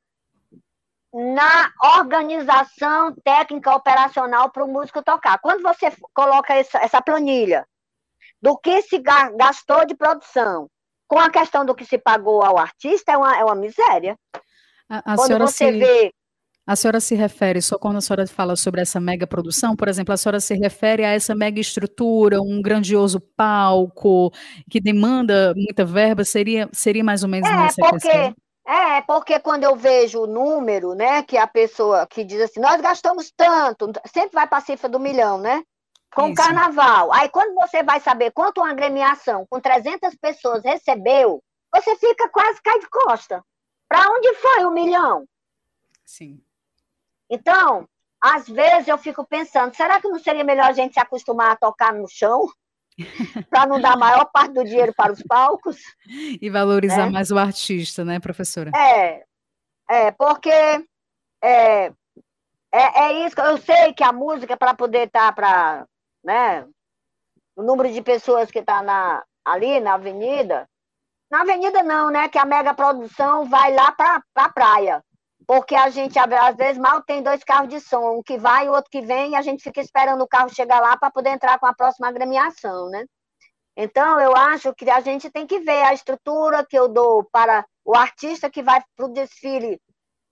na 1.10 1.72
organização 1.96 3.14
técnica 3.24 3.74
operacional 3.74 4.50
para 4.50 4.62
o 4.62 4.68
músico 4.68 5.02
tocar. 5.02 5.38
Quando 5.38 5.62
você 5.62 5.90
coloca 6.12 6.52
essa, 6.52 6.76
essa 6.80 7.00
planilha 7.00 7.66
do 8.42 8.54
que 8.58 8.82
se 8.82 8.98
gastou 8.98 9.86
de 9.86 9.94
produção 9.94 10.68
com 11.06 11.18
a 11.18 11.30
questão 11.30 11.64
do 11.64 11.74
que 11.74 11.86
se 11.86 11.96
pagou 11.96 12.44
ao 12.44 12.58
artista, 12.58 13.12
é 13.12 13.16
uma, 13.16 13.34
é 13.38 13.42
uma 13.42 13.54
miséria. 13.54 14.14
A, 14.90 15.14
a 15.14 15.16
Quando 15.16 15.38
você 15.38 15.72
se... 15.72 15.78
vê 15.78 16.14
a 16.68 16.76
senhora 16.76 17.00
se 17.00 17.14
refere, 17.14 17.62
só 17.62 17.78
quando 17.78 17.96
a 17.96 18.00
senhora 18.02 18.26
fala 18.26 18.54
sobre 18.54 18.82
essa 18.82 19.00
mega 19.00 19.26
produção, 19.26 19.74
por 19.74 19.88
exemplo, 19.88 20.12
a 20.12 20.18
senhora 20.18 20.38
se 20.38 20.54
refere 20.54 21.02
a 21.02 21.14
essa 21.14 21.34
mega 21.34 21.58
estrutura, 21.58 22.42
um 22.42 22.60
grandioso 22.60 23.18
palco, 23.18 24.30
que 24.70 24.78
demanda 24.78 25.54
muita 25.56 25.82
verba, 25.86 26.24
seria, 26.24 26.68
seria 26.70 27.02
mais 27.02 27.22
ou 27.22 27.28
menos 27.30 27.48
é, 27.48 27.56
nessa 27.56 27.80
porque, 27.80 27.98
questão? 27.98 28.34
É, 28.66 29.00
porque 29.00 29.40
quando 29.40 29.64
eu 29.64 29.74
vejo 29.76 30.20
o 30.20 30.26
número, 30.26 30.94
né, 30.94 31.22
que 31.22 31.38
a 31.38 31.46
pessoa 31.46 32.06
que 32.06 32.22
diz 32.22 32.38
assim, 32.38 32.60
nós 32.60 32.78
gastamos 32.82 33.32
tanto, 33.34 33.90
sempre 34.04 34.34
vai 34.34 34.46
para 34.46 34.58
a 34.58 34.60
cifra 34.60 34.90
do 34.90 35.00
milhão, 35.00 35.38
né? 35.38 35.62
Com 36.14 36.26
Isso. 36.26 36.34
carnaval. 36.34 37.10
Aí 37.14 37.30
quando 37.30 37.54
você 37.54 37.82
vai 37.82 37.98
saber 37.98 38.30
quanto 38.30 38.60
uma 38.60 38.72
agremiação 38.72 39.46
com 39.48 39.58
300 39.58 40.14
pessoas 40.16 40.62
recebeu, 40.62 41.42
você 41.74 41.96
fica 41.96 42.28
quase 42.28 42.60
cai 42.60 42.78
de 42.78 42.90
costa. 42.90 43.42
Para 43.88 44.06
onde 44.10 44.34
foi 44.34 44.66
o 44.66 44.70
milhão? 44.70 45.24
Sim. 46.04 46.42
Então, 47.30 47.88
às 48.20 48.48
vezes 48.48 48.88
eu 48.88 48.98
fico 48.98 49.24
pensando, 49.26 49.74
será 49.74 50.00
que 50.00 50.08
não 50.08 50.18
seria 50.18 50.44
melhor 50.44 50.66
a 50.66 50.72
gente 50.72 50.94
se 50.94 51.00
acostumar 51.00 51.52
a 51.52 51.56
tocar 51.56 51.92
no 51.92 52.08
chão? 52.08 52.46
para 53.48 53.64
não 53.64 53.80
dar 53.80 53.92
a 53.92 53.96
maior 53.96 54.24
parte 54.24 54.54
do 54.54 54.64
dinheiro 54.64 54.92
para 54.92 55.12
os 55.12 55.22
palcos. 55.22 55.76
E 56.08 56.50
valorizar 56.50 57.06
né? 57.06 57.12
mais 57.12 57.30
o 57.30 57.38
artista, 57.38 58.04
né, 58.04 58.18
professora? 58.18 58.72
É, 58.74 59.24
é 59.88 60.10
porque 60.10 60.50
é, 60.50 61.92
é, 61.92 61.92
é 62.72 63.12
isso. 63.24 63.40
Eu 63.40 63.56
sei 63.58 63.92
que 63.92 64.02
a 64.02 64.12
música, 64.12 64.56
para 64.56 64.74
poder 64.74 65.06
estar 65.06 65.28
tá 65.28 65.32
para. 65.32 65.86
Né, 66.24 66.66
o 67.54 67.62
número 67.62 67.92
de 67.92 68.02
pessoas 68.02 68.50
que 68.50 68.58
está 68.58 68.82
na, 68.82 69.24
ali 69.44 69.80
na 69.80 69.94
avenida. 69.94 70.68
Na 71.30 71.42
avenida 71.42 71.82
não, 71.82 72.10
né? 72.10 72.28
Que 72.28 72.38
a 72.38 72.44
mega 72.44 72.74
produção 72.74 73.48
vai 73.48 73.74
lá 73.74 73.92
para 73.92 74.22
a 74.34 74.48
praia 74.48 75.04
porque 75.48 75.74
a 75.74 75.88
gente, 75.88 76.18
às 76.18 76.56
vezes, 76.56 76.76
mal 76.76 77.02
tem 77.02 77.22
dois 77.22 77.42
carros 77.42 77.70
de 77.70 77.80
som, 77.80 78.18
um 78.18 78.22
que 78.22 78.36
vai 78.36 78.66
e 78.66 78.68
outro 78.68 78.90
que 78.90 79.00
vem, 79.00 79.30
e 79.30 79.34
a 79.34 79.40
gente 79.40 79.62
fica 79.62 79.80
esperando 79.80 80.20
o 80.20 80.28
carro 80.28 80.54
chegar 80.54 80.78
lá 80.78 80.94
para 80.94 81.10
poder 81.10 81.30
entrar 81.30 81.58
com 81.58 81.64
a 81.64 81.72
próxima 81.72 82.06
agremiação, 82.06 82.90
né? 82.90 83.06
Então, 83.74 84.20
eu 84.20 84.36
acho 84.36 84.74
que 84.74 84.90
a 84.90 85.00
gente 85.00 85.30
tem 85.30 85.46
que 85.46 85.60
ver 85.60 85.82
a 85.84 85.94
estrutura 85.94 86.66
que 86.66 86.78
eu 86.78 86.86
dou 86.86 87.24
para 87.32 87.64
o 87.82 87.96
artista 87.96 88.50
que 88.50 88.62
vai 88.62 88.82
para 88.94 89.06
o 89.06 89.08
desfile 89.08 89.80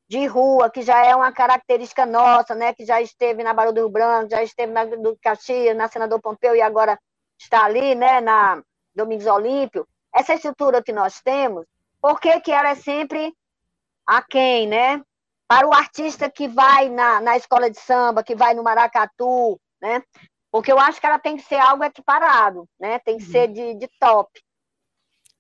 de 0.07 0.27
rua, 0.27 0.69
que 0.69 0.83
já 0.83 1.03
é 1.03 1.17
uma 1.17 1.33
característica 1.33 2.05
nossa, 2.05 2.55
né? 2.55 2.75
que 2.75 2.85
já 2.85 3.01
esteve 3.01 3.43
na 3.43 3.55
Barão 3.55 3.73
do 3.73 3.81
Rio 3.81 3.89
Branco, 3.89 4.29
já 4.31 4.43
esteve 4.43 4.71
na 4.71 4.85
do 4.85 5.17
Caxias, 5.23 5.75
na 5.75 5.89
Senador 5.89 6.21
Pompeu 6.21 6.55
e 6.55 6.61
agora 6.61 6.99
está 7.39 7.65
ali, 7.65 7.95
né? 7.95 8.21
na 8.21 8.63
Domingos 8.95 9.27
Olímpio. 9.27 9.89
Essa 10.15 10.35
estrutura 10.35 10.83
que 10.83 10.93
nós 10.93 11.23
temos, 11.23 11.65
por 12.03 12.21
que, 12.21 12.39
que 12.41 12.53
ela 12.53 12.69
é 12.69 12.75
sempre 12.75 13.33
a 14.07 14.23
quem, 14.23 14.67
né? 14.67 15.03
Para 15.49 15.67
o 15.67 15.73
artista 15.73 16.31
que 16.31 16.49
vai 16.49 16.89
na, 16.89 17.21
na 17.21 17.37
escola 17.37 17.71
de 17.71 17.79
samba, 17.79 18.23
que 18.23 18.35
vai 18.35 18.55
no 18.55 18.63
maracatu, 18.63 19.61
né? 19.81 20.03
Porque 20.51 20.73
eu 20.73 20.79
acho 20.79 21.01
que 21.01 21.07
ela 21.07 21.19
tem 21.19 21.37
que 21.37 21.43
ser 21.43 21.57
algo 21.57 21.85
equiparado, 21.85 22.69
né? 22.79 22.99
Tem 23.01 23.19
que 23.19 23.25
uhum. 23.25 23.31
ser 23.31 23.49
de, 23.49 23.75
de 23.75 23.89
top. 24.01 24.31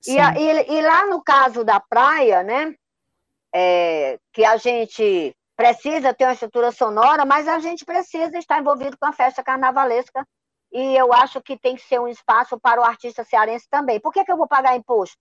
E, 0.06 0.16
e, 0.16 0.78
e, 0.78 0.82
lá 0.82 1.06
no 1.06 1.22
caso 1.22 1.64
da 1.64 1.80
praia, 1.80 2.42
né? 2.42 2.74
É, 3.54 4.18
que 4.32 4.44
a 4.44 4.56
gente 4.56 5.34
precisa 5.56 6.12
ter 6.12 6.24
uma 6.24 6.34
estrutura 6.34 6.70
sonora, 6.70 7.24
mas 7.24 7.48
a 7.48 7.58
gente 7.58 7.84
precisa 7.84 8.36
estar 8.38 8.60
envolvido 8.60 8.96
com 8.98 9.06
a 9.06 9.12
festa 9.12 9.42
carnavalesca. 9.42 10.26
E 10.70 10.94
eu 10.96 11.12
acho 11.12 11.40
que 11.40 11.58
tem 11.58 11.74
que 11.74 11.82
ser 11.82 11.98
um 11.98 12.08
espaço 12.08 12.60
para 12.60 12.80
o 12.80 12.84
artista 12.84 13.24
cearense 13.24 13.66
também. 13.70 13.98
Por 13.98 14.12
que, 14.12 14.24
que 14.24 14.30
eu 14.30 14.36
vou 14.36 14.46
pagar 14.46 14.76
imposto 14.76 15.16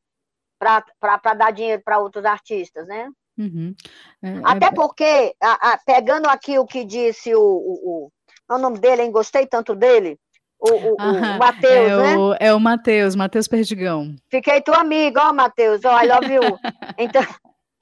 para 0.59 1.33
dar 1.33 1.51
dinheiro 1.51 1.81
para 1.83 1.99
outros 1.99 2.25
artistas, 2.25 2.87
né? 2.87 3.09
Uhum. 3.37 3.75
É, 4.21 4.29
é 4.29 4.41
Até 4.43 4.67
é... 4.67 4.71
porque, 4.71 5.35
a, 5.41 5.73
a, 5.73 5.77
pegando 5.77 6.27
aqui 6.27 6.57
o 6.57 6.65
que 6.65 6.83
disse 6.83 7.33
o, 7.35 7.41
o, 7.41 7.73
o, 7.83 8.11
é 8.49 8.53
o 8.53 8.57
nome 8.57 8.79
dele, 8.79 9.03
hein? 9.03 9.11
Gostei 9.11 9.45
tanto 9.45 9.75
dele. 9.75 10.17
O, 10.59 10.69
o, 10.69 10.95
o 10.95 11.37
Matheus, 11.37 11.91
é 11.91 11.97
né? 11.97 12.17
O, 12.17 12.35
é 12.39 12.53
o 12.53 12.59
Matheus, 12.59 13.15
Matheus 13.15 13.47
Perdigão. 13.47 14.15
Fiquei 14.29 14.61
tua 14.61 14.77
amiga, 14.77 15.29
ó, 15.29 15.33
Matheus, 15.33 15.83
ó, 15.83 16.01
I 16.01 16.07
love 16.07 16.33
you. 16.33 16.41
então, 16.97 17.21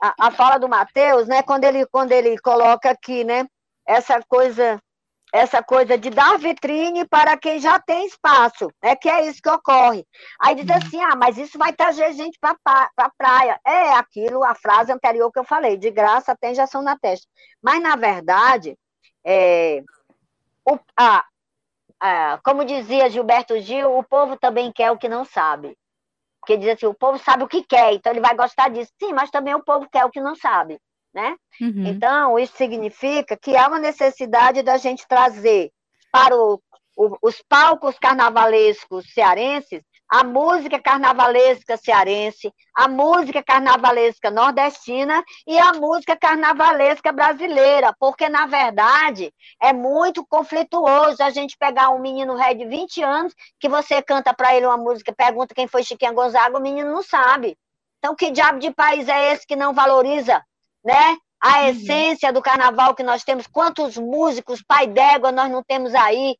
a, 0.01 0.27
a 0.27 0.31
fala 0.31 0.57
do 0.57 0.67
Matheus, 0.67 1.27
né, 1.27 1.43
quando 1.43 1.63
ele, 1.63 1.85
quando 1.85 2.11
ele 2.11 2.37
coloca 2.39 2.89
aqui, 2.89 3.23
né, 3.23 3.45
essa 3.87 4.19
coisa 4.27 4.79
essa 5.33 5.63
coisa 5.63 5.97
de 5.97 6.11
dar 6.11 6.37
vitrine 6.37 7.07
para 7.07 7.35
quem 7.35 7.59
já 7.59 7.79
tem 7.79 8.05
espaço, 8.05 8.71
é 8.79 8.95
que 8.95 9.09
é 9.09 9.25
isso 9.25 9.41
que 9.41 9.49
ocorre. 9.49 10.05
Aí 10.39 10.53
diz 10.53 10.69
uhum. 10.69 10.75
assim, 10.75 11.01
ah, 11.01 11.15
mas 11.15 11.39
isso 11.39 11.57
vai 11.57 11.73
trazer 11.73 12.13
gente 12.13 12.37
para 12.39 12.55
a 12.95 13.09
praia. 13.17 13.59
É 13.65 13.93
aquilo, 13.93 14.43
a 14.43 14.53
frase 14.53 14.91
anterior 14.91 15.31
que 15.31 15.39
eu 15.39 15.43
falei, 15.43 15.75
de 15.75 15.89
graça 15.89 16.37
tem 16.39 16.51
injeção 16.51 16.83
na 16.83 16.95
testa. 16.95 17.27
Mas, 17.59 17.81
na 17.81 17.95
verdade, 17.95 18.77
é, 19.25 19.83
o, 20.63 20.77
a, 20.95 21.25
a, 21.99 22.39
como 22.43 22.63
dizia 22.63 23.09
Gilberto 23.09 23.59
Gil, 23.59 23.97
o 23.97 24.03
povo 24.03 24.37
também 24.37 24.71
quer 24.71 24.91
o 24.91 24.99
que 24.99 25.09
não 25.09 25.25
sabe. 25.25 25.75
Porque 26.41 26.57
diz 26.57 26.69
assim, 26.69 26.85
o 26.85 26.93
povo 26.93 27.17
sabe 27.17 27.43
o 27.43 27.47
que 27.47 27.63
quer, 27.63 27.91
então 27.93 28.11
ele 28.11 28.21
vai 28.21 28.35
gostar 28.35 28.69
disso. 28.69 28.91
Sim, 29.01 29.13
mas 29.13 29.31
também 29.31 29.55
o 29.55 29.63
povo 29.63 29.89
quer 29.91 30.05
o 30.05 30.11
que 30.11 30.21
não 30.21 30.35
sabe 30.35 30.79
né? 31.13 31.35
Uhum. 31.61 31.87
Então, 31.87 32.39
isso 32.39 32.55
significa 32.57 33.37
que 33.37 33.55
há 33.55 33.67
uma 33.67 33.79
necessidade 33.79 34.63
da 34.63 34.77
gente 34.77 35.07
trazer 35.07 35.71
para 36.11 36.35
o, 36.35 36.61
o, 36.97 37.17
os 37.21 37.41
palcos 37.47 37.97
carnavalescos 37.99 39.05
cearenses 39.13 39.81
a 40.13 40.23
música 40.23 40.79
carnavalesca 40.79 41.75
cearense, 41.75 42.53
a 42.75 42.87
música 42.87 43.41
carnavalesca 43.41 44.29
nordestina 44.29 45.23
e 45.47 45.57
a 45.57 45.73
música 45.73 46.15
carnavalesca 46.15 47.11
brasileira, 47.11 47.95
porque, 47.99 48.29
na 48.29 48.45
verdade, 48.45 49.33
é 49.59 49.73
muito 49.73 50.23
conflituoso 50.23 51.23
a 51.23 51.31
gente 51.31 51.57
pegar 51.57 51.89
um 51.89 51.99
menino 51.99 52.35
ré 52.35 52.53
de 52.53 52.63
20 52.63 53.01
anos, 53.01 53.33
que 53.59 53.67
você 53.67 54.03
canta 54.03 54.31
para 54.35 54.55
ele 54.55 54.67
uma 54.67 54.77
música, 54.77 55.11
pergunta 55.11 55.55
quem 55.55 55.67
foi 55.67 55.83
Chiquinha 55.83 56.13
Gonzaga, 56.13 56.59
o 56.59 56.61
menino 56.61 56.91
não 56.91 57.01
sabe. 57.01 57.57
Então, 57.97 58.15
que 58.15 58.29
diabo 58.29 58.59
de 58.59 58.69
país 58.69 59.07
é 59.07 59.33
esse 59.33 59.47
que 59.47 59.55
não 59.55 59.73
valoriza 59.73 60.43
né? 60.83 61.17
A 61.39 61.61
uhum. 61.61 61.67
essência 61.67 62.31
do 62.31 62.41
carnaval 62.41 62.95
que 62.95 63.03
nós 63.03 63.23
temos, 63.23 63.47
quantos 63.47 63.97
músicos, 63.97 64.63
pai 64.65 64.87
d'égua, 64.87 65.31
nós 65.31 65.51
não 65.51 65.63
temos 65.63 65.93
aí 65.93 66.37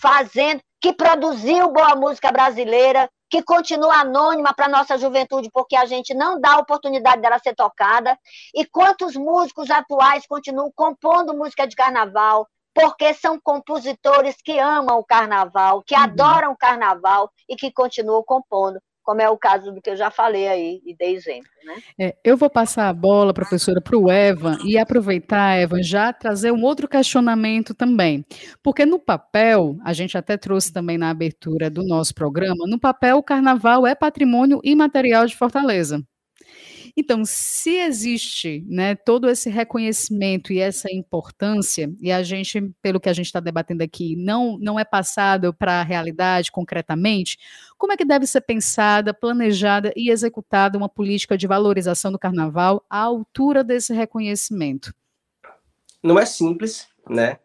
fazendo, 0.00 0.60
que 0.80 0.92
produziu 0.92 1.70
boa 1.70 1.94
música 1.94 2.32
brasileira, 2.32 3.08
que 3.30 3.42
continua 3.42 4.00
anônima 4.00 4.52
para 4.52 4.66
a 4.66 4.68
nossa 4.68 4.98
juventude, 4.98 5.48
porque 5.52 5.76
a 5.76 5.86
gente 5.86 6.12
não 6.12 6.40
dá 6.40 6.54
a 6.54 6.58
oportunidade 6.58 7.22
dela 7.22 7.38
ser 7.38 7.54
tocada, 7.54 8.18
e 8.54 8.66
quantos 8.66 9.14
músicos 9.16 9.70
atuais 9.70 10.26
continuam 10.26 10.70
compondo 10.74 11.34
música 11.34 11.66
de 11.66 11.76
carnaval, 11.76 12.46
porque 12.74 13.14
são 13.14 13.38
compositores 13.40 14.36
que 14.42 14.58
amam 14.58 14.98
o 14.98 15.04
carnaval, 15.04 15.82
que 15.82 15.94
uhum. 15.94 16.02
adoram 16.02 16.52
o 16.52 16.56
carnaval 16.56 17.30
e 17.48 17.56
que 17.56 17.70
continuam 17.72 18.22
compondo 18.22 18.80
como 19.02 19.20
é 19.20 19.28
o 19.28 19.36
caso 19.36 19.72
do 19.72 19.80
que 19.80 19.90
eu 19.90 19.96
já 19.96 20.10
falei 20.10 20.48
aí 20.48 20.82
e 20.84 20.94
dei 20.94 21.14
exemplo. 21.14 21.50
Né? 21.64 21.74
É, 21.98 22.16
eu 22.24 22.36
vou 22.36 22.50
passar 22.50 22.88
a 22.88 22.92
bola, 22.92 23.34
professora, 23.34 23.80
para 23.80 23.96
o 23.96 24.10
Evan 24.10 24.58
e 24.64 24.78
aproveitar, 24.78 25.58
Evan, 25.58 25.82
já 25.82 26.12
trazer 26.12 26.52
um 26.52 26.62
outro 26.62 26.88
questionamento 26.88 27.74
também. 27.74 28.24
Porque 28.62 28.86
no 28.86 28.98
papel, 28.98 29.76
a 29.84 29.92
gente 29.92 30.16
até 30.16 30.36
trouxe 30.36 30.72
também 30.72 30.98
na 30.98 31.10
abertura 31.10 31.70
do 31.70 31.84
nosso 31.84 32.14
programa, 32.14 32.66
no 32.66 32.78
papel 32.78 33.18
o 33.18 33.22
carnaval 33.22 33.86
é 33.86 33.94
patrimônio 33.94 34.60
imaterial 34.64 35.26
de 35.26 35.36
Fortaleza. 35.36 36.02
Então, 36.96 37.24
se 37.24 37.76
existe 37.78 38.64
né, 38.68 38.94
todo 38.94 39.28
esse 39.28 39.48
reconhecimento 39.48 40.52
e 40.52 40.58
essa 40.58 40.92
importância, 40.92 41.90
e 42.00 42.12
a 42.12 42.22
gente, 42.22 42.60
pelo 42.82 43.00
que 43.00 43.08
a 43.08 43.12
gente 43.14 43.26
está 43.26 43.40
debatendo 43.40 43.82
aqui, 43.82 44.14
não, 44.16 44.58
não 44.58 44.78
é 44.78 44.84
passado 44.84 45.54
para 45.54 45.80
a 45.80 45.82
realidade 45.82 46.52
concretamente, 46.52 47.38
como 47.78 47.92
é 47.92 47.96
que 47.96 48.04
deve 48.04 48.26
ser 48.26 48.42
pensada, 48.42 49.14
planejada 49.14 49.92
e 49.96 50.10
executada 50.10 50.76
uma 50.76 50.88
política 50.88 51.36
de 51.36 51.46
valorização 51.46 52.12
do 52.12 52.18
carnaval 52.18 52.84
à 52.90 52.98
altura 52.98 53.64
desse 53.64 53.94
reconhecimento? 53.94 54.94
Não 56.02 56.18
é 56.18 56.26
simples, 56.26 56.88
né? 57.08 57.38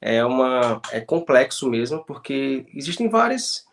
É, 0.00 0.24
uma, 0.24 0.80
é 0.92 1.00
complexo 1.00 1.68
mesmo, 1.68 2.04
porque 2.04 2.66
existem 2.74 3.08
várias, 3.08 3.66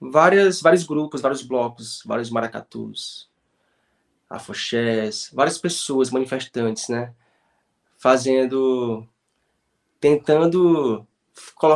várias, 0.00 0.60
vários 0.60 0.84
grupos, 0.84 1.20
vários 1.20 1.42
blocos, 1.42 2.02
vários 2.04 2.30
maracatus, 2.30 3.31
afoxés, 4.32 5.30
várias 5.32 5.58
pessoas 5.58 6.10
manifestantes, 6.10 6.88
né? 6.88 7.14
Fazendo, 7.98 9.06
tentando, 10.00 11.06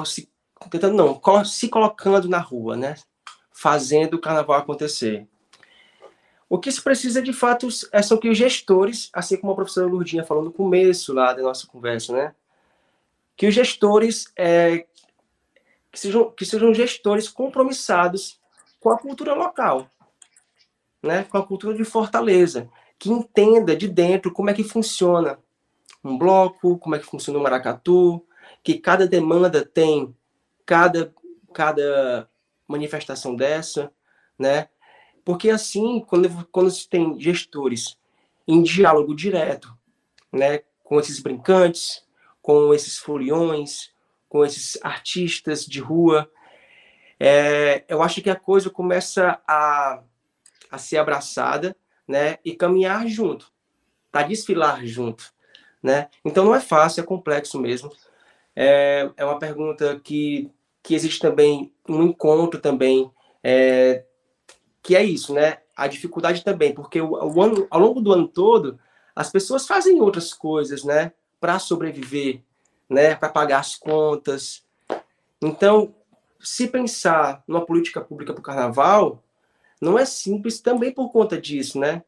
se, 0.05 0.29
tentando 0.71 0.97
não, 0.97 1.45
se 1.45 1.69
colocando 1.69 2.29
na 2.29 2.39
rua, 2.39 2.77
né? 2.77 2.97
Fazendo 3.53 4.15
o 4.15 4.21
carnaval 4.21 4.59
acontecer. 4.59 5.29
O 6.49 6.59
que 6.59 6.71
se 6.71 6.81
precisa, 6.81 7.21
de 7.21 7.33
fato, 7.33 7.69
é, 7.93 8.01
são 8.01 8.17
que 8.17 8.29
os 8.29 8.39
gestores, 8.39 9.11
assim 9.13 9.37
como 9.37 9.53
a 9.53 9.57
professora 9.57 9.87
Lourdinha 9.87 10.25
falou 10.25 10.45
no 10.45 10.53
começo 10.53 11.13
lá 11.13 11.33
da 11.33 11.43
nossa 11.43 11.67
conversa, 11.67 12.13
né? 12.13 12.35
Que 13.37 13.47
os 13.47 13.55
gestores, 13.55 14.33
é, 14.37 14.87
que, 15.93 16.01
sejam, 16.01 16.31
que 16.31 16.47
sejam 16.47 16.73
gestores 16.73 17.29
compromissados 17.29 18.41
com 18.81 18.91
a 18.91 18.99
cultura 18.99 19.35
local, 19.35 19.91
né, 21.03 21.25
com 21.25 21.39
a 21.39 21.47
cultura 21.47 21.77
de 21.77 21.85
Fortaleza, 21.85 22.69
que 22.99 23.11
entenda 23.11 23.77
de 23.77 23.89
dentro 23.89 24.33
como 24.33 24.51
é 24.51 24.55
que 24.55 24.65
funciona 24.65 25.39
um 26.03 26.17
bloco, 26.17 26.79
como 26.79 26.95
é 26.95 26.99
que 26.99 27.07
funciona 27.07 27.39
o 27.39 27.43
maracatu, 27.43 28.25
que 28.63 28.79
cada 28.79 29.07
demanda 29.07 29.65
tem 29.65 30.15
cada, 30.65 31.13
cada 31.53 32.29
manifestação 32.67 33.35
dessa, 33.35 33.93
né? 34.39 34.69
Porque 35.25 35.51
assim, 35.51 36.01
quando, 36.01 36.47
quando 36.53 36.71
se 36.71 36.89
tem 36.89 37.21
gestores 37.21 37.99
em 38.47 38.63
diálogo 38.63 39.15
direto, 39.15 39.77
né, 40.33 40.61
com 40.85 41.01
esses 41.01 41.21
brincantes, 41.21 42.05
com 42.41 42.73
esses 42.73 42.97
foliões, 42.99 43.91
com 44.29 44.45
esses 44.45 44.79
artistas 44.83 45.67
de 45.67 45.81
rua, 45.81 46.31
é, 47.19 47.85
eu 47.89 48.03
acho 48.03 48.23
que 48.23 48.31
a 48.31 48.37
coisa 48.37 48.71
começa 48.71 49.41
a 49.49 50.03
a 50.71 50.79
ser 50.79 50.99
abraçada, 50.99 51.77
né? 52.07 52.39
E 52.45 52.55
caminhar 52.55 53.07
junto, 53.07 53.51
para 54.11 54.27
desfilar 54.27 54.85
junto, 54.87 55.33
né? 55.83 56.09
Então 56.25 56.45
não 56.45 56.55
é 56.55 56.61
fácil, 56.61 57.03
é 57.03 57.07
complexo 57.07 57.59
mesmo. 57.59 57.91
É, 58.55 59.11
é 59.17 59.25
uma 59.25 59.39
pergunta 59.39 60.01
que, 60.01 60.51
que 60.83 60.95
existe 60.95 61.21
também 61.21 61.73
um 61.89 62.03
encontro 62.03 62.61
também, 62.61 63.11
é, 63.43 64.05
que 64.83 64.97
é 64.97 65.05
isso, 65.05 65.35
né? 65.35 65.59
A 65.77 65.87
dificuldade 65.87 66.43
também, 66.43 66.73
porque 66.73 67.01
o, 67.01 67.13
o 67.13 67.43
ano, 67.43 67.67
ao 67.71 67.81
longo 67.81 68.01
do 68.01 68.13
ano 68.13 68.27
todo, 68.27 68.79
as 69.15 69.31
pessoas 69.31 69.67
fazem 69.67 70.01
outras 70.01 70.33
coisas, 70.33 70.85
né? 70.85 71.13
Para 71.41 71.59
sobreviver, 71.59 72.43
né? 72.89 73.15
Para 73.15 73.29
pagar 73.29 73.61
as 73.61 73.75
contas. 73.75 74.65
Então, 75.43 75.95
se 76.41 76.69
pensar 76.69 77.43
numa 77.47 77.65
política 77.65 78.01
pública 78.01 78.33
para 78.33 78.41
o 78.41 78.45
carnaval, 78.45 79.23
não 79.81 79.99
é 79.99 80.05
simples 80.05 80.61
também 80.61 80.93
por 80.93 81.11
conta 81.11 81.41
disso, 81.41 81.79
né? 81.79 82.03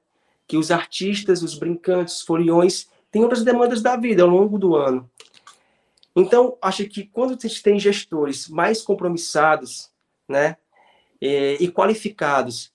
Que 0.47 0.57
os 0.57 0.71
artistas, 0.71 1.43
os 1.43 1.55
brincantes, 1.55 2.17
os 2.17 2.23
foliões 2.23 2.89
têm 3.11 3.23
outras 3.23 3.45
demandas 3.45 3.83
da 3.83 3.97
vida 3.97 4.23
ao 4.23 4.29
longo 4.29 4.59
do 4.59 4.77
ano. 4.77 5.11
Então, 6.17 6.57
acho 6.61 6.85
que 6.87 7.07
quando 7.07 7.31
a 7.33 7.49
gente 7.49 7.63
tem 7.63 7.79
gestores 7.79 8.49
mais 8.49 8.83
compromissados, 8.83 9.91
né, 10.29 10.57
e, 11.21 11.57
e 11.61 11.71
qualificados 11.71 12.73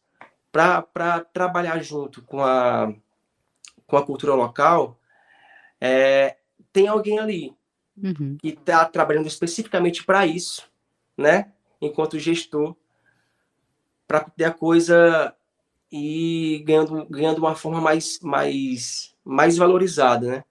para 0.52 1.22
trabalhar 1.34 1.82
junto 1.84 2.22
com 2.22 2.42
a, 2.42 2.94
com 3.88 3.98
a 3.98 4.06
cultura 4.06 4.34
local, 4.34 5.00
é, 5.80 6.38
tem 6.72 6.88
alguém 6.88 7.20
ali 7.20 7.56
uhum. 8.02 8.38
que 8.40 8.50
está 8.50 8.86
trabalhando 8.86 9.28
especificamente 9.28 10.04
para 10.04 10.26
isso, 10.26 10.70
né, 11.18 11.52
enquanto 11.82 12.20
gestor, 12.20 12.76
para 14.08 14.22
ter 14.22 14.46
a 14.46 14.52
coisa 14.52 15.36
e 15.92 16.64
ganhando, 16.66 17.06
ganhando 17.10 17.38
uma 17.40 17.56
forma 17.56 17.80
mais, 17.80 18.20
mais, 18.22 19.16
mais 19.24 19.58
valorizada, 19.58 20.28
né? 20.28 20.44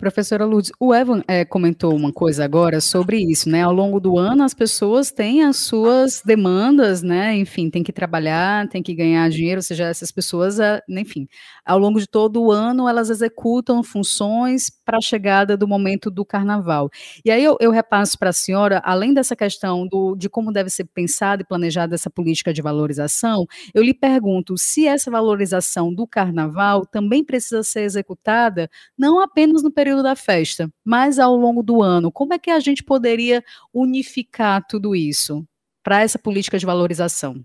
Professora 0.00 0.46
Lourdes, 0.46 0.72
o 0.80 0.94
Evan 0.94 1.22
é, 1.28 1.44
comentou 1.44 1.94
uma 1.94 2.10
coisa 2.10 2.42
agora 2.42 2.80
sobre 2.80 3.18
isso, 3.18 3.50
né? 3.50 3.62
Ao 3.62 3.70
longo 3.70 4.00
do 4.00 4.18
ano, 4.18 4.42
as 4.42 4.54
pessoas 4.54 5.12
têm 5.12 5.44
as 5.44 5.58
suas 5.58 6.22
demandas, 6.24 7.02
né? 7.02 7.36
Enfim, 7.36 7.68
tem 7.68 7.82
que 7.82 7.92
trabalhar, 7.92 8.66
tem 8.68 8.82
que 8.82 8.94
ganhar 8.94 9.28
dinheiro, 9.28 9.58
ou 9.58 9.62
seja, 9.62 9.84
essas 9.84 10.10
pessoas, 10.10 10.58
ah, 10.58 10.82
enfim, 10.88 11.28
ao 11.66 11.78
longo 11.78 12.00
de 12.00 12.06
todo 12.06 12.42
o 12.42 12.50
ano, 12.50 12.88
elas 12.88 13.10
executam 13.10 13.82
funções 13.82 14.70
para 14.86 14.96
a 14.96 15.02
chegada 15.02 15.54
do 15.54 15.68
momento 15.68 16.10
do 16.10 16.24
carnaval. 16.24 16.88
E 17.22 17.30
aí 17.30 17.44
eu, 17.44 17.58
eu 17.60 17.70
repasso 17.70 18.18
para 18.18 18.30
a 18.30 18.32
senhora, 18.32 18.80
além 18.82 19.12
dessa 19.12 19.36
questão 19.36 19.86
do, 19.86 20.16
de 20.16 20.30
como 20.30 20.50
deve 20.50 20.70
ser 20.70 20.84
pensada 20.94 21.42
e 21.42 21.46
planejada 21.46 21.94
essa 21.94 22.08
política 22.08 22.54
de 22.54 22.62
valorização, 22.62 23.44
eu 23.74 23.82
lhe 23.82 23.92
pergunto 23.92 24.56
se 24.56 24.86
essa 24.86 25.10
valorização 25.10 25.92
do 25.92 26.06
carnaval 26.06 26.86
também 26.86 27.22
precisa 27.22 27.62
ser 27.62 27.82
executada 27.82 28.70
não 28.98 29.20
apenas 29.20 29.62
no 29.62 29.70
período 29.70 29.89
período 29.90 30.02
da 30.04 30.14
festa, 30.14 30.70
mas 30.84 31.18
ao 31.18 31.34
longo 31.34 31.64
do 31.64 31.82
ano, 31.82 32.12
como 32.12 32.32
é 32.32 32.38
que 32.38 32.50
a 32.50 32.60
gente 32.60 32.82
poderia 32.82 33.44
unificar 33.74 34.64
tudo 34.68 34.94
isso 34.94 35.44
para 35.82 36.00
essa 36.00 36.18
política 36.18 36.58
de 36.58 36.64
valorização? 36.64 37.44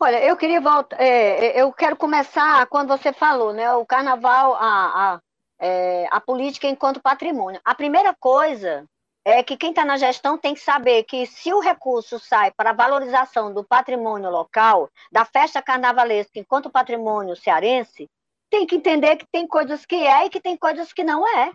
Olha, 0.00 0.22
eu 0.24 0.36
queria 0.36 0.60
voltar, 0.60 1.00
é, 1.00 1.46
é, 1.46 1.60
eu 1.60 1.72
quero 1.72 1.96
começar 1.96 2.66
quando 2.66 2.88
você 2.88 3.12
falou, 3.12 3.52
né, 3.52 3.72
o 3.74 3.84
carnaval, 3.84 4.54
a, 4.54 5.14
a, 5.14 5.20
é, 5.60 6.06
a 6.10 6.20
política 6.20 6.68
enquanto 6.68 7.02
patrimônio. 7.02 7.60
A 7.64 7.74
primeira 7.74 8.14
coisa 8.14 8.84
é 9.24 9.42
que 9.42 9.56
quem 9.56 9.70
está 9.70 9.84
na 9.84 9.96
gestão 9.96 10.38
tem 10.38 10.54
que 10.54 10.60
saber 10.60 11.02
que 11.02 11.26
se 11.26 11.52
o 11.52 11.60
recurso 11.60 12.18
sai 12.18 12.52
para 12.52 12.70
a 12.70 12.74
valorização 12.74 13.52
do 13.52 13.64
patrimônio 13.64 14.30
local, 14.30 14.88
da 15.10 15.24
festa 15.24 15.60
carnavalesca 15.60 16.38
enquanto 16.38 16.70
patrimônio 16.70 17.34
cearense, 17.34 18.08
tem 18.50 18.66
que 18.66 18.76
entender 18.76 19.16
que 19.16 19.26
tem 19.32 19.48
coisas 19.48 19.84
que 19.84 19.96
é 19.96 20.26
e 20.26 20.30
que 20.30 20.40
tem 20.40 20.56
coisas 20.56 20.92
que 20.92 21.02
não 21.02 21.26
é. 21.26 21.52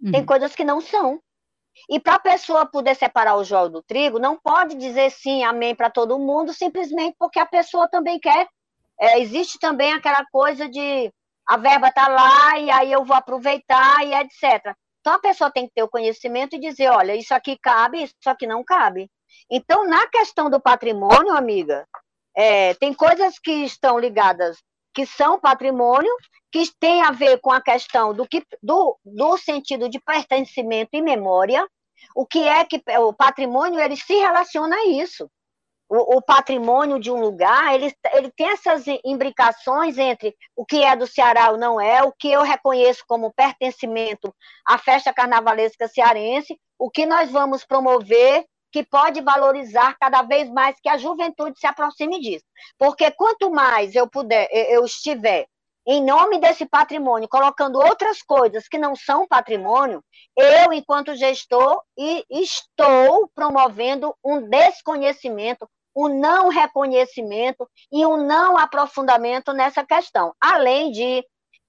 Uhum. 0.00 0.12
Tem 0.12 0.24
coisas 0.24 0.54
que 0.54 0.64
não 0.64 0.80
são. 0.80 1.20
E 1.88 2.00
para 2.00 2.14
a 2.14 2.18
pessoa 2.18 2.64
poder 2.64 2.94
separar 2.94 3.36
o 3.36 3.44
joio 3.44 3.68
do 3.68 3.82
trigo, 3.82 4.18
não 4.18 4.36
pode 4.36 4.74
dizer 4.76 5.10
sim, 5.10 5.44
amém 5.44 5.74
para 5.74 5.90
todo 5.90 6.18
mundo, 6.18 6.52
simplesmente 6.52 7.16
porque 7.18 7.38
a 7.38 7.46
pessoa 7.46 7.88
também 7.88 8.18
quer. 8.18 8.48
É, 8.98 9.20
existe 9.20 9.58
também 9.58 9.92
aquela 9.92 10.24
coisa 10.32 10.68
de 10.68 11.12
a 11.46 11.56
verba 11.56 11.88
está 11.88 12.08
lá 12.08 12.58
e 12.58 12.70
aí 12.70 12.90
eu 12.90 13.04
vou 13.04 13.16
aproveitar 13.16 14.04
e 14.04 14.14
etc. 14.14 14.74
Então 15.00 15.14
a 15.14 15.18
pessoa 15.20 15.50
tem 15.50 15.68
que 15.68 15.74
ter 15.74 15.82
o 15.82 15.88
conhecimento 15.88 16.56
e 16.56 16.60
dizer, 16.60 16.88
olha, 16.88 17.14
isso 17.14 17.32
aqui 17.32 17.56
cabe, 17.56 18.02
isso 18.02 18.28
aqui 18.28 18.46
não 18.46 18.64
cabe. 18.64 19.08
Então, 19.50 19.86
na 19.86 20.08
questão 20.08 20.50
do 20.50 20.60
patrimônio, 20.60 21.36
amiga, 21.36 21.86
é, 22.36 22.74
tem 22.74 22.92
coisas 22.92 23.38
que 23.38 23.52
estão 23.64 23.98
ligadas 23.98 24.58
que 24.96 25.04
são 25.04 25.38
patrimônio, 25.38 26.10
que 26.50 26.72
tem 26.80 27.02
a 27.02 27.10
ver 27.10 27.38
com 27.42 27.52
a 27.52 27.60
questão 27.60 28.14
do, 28.14 28.26
que, 28.26 28.42
do, 28.62 28.98
do 29.04 29.36
sentido 29.36 29.90
de 29.90 30.00
pertencimento 30.00 30.88
e 30.94 31.02
memória, 31.02 31.68
o 32.14 32.26
que 32.26 32.48
é 32.48 32.64
que 32.64 32.82
o 32.98 33.12
patrimônio 33.12 33.78
ele 33.78 33.94
se 33.94 34.14
relaciona 34.14 34.74
a 34.74 34.86
isso. 34.86 35.30
O, 35.86 36.16
o, 36.16 36.22
patrimônio 36.22 36.98
de 36.98 37.10
um 37.10 37.20
lugar, 37.20 37.74
ele, 37.74 37.94
ele 38.14 38.32
tem 38.34 38.48
essas 38.48 38.84
imbricações 39.04 39.98
entre 39.98 40.34
o 40.56 40.64
que 40.64 40.82
é 40.82 40.96
do 40.96 41.06
Ceará 41.06 41.50
ou 41.50 41.58
não 41.58 41.78
é, 41.78 42.02
o 42.02 42.10
que 42.10 42.32
eu 42.32 42.40
reconheço 42.42 43.04
como 43.06 43.34
pertencimento 43.34 44.34
à 44.66 44.78
festa 44.78 45.12
carnavalesca 45.12 45.86
cearense, 45.86 46.58
o 46.78 46.90
que 46.90 47.04
nós 47.04 47.30
vamos 47.30 47.64
promover 47.64 48.46
que 48.72 48.84
pode 48.84 49.20
valorizar 49.20 49.96
cada 49.98 50.22
vez 50.22 50.50
mais 50.50 50.76
que 50.80 50.88
a 50.88 50.98
juventude 50.98 51.58
se 51.58 51.66
aproxime 51.66 52.20
disso. 52.20 52.44
Porque 52.78 53.10
quanto 53.10 53.50
mais 53.50 53.94
eu 53.94 54.08
puder, 54.08 54.48
eu 54.50 54.84
estiver 54.84 55.46
em 55.86 56.04
nome 56.04 56.40
desse 56.40 56.66
patrimônio, 56.66 57.28
colocando 57.28 57.78
outras 57.78 58.20
coisas 58.20 58.66
que 58.66 58.76
não 58.76 58.96
são 58.96 59.26
patrimônio, 59.26 60.02
eu, 60.36 60.72
enquanto 60.72 61.14
gestor, 61.14 61.80
estou 61.96 63.30
promovendo 63.32 64.12
um 64.24 64.40
desconhecimento, 64.48 65.68
um 65.94 66.08
não 66.08 66.48
reconhecimento 66.48 67.68
e 67.92 68.04
um 68.04 68.16
não 68.26 68.58
aprofundamento 68.58 69.52
nessa 69.52 69.86
questão. 69.86 70.34
Além 70.40 70.90
de, 70.90 71.24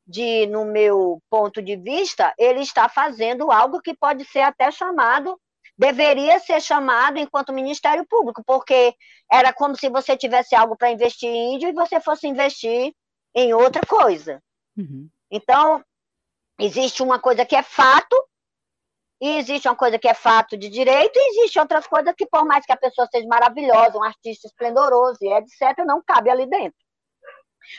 de, 0.06 0.48
no 0.48 0.66
meu 0.66 1.22
ponto 1.30 1.62
de 1.62 1.76
vista, 1.76 2.34
ele 2.40 2.62
está 2.62 2.90
fazendo 2.90 3.52
algo 3.52 3.80
que 3.80 3.96
pode 3.96 4.26
ser 4.26 4.42
até 4.42 4.72
chamado 4.72 5.40
deveria 5.78 6.40
ser 6.40 6.62
chamado 6.62 7.20
enquanto 7.20 7.54
Ministério 7.54 8.06
Público, 8.08 8.44
porque 8.46 8.96
era 9.32 9.54
como 9.54 9.76
se 9.76 9.90
você 9.90 10.18
tivesse 10.18 10.56
algo 10.56 10.76
para 10.76 10.92
investir 10.92 11.30
em 11.30 11.56
índio 11.56 11.70
e 11.70 11.74
você 11.74 12.00
fosse 12.00 12.28
investir 12.28 12.94
em 13.36 13.54
outra 13.54 13.86
coisa. 13.86 14.42
Uhum. 14.76 15.08
Então, 15.30 15.84
existe 16.60 17.04
uma 17.04 17.20
coisa 17.20 17.46
que 17.46 17.56
é 17.56 17.62
fato, 17.62 18.16
e 19.22 19.38
existe 19.38 19.68
uma 19.68 19.76
coisa 19.76 20.00
que 20.00 20.08
é 20.08 20.14
fato 20.14 20.58
de 20.58 20.70
direito, 20.70 21.16
e 21.16 21.30
existe 21.30 21.60
outras 21.60 21.86
coisas 21.86 22.14
que, 22.16 22.26
por 22.26 22.46
mais 22.46 22.66
que 22.66 22.72
a 22.72 22.78
pessoa 22.78 23.08
seja 23.12 23.28
maravilhosa, 23.28 23.98
um 23.98 24.04
artista 24.04 24.48
esplendoroso 24.48 25.20
e 25.22 25.32
etc., 25.34 25.86
não 25.86 26.02
cabe 26.02 26.30
ali 26.30 26.48
dentro. 26.48 26.80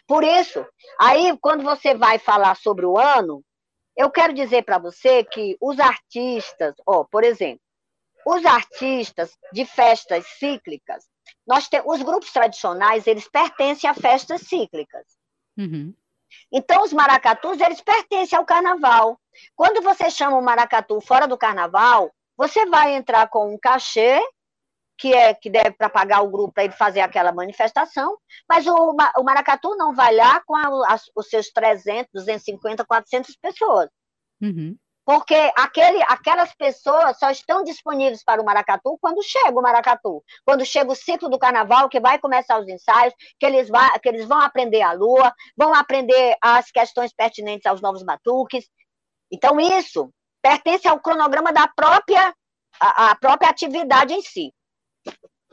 Por 0.07 0.23
isso, 0.23 0.65
aí, 1.01 1.37
quando 1.41 1.65
você 1.65 1.95
vai 1.95 2.19
falar 2.19 2.55
sobre 2.57 2.85
o 2.85 2.99
ano, 2.99 3.43
eu 3.97 4.11
quero 4.11 4.33
dizer 4.33 4.63
para 4.63 4.79
você 4.79 5.25
que 5.25 5.57
os 5.61 5.81
artistas, 5.81 6.75
ó, 6.87 7.05
por 7.05 7.25
exemplo, 7.25 7.61
os 8.29 8.45
artistas 8.45 9.37
de 9.53 9.65
festas 9.65 10.27
cíclicas, 10.39 11.05
nós 11.47 11.67
temos, 11.67 11.97
os 11.97 12.03
grupos 12.03 12.31
tradicionais, 12.31 13.07
eles 13.07 13.27
pertencem 13.27 13.89
a 13.89 13.95
festas 13.95 14.43
cíclicas. 14.43 15.07
Uhum. 15.57 15.95
Então, 16.53 16.83
os 16.83 16.93
maracatus, 16.93 17.59
eles 17.59 17.81
pertencem 17.81 18.39
ao 18.39 18.45
carnaval. 18.45 19.19
Quando 19.57 19.81
você 19.83 20.11
chama 20.11 20.37
o 20.37 20.43
maracatu 20.43 21.01
fora 21.01 21.27
do 21.27 21.39
carnaval, 21.39 22.13
você 22.37 22.67
vai 22.67 22.95
entrar 22.95 23.29
com 23.29 23.55
um 23.55 23.59
cachê, 23.59 24.21
que 24.99 25.15
é 25.15 25.33
que 25.33 25.49
deve 25.49 25.71
para 25.71 25.89
pagar 25.89 26.21
o 26.21 26.31
grupo 26.31 26.53
para 26.53 26.65
ele 26.65 26.75
fazer 26.75 27.01
aquela 27.01 27.33
manifestação, 27.33 28.19
mas 28.47 28.67
o, 28.67 28.95
o 29.17 29.23
maracatu 29.23 29.75
não 29.77 29.95
vai 29.95 30.15
lá 30.15 30.43
com 30.45 30.55
a, 30.55 30.95
a, 30.95 30.99
os 31.17 31.29
seus 31.29 31.49
300, 31.51 32.11
250, 32.13 32.85
400 32.85 33.37
pessoas. 33.37 33.89
Uhum 34.43 34.77
porque 35.09 35.51
aquele, 35.57 36.03
aquelas 36.03 36.55
pessoas 36.55 37.19
só 37.19 37.31
estão 37.31 37.65
disponíveis 37.65 38.23
para 38.23 38.43
o 38.43 38.45
maracatu 38.45 38.99
quando 39.01 39.23
chega 39.23 39.59
o 39.59 39.63
maracatu, 39.63 40.23
quando 40.45 40.67
chega 40.67 40.93
o 40.93 40.95
ciclo 40.95 41.31
do 41.31 41.39
carnaval, 41.39 41.89
que 41.89 41.99
vai 41.99 42.19
começar 42.19 42.61
os 42.61 42.69
ensaios, 42.69 43.15
que 43.41 43.47
eles, 43.47 43.71
vai, 43.71 43.99
que 44.01 44.09
eles 44.11 44.27
vão 44.27 44.39
aprender 44.39 44.83
a 44.83 44.93
lua, 44.93 45.33
vão 45.57 45.73
aprender 45.73 46.37
as 46.43 46.71
questões 46.71 47.11
pertinentes 47.11 47.65
aos 47.65 47.81
novos 47.81 48.03
batuques. 48.03 48.69
Então, 49.33 49.59
isso 49.59 50.11
pertence 50.43 50.87
ao 50.87 51.01
cronograma 51.01 51.55
da 51.55 51.67
própria, 51.69 52.35
a, 52.79 53.13
a 53.13 53.17
própria 53.17 53.49
atividade 53.49 54.13
em 54.13 54.21
si. 54.21 54.53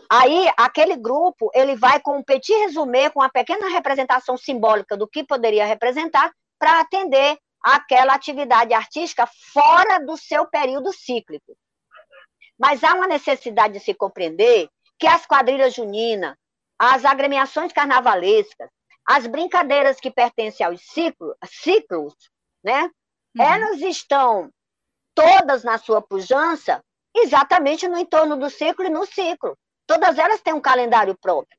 Aí, 0.10 0.52
aquele 0.58 0.98
grupo, 0.98 1.50
ele 1.54 1.78
vai 1.78 2.02
com 2.02 2.22
petit 2.22 2.52
resumê, 2.52 3.10
com 3.10 3.22
uma 3.22 3.30
pequena 3.30 3.70
representação 3.70 4.36
simbólica 4.36 4.98
do 4.98 5.08
que 5.08 5.24
poderia 5.24 5.66
representar, 5.66 6.30
para 6.60 6.82
atender 6.82 7.38
aquela 7.66 8.14
atividade 8.14 8.76
artística 8.76 9.28
fora 9.52 10.00
do 10.06 10.16
seu 10.16 10.46
período 10.46 10.94
cíclico. 10.94 11.58
Mas 12.60 12.84
há 12.84 12.94
uma 12.94 13.08
necessidade 13.08 13.74
de 13.74 13.80
se 13.80 13.94
compreender 13.96 14.70
que 15.00 15.08
as 15.08 15.26
quadrilhas 15.26 15.74
juninas, 15.74 16.36
as 16.78 17.04
agremiações 17.04 17.74
carnavalescas, 17.74 18.70
as 19.04 19.26
brincadeiras 19.26 20.00
que 20.00 20.12
pertencem 20.12 20.66
aos 20.66 20.80
ciclos, 20.82 21.36
ciclos 21.46 22.14
né? 22.64 22.84
Uhum. 23.36 23.44
Elas 23.44 23.82
estão 23.82 24.50
todas 25.16 25.64
na 25.64 25.80
sua 25.80 26.02
pujança 26.02 26.84
exatamente 27.16 27.88
no 27.88 27.98
entorno 27.98 28.38
do 28.38 28.50
ciclo 28.50 28.86
e 28.86 28.90
no 28.90 29.06
ciclo. 29.06 29.58
Todas 29.88 30.18
elas 30.20 30.42
têm 30.42 30.54
um 30.54 30.62
calendário 30.62 31.18
próprio. 31.20 31.58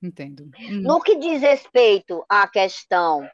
Entendo. 0.00 0.50
Uhum. 0.58 0.82
No 0.82 1.00
que 1.00 1.16
diz 1.16 1.40
respeito 1.42 2.24
à 2.28 2.46
questão 2.48 3.28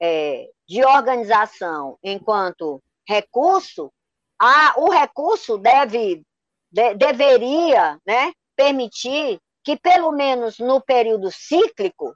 é, 0.00 0.48
de 0.66 0.84
organização 0.84 1.98
enquanto 2.02 2.82
recurso, 3.06 3.92
a, 4.38 4.74
o 4.78 4.90
recurso 4.90 5.58
deve, 5.58 6.22
de, 6.70 6.94
deveria 6.94 7.98
né, 8.06 8.32
permitir 8.54 9.40
que, 9.64 9.76
pelo 9.76 10.12
menos 10.12 10.58
no 10.58 10.80
período 10.80 11.30
cíclico, 11.30 12.14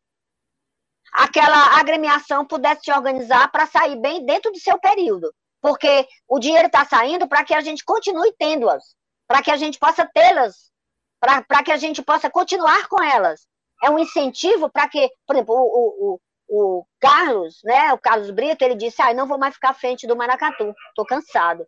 aquela 1.12 1.78
agremiação 1.78 2.47
pudesse 2.47 2.85
se 2.85 2.93
organizar 2.93 3.51
para 3.51 3.66
sair 3.66 3.97
bem 3.97 4.24
dentro 4.24 4.51
do 4.51 4.59
seu 4.59 4.78
período. 4.78 5.33
Porque 5.61 6.09
o 6.26 6.39
dinheiro 6.39 6.66
está 6.66 6.85
saindo 6.85 7.28
para 7.28 7.45
que 7.45 7.55
a 7.55 7.61
gente 7.61 7.85
continue 7.85 8.35
tendo-as, 8.39 8.97
para 9.28 9.43
que 9.43 9.51
a 9.51 9.57
gente 9.57 9.78
possa 9.78 10.05
tê-las, 10.12 10.72
para 11.20 11.62
que 11.62 11.70
a 11.70 11.76
gente 11.76 12.03
possa 12.03 12.28
continuar 12.28 12.89
com 12.89 13.01
elas. 13.03 13.47
É 13.83 13.91
um 13.91 13.99
incentivo 13.99 14.68
para 14.70 14.89
que, 14.89 15.11
por 15.26 15.37
exemplo, 15.37 15.55
o, 15.55 16.14
o, 16.14 16.20
o, 16.55 16.85
Carlos, 17.01 17.61
né, 17.65 17.95
o 17.95 17.99
Carlos 17.99 18.31
Brito, 18.31 18.63
ele 18.63 18.75
disse, 18.75 19.01
ah, 19.01 19.15
não 19.15 19.27
vou 19.27 19.39
mais 19.39 19.55
ficar 19.55 19.71
à 19.71 19.75
frente 19.75 20.07
do 20.07 20.15
Maracatu, 20.15 20.75
estou 20.89 21.07
cansado. 21.07 21.67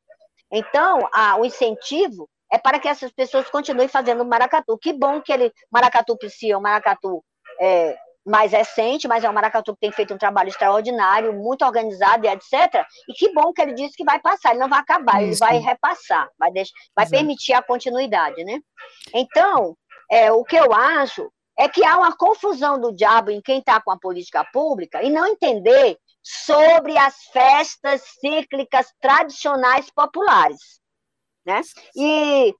Então, 0.52 1.08
a, 1.10 1.36
o 1.36 1.44
incentivo 1.46 2.28
é 2.52 2.58
para 2.58 2.78
que 2.78 2.86
essas 2.86 3.10
pessoas 3.10 3.48
continuem 3.48 3.88
fazendo 3.88 4.24
maracatu. 4.26 4.76
Que 4.76 4.92
bom 4.92 5.22
que 5.22 5.32
ele, 5.32 5.50
maracatu 5.72 6.18
psia, 6.18 6.58
o 6.58 6.60
maracatu 6.60 7.24
é, 7.58 7.96
mais 8.26 8.52
recente, 8.52 9.08
mas 9.08 9.24
é 9.24 9.30
um 9.30 9.32
maracatu 9.32 9.72
que 9.72 9.80
tem 9.80 9.90
feito 9.90 10.12
um 10.12 10.18
trabalho 10.18 10.50
extraordinário, 10.50 11.32
muito 11.32 11.64
organizado 11.64 12.26
e 12.26 12.28
etc. 12.28 12.86
E 13.08 13.14
que 13.14 13.32
bom 13.32 13.54
que 13.54 13.62
ele 13.62 13.72
disse 13.72 13.96
que 13.96 14.04
vai 14.04 14.20
passar, 14.20 14.50
ele 14.50 14.60
não 14.60 14.68
vai 14.68 14.80
acabar, 14.80 15.22
Isso. 15.22 15.42
ele 15.42 15.50
vai 15.50 15.58
repassar, 15.58 16.28
vai, 16.38 16.52
deixar, 16.52 16.74
vai 16.94 17.08
permitir 17.08 17.54
a 17.54 17.62
continuidade, 17.62 18.44
né? 18.44 18.60
Então, 19.14 19.74
é, 20.10 20.30
o 20.30 20.44
que 20.44 20.56
eu 20.56 20.74
acho 20.74 21.32
é 21.58 21.68
que 21.68 21.84
há 21.84 21.98
uma 21.98 22.16
confusão 22.16 22.80
do 22.80 22.92
diabo 22.92 23.30
em 23.30 23.40
quem 23.40 23.58
está 23.58 23.80
com 23.80 23.90
a 23.90 23.98
política 23.98 24.44
pública 24.52 25.02
e 25.02 25.10
não 25.10 25.26
entender 25.26 25.96
sobre 26.22 26.96
as 26.98 27.16
festas 27.32 28.02
cíclicas 28.20 28.92
tradicionais 29.00 29.90
populares, 29.90 30.80
né? 31.44 31.60
E 31.96 32.54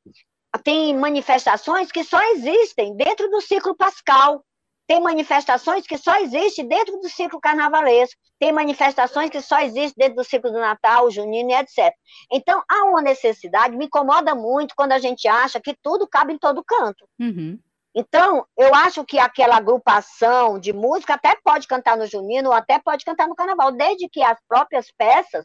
tem 0.62 0.94
manifestações 0.96 1.90
que 1.90 2.04
só 2.04 2.20
existem 2.32 2.94
dentro 2.96 3.28
do 3.30 3.40
ciclo 3.40 3.74
pascal, 3.74 4.44
tem 4.86 5.00
manifestações 5.00 5.86
que 5.86 5.96
só 5.96 6.16
existem 6.20 6.68
dentro 6.68 7.00
do 7.00 7.08
ciclo 7.08 7.40
carnavalesco, 7.40 8.20
tem 8.38 8.52
manifestações 8.52 9.30
que 9.30 9.40
só 9.40 9.60
existem 9.60 9.94
dentro 9.96 10.16
do 10.16 10.24
ciclo 10.24 10.52
do 10.52 10.58
Natal, 10.58 11.10
junino 11.10 11.50
e 11.50 11.54
etc. 11.54 11.92
Então, 12.30 12.62
há 12.70 12.84
uma 12.84 13.00
necessidade, 13.00 13.76
me 13.76 13.86
incomoda 13.86 14.34
muito 14.34 14.74
quando 14.76 14.92
a 14.92 14.98
gente 14.98 15.26
acha 15.26 15.58
que 15.58 15.74
tudo 15.82 16.06
cabe 16.06 16.34
em 16.34 16.38
todo 16.38 16.62
canto. 16.62 17.08
Uhum. 17.18 17.58
Então, 17.94 18.44
eu 18.56 18.74
acho 18.74 19.04
que 19.04 19.18
aquela 19.18 19.56
agrupação 19.56 20.58
de 20.58 20.72
música 20.72 21.14
até 21.14 21.36
pode 21.44 21.68
cantar 21.68 21.96
no 21.96 22.06
junino, 22.06 22.48
ou 22.48 22.54
até 22.54 22.78
pode 22.80 23.04
cantar 23.04 23.28
no 23.28 23.36
carnaval, 23.36 23.70
desde 23.70 24.08
que 24.08 24.20
as 24.22 24.36
próprias 24.48 24.90
peças, 24.98 25.44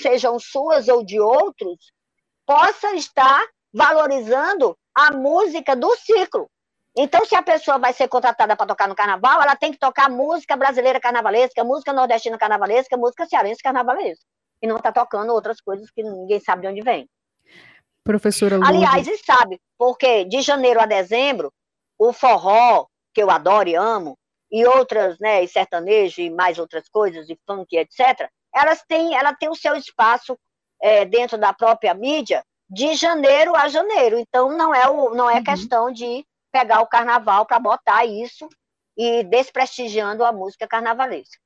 sejam 0.00 0.38
suas 0.38 0.88
ou 0.88 1.04
de 1.04 1.20
outros, 1.20 1.92
possa 2.46 2.94
estar 2.94 3.44
valorizando 3.72 4.76
a 4.94 5.12
música 5.12 5.76
do 5.76 5.94
ciclo. 5.96 6.48
Então, 6.96 7.24
se 7.26 7.34
a 7.34 7.42
pessoa 7.42 7.76
vai 7.76 7.92
ser 7.92 8.08
contratada 8.08 8.56
para 8.56 8.66
tocar 8.66 8.88
no 8.88 8.94
carnaval, 8.94 9.42
ela 9.42 9.56
tem 9.56 9.72
que 9.72 9.78
tocar 9.78 10.08
música 10.08 10.56
brasileira 10.56 11.00
carnavalesca, 11.00 11.64
música 11.64 11.92
nordestina 11.92 12.38
carnavalesca, 12.38 12.96
música 12.96 13.26
cearense 13.26 13.62
carnavalesca. 13.62 14.24
E 14.62 14.66
não 14.66 14.76
está 14.76 14.92
tocando 14.92 15.32
outras 15.32 15.60
coisas 15.60 15.90
que 15.90 16.02
ninguém 16.02 16.40
sabe 16.40 16.62
de 16.62 16.68
onde 16.68 16.82
vem. 16.82 17.08
Professora 18.04 18.56
Lourdes. 18.56 18.76
Aliás, 18.76 19.08
e 19.08 19.18
sabe, 19.18 19.60
porque 19.76 20.24
de 20.24 20.40
janeiro 20.40 20.80
a 20.80 20.86
dezembro, 20.86 21.52
o 21.98 22.12
forró, 22.12 22.86
que 23.12 23.22
eu 23.22 23.30
adoro 23.30 23.68
e 23.68 23.74
amo, 23.74 24.18
e 24.50 24.64
outras, 24.66 25.18
né, 25.18 25.42
e 25.42 25.48
sertanejo 25.48 26.20
e 26.20 26.30
mais 26.30 26.58
outras 26.58 26.88
coisas, 26.88 27.28
e 27.28 27.38
funk, 27.46 27.76
etc., 27.76 28.28
elas 28.54 28.82
têm, 28.86 29.14
ela 29.14 29.34
tem 29.34 29.48
o 29.48 29.56
seu 29.56 29.74
espaço 29.74 30.38
é, 30.80 31.04
dentro 31.04 31.36
da 31.36 31.52
própria 31.52 31.92
mídia 31.92 32.44
de 32.70 32.94
janeiro 32.94 33.56
a 33.56 33.68
janeiro. 33.68 34.18
Então, 34.18 34.56
não 34.56 34.74
é, 34.74 34.88
o, 34.88 35.14
não 35.14 35.28
é 35.28 35.36
uhum. 35.36 35.44
questão 35.44 35.90
de 35.90 36.24
pegar 36.52 36.80
o 36.80 36.86
carnaval 36.86 37.46
para 37.46 37.58
botar 37.58 38.04
isso 38.04 38.48
e 38.96 39.24
desprestigiando 39.24 40.24
a 40.24 40.32
música 40.32 40.68
carnavalesca. 40.68 41.38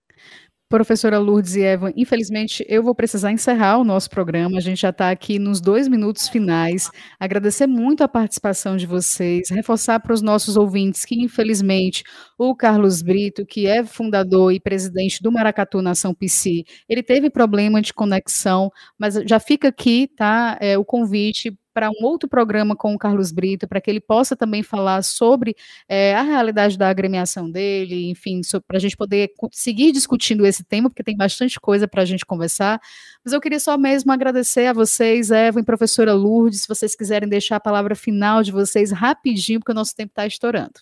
Professora 0.68 1.18
Lourdes 1.18 1.56
e 1.56 1.62
Eva, 1.62 1.90
infelizmente 1.96 2.62
eu 2.68 2.82
vou 2.82 2.94
precisar 2.94 3.32
encerrar 3.32 3.78
o 3.78 3.84
nosso 3.84 4.10
programa. 4.10 4.58
A 4.58 4.60
gente 4.60 4.82
já 4.82 4.90
está 4.90 5.10
aqui 5.10 5.38
nos 5.38 5.62
dois 5.62 5.88
minutos 5.88 6.28
finais. 6.28 6.90
Agradecer 7.18 7.66
muito 7.66 8.04
a 8.04 8.08
participação 8.08 8.76
de 8.76 8.86
vocês, 8.86 9.48
reforçar 9.48 9.98
para 10.00 10.12
os 10.12 10.20
nossos 10.20 10.58
ouvintes 10.58 11.06
que, 11.06 11.14
infelizmente, 11.14 12.04
o 12.36 12.54
Carlos 12.54 13.00
Brito, 13.00 13.46
que 13.46 13.66
é 13.66 13.82
fundador 13.82 14.52
e 14.52 14.60
presidente 14.60 15.22
do 15.22 15.32
Maracatu 15.32 15.80
Nação 15.80 16.12
PC, 16.12 16.64
ele 16.86 17.02
teve 17.02 17.30
problema 17.30 17.80
de 17.80 17.94
conexão, 17.94 18.70
mas 18.98 19.14
já 19.26 19.40
fica 19.40 19.68
aqui, 19.68 20.06
tá? 20.14 20.58
É, 20.60 20.76
o 20.76 20.84
convite 20.84 21.56
para 21.78 21.90
um 21.90 22.04
outro 22.04 22.28
programa 22.28 22.74
com 22.74 22.92
o 22.92 22.98
Carlos 22.98 23.30
Brito, 23.30 23.68
para 23.68 23.80
que 23.80 23.88
ele 23.88 24.00
possa 24.00 24.34
também 24.34 24.64
falar 24.64 25.00
sobre 25.04 25.54
é, 25.88 26.12
a 26.16 26.22
realidade 26.22 26.76
da 26.76 26.88
agremiação 26.88 27.48
dele, 27.48 28.10
enfim, 28.10 28.40
para 28.66 28.78
a 28.78 28.80
gente 28.80 28.96
poder 28.96 29.30
seguir 29.52 29.92
discutindo 29.92 30.44
esse 30.44 30.64
tema, 30.64 30.90
porque 30.90 31.04
tem 31.04 31.16
bastante 31.16 31.60
coisa 31.60 31.86
para 31.86 32.02
a 32.02 32.04
gente 32.04 32.26
conversar. 32.26 32.80
Mas 33.24 33.32
eu 33.32 33.40
queria 33.40 33.60
só 33.60 33.78
mesmo 33.78 34.10
agradecer 34.10 34.66
a 34.66 34.72
vocês, 34.72 35.30
Eva 35.30 35.60
e 35.60 35.62
professora 35.62 36.12
Lourdes, 36.12 36.62
se 36.62 36.68
vocês 36.68 36.96
quiserem 36.96 37.28
deixar 37.28 37.54
a 37.54 37.60
palavra 37.60 37.94
final 37.94 38.42
de 38.42 38.50
vocês 38.50 38.90
rapidinho, 38.90 39.60
porque 39.60 39.70
o 39.70 39.74
nosso 39.76 39.94
tempo 39.94 40.10
está 40.10 40.26
estourando. 40.26 40.80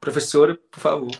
Professora, 0.00 0.58
por 0.68 0.80
favor. 0.80 1.10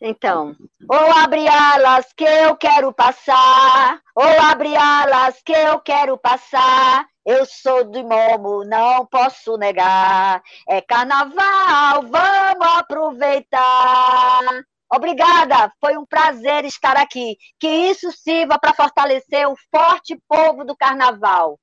Então, 0.00 0.56
ou 0.88 1.12
abre 1.12 1.46
alas 1.46 2.06
que 2.16 2.24
eu 2.24 2.56
quero 2.56 2.90
passar, 2.90 4.00
ou 4.14 4.24
abre 4.24 4.74
alas 4.74 5.42
que 5.44 5.52
eu 5.52 5.78
quero 5.80 6.16
passar, 6.16 7.06
eu 7.30 7.46
sou 7.46 7.84
de 7.84 8.02
Momo, 8.02 8.64
não 8.64 9.06
posso 9.06 9.56
negar. 9.56 10.42
É 10.68 10.80
carnaval, 10.80 12.02
vamos 12.02 12.66
aproveitar. 12.76 14.64
Obrigada, 14.92 15.72
foi 15.80 15.96
um 15.96 16.04
prazer 16.04 16.64
estar 16.64 16.96
aqui. 16.96 17.36
Que 17.58 17.68
isso 17.68 18.10
sirva 18.10 18.58
para 18.58 18.74
fortalecer 18.74 19.48
o 19.48 19.54
forte 19.70 20.20
povo 20.28 20.64
do 20.64 20.76
carnaval. 20.76 21.58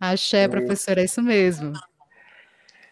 Axé, 0.00 0.48
professora, 0.48 1.02
é 1.02 1.04
isso 1.04 1.20
mesmo. 1.20 1.74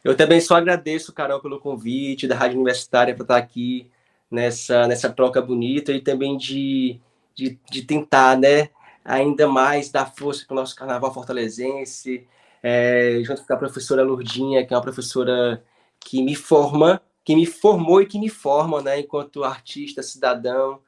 Eu 0.05 0.15
também 0.15 0.41
só 0.41 0.57
agradeço, 0.57 1.13
Carol, 1.13 1.41
pelo 1.41 1.59
convite 1.59 2.29
da 2.29 2.37
Rádio 2.37 2.57
Universitária 2.57 3.15
para 3.15 3.25
estar 3.25 3.37
aqui 3.39 3.91
nessa, 4.31 4.87
nessa 4.87 5.11
troca 5.11 5.41
bonita 5.41 5.91
e 5.93 6.03
também 6.03 6.37
de, 6.37 7.01
de, 7.35 7.59
de 7.71 7.83
tentar, 7.83 8.37
né, 8.37 8.69
ainda 9.07 9.47
mais 9.47 9.91
dar 9.91 10.13
força 10.15 10.45
para 10.45 10.55
o 10.55 10.57
nosso 10.57 10.75
carnaval 10.75 11.15
fortalezense, 11.15 12.27
é, 12.63 13.21
junto 13.25 13.47
com 13.47 13.53
a 13.55 13.57
professora 13.57 14.03
Lourdinha, 14.03 14.67
que 14.67 14.75
é 14.75 14.77
uma 14.77 14.83
professora 14.83 15.63
que 16.01 16.23
me 16.23 16.35
forma, 16.35 17.01
que 17.25 17.37
me 17.37 17.47
formou 17.47 18.03
e 18.03 18.07
que 18.07 18.19
me 18.19 18.29
forma, 18.29 18.83
né, 18.83 19.01
enquanto 19.01 19.45
artista, 19.45 20.03
cidadão. 20.03 20.81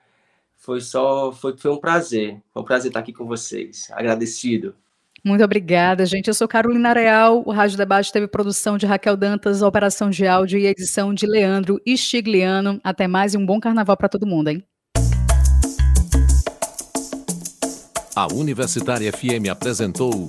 Foi 0.57 0.81
só, 0.81 1.31
foi, 1.31 1.57
foi 1.57 1.71
um 1.71 1.79
prazer, 1.79 2.43
foi 2.53 2.63
um 2.63 2.65
prazer 2.65 2.89
estar 2.89 3.01
aqui 3.01 3.13
com 3.13 3.25
vocês. 3.25 3.89
Agradecido. 3.93 4.75
Muito 5.25 5.45
obrigada, 5.45 6.05
gente. 6.07 6.29
Eu 6.29 6.35
sou 6.35 6.49
Carolina 6.49 6.93
Real. 6.93 7.43
O 7.45 7.53
Rádio 7.53 7.77
Debate 7.77 8.13
teve 8.13 8.27
produção 8.27 8.77
de 8.77 8.87
Raquel 8.87 9.17
Dantas, 9.17 9.63
operação 9.63 10.11
de 10.11 10.27
áudio 10.27 10.59
e 10.59 10.67
edição 10.67 11.13
de 11.15 11.27
Leandro 11.27 11.81
Estigliano. 11.87 12.81
Até 12.83 13.07
mais 13.07 13.35
e 13.35 13.37
um 13.37 13.47
bom 13.47 13.61
carnaval 13.61 13.97
para 13.97 14.09
todo 14.09 14.27
mundo, 14.27 14.49
hein? 14.49 14.65
A 18.19 18.27
Universitária 18.35 19.13
FM 19.13 19.49
apresentou 19.49 20.27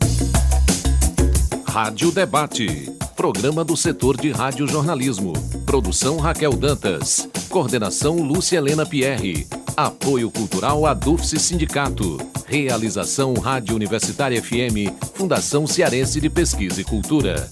Rádio 1.66 2.12
Debate, 2.12 2.88
programa 3.16 3.66
do 3.66 3.76
setor 3.76 4.16
de 4.16 4.32
radiojornalismo. 4.32 5.34
Produção 5.66 6.18
Raquel 6.18 6.52
Dantas. 6.52 7.28
Coordenação 7.50 8.18
Lúcia 8.18 8.58
Helena 8.58 8.86
Pierre. 8.86 9.48
Apoio 9.76 10.30
Cultural 10.30 10.86
Adufse 10.86 11.40
Sindicato. 11.40 12.20
Realização 12.46 13.34
Rádio 13.34 13.76
Universitária 13.76 14.40
FM, 14.40 14.94
Fundação 15.16 15.66
Cearense 15.66 16.22
de 16.22 16.30
Pesquisa 16.30 16.82
e 16.82 16.84
Cultura. 16.84 17.50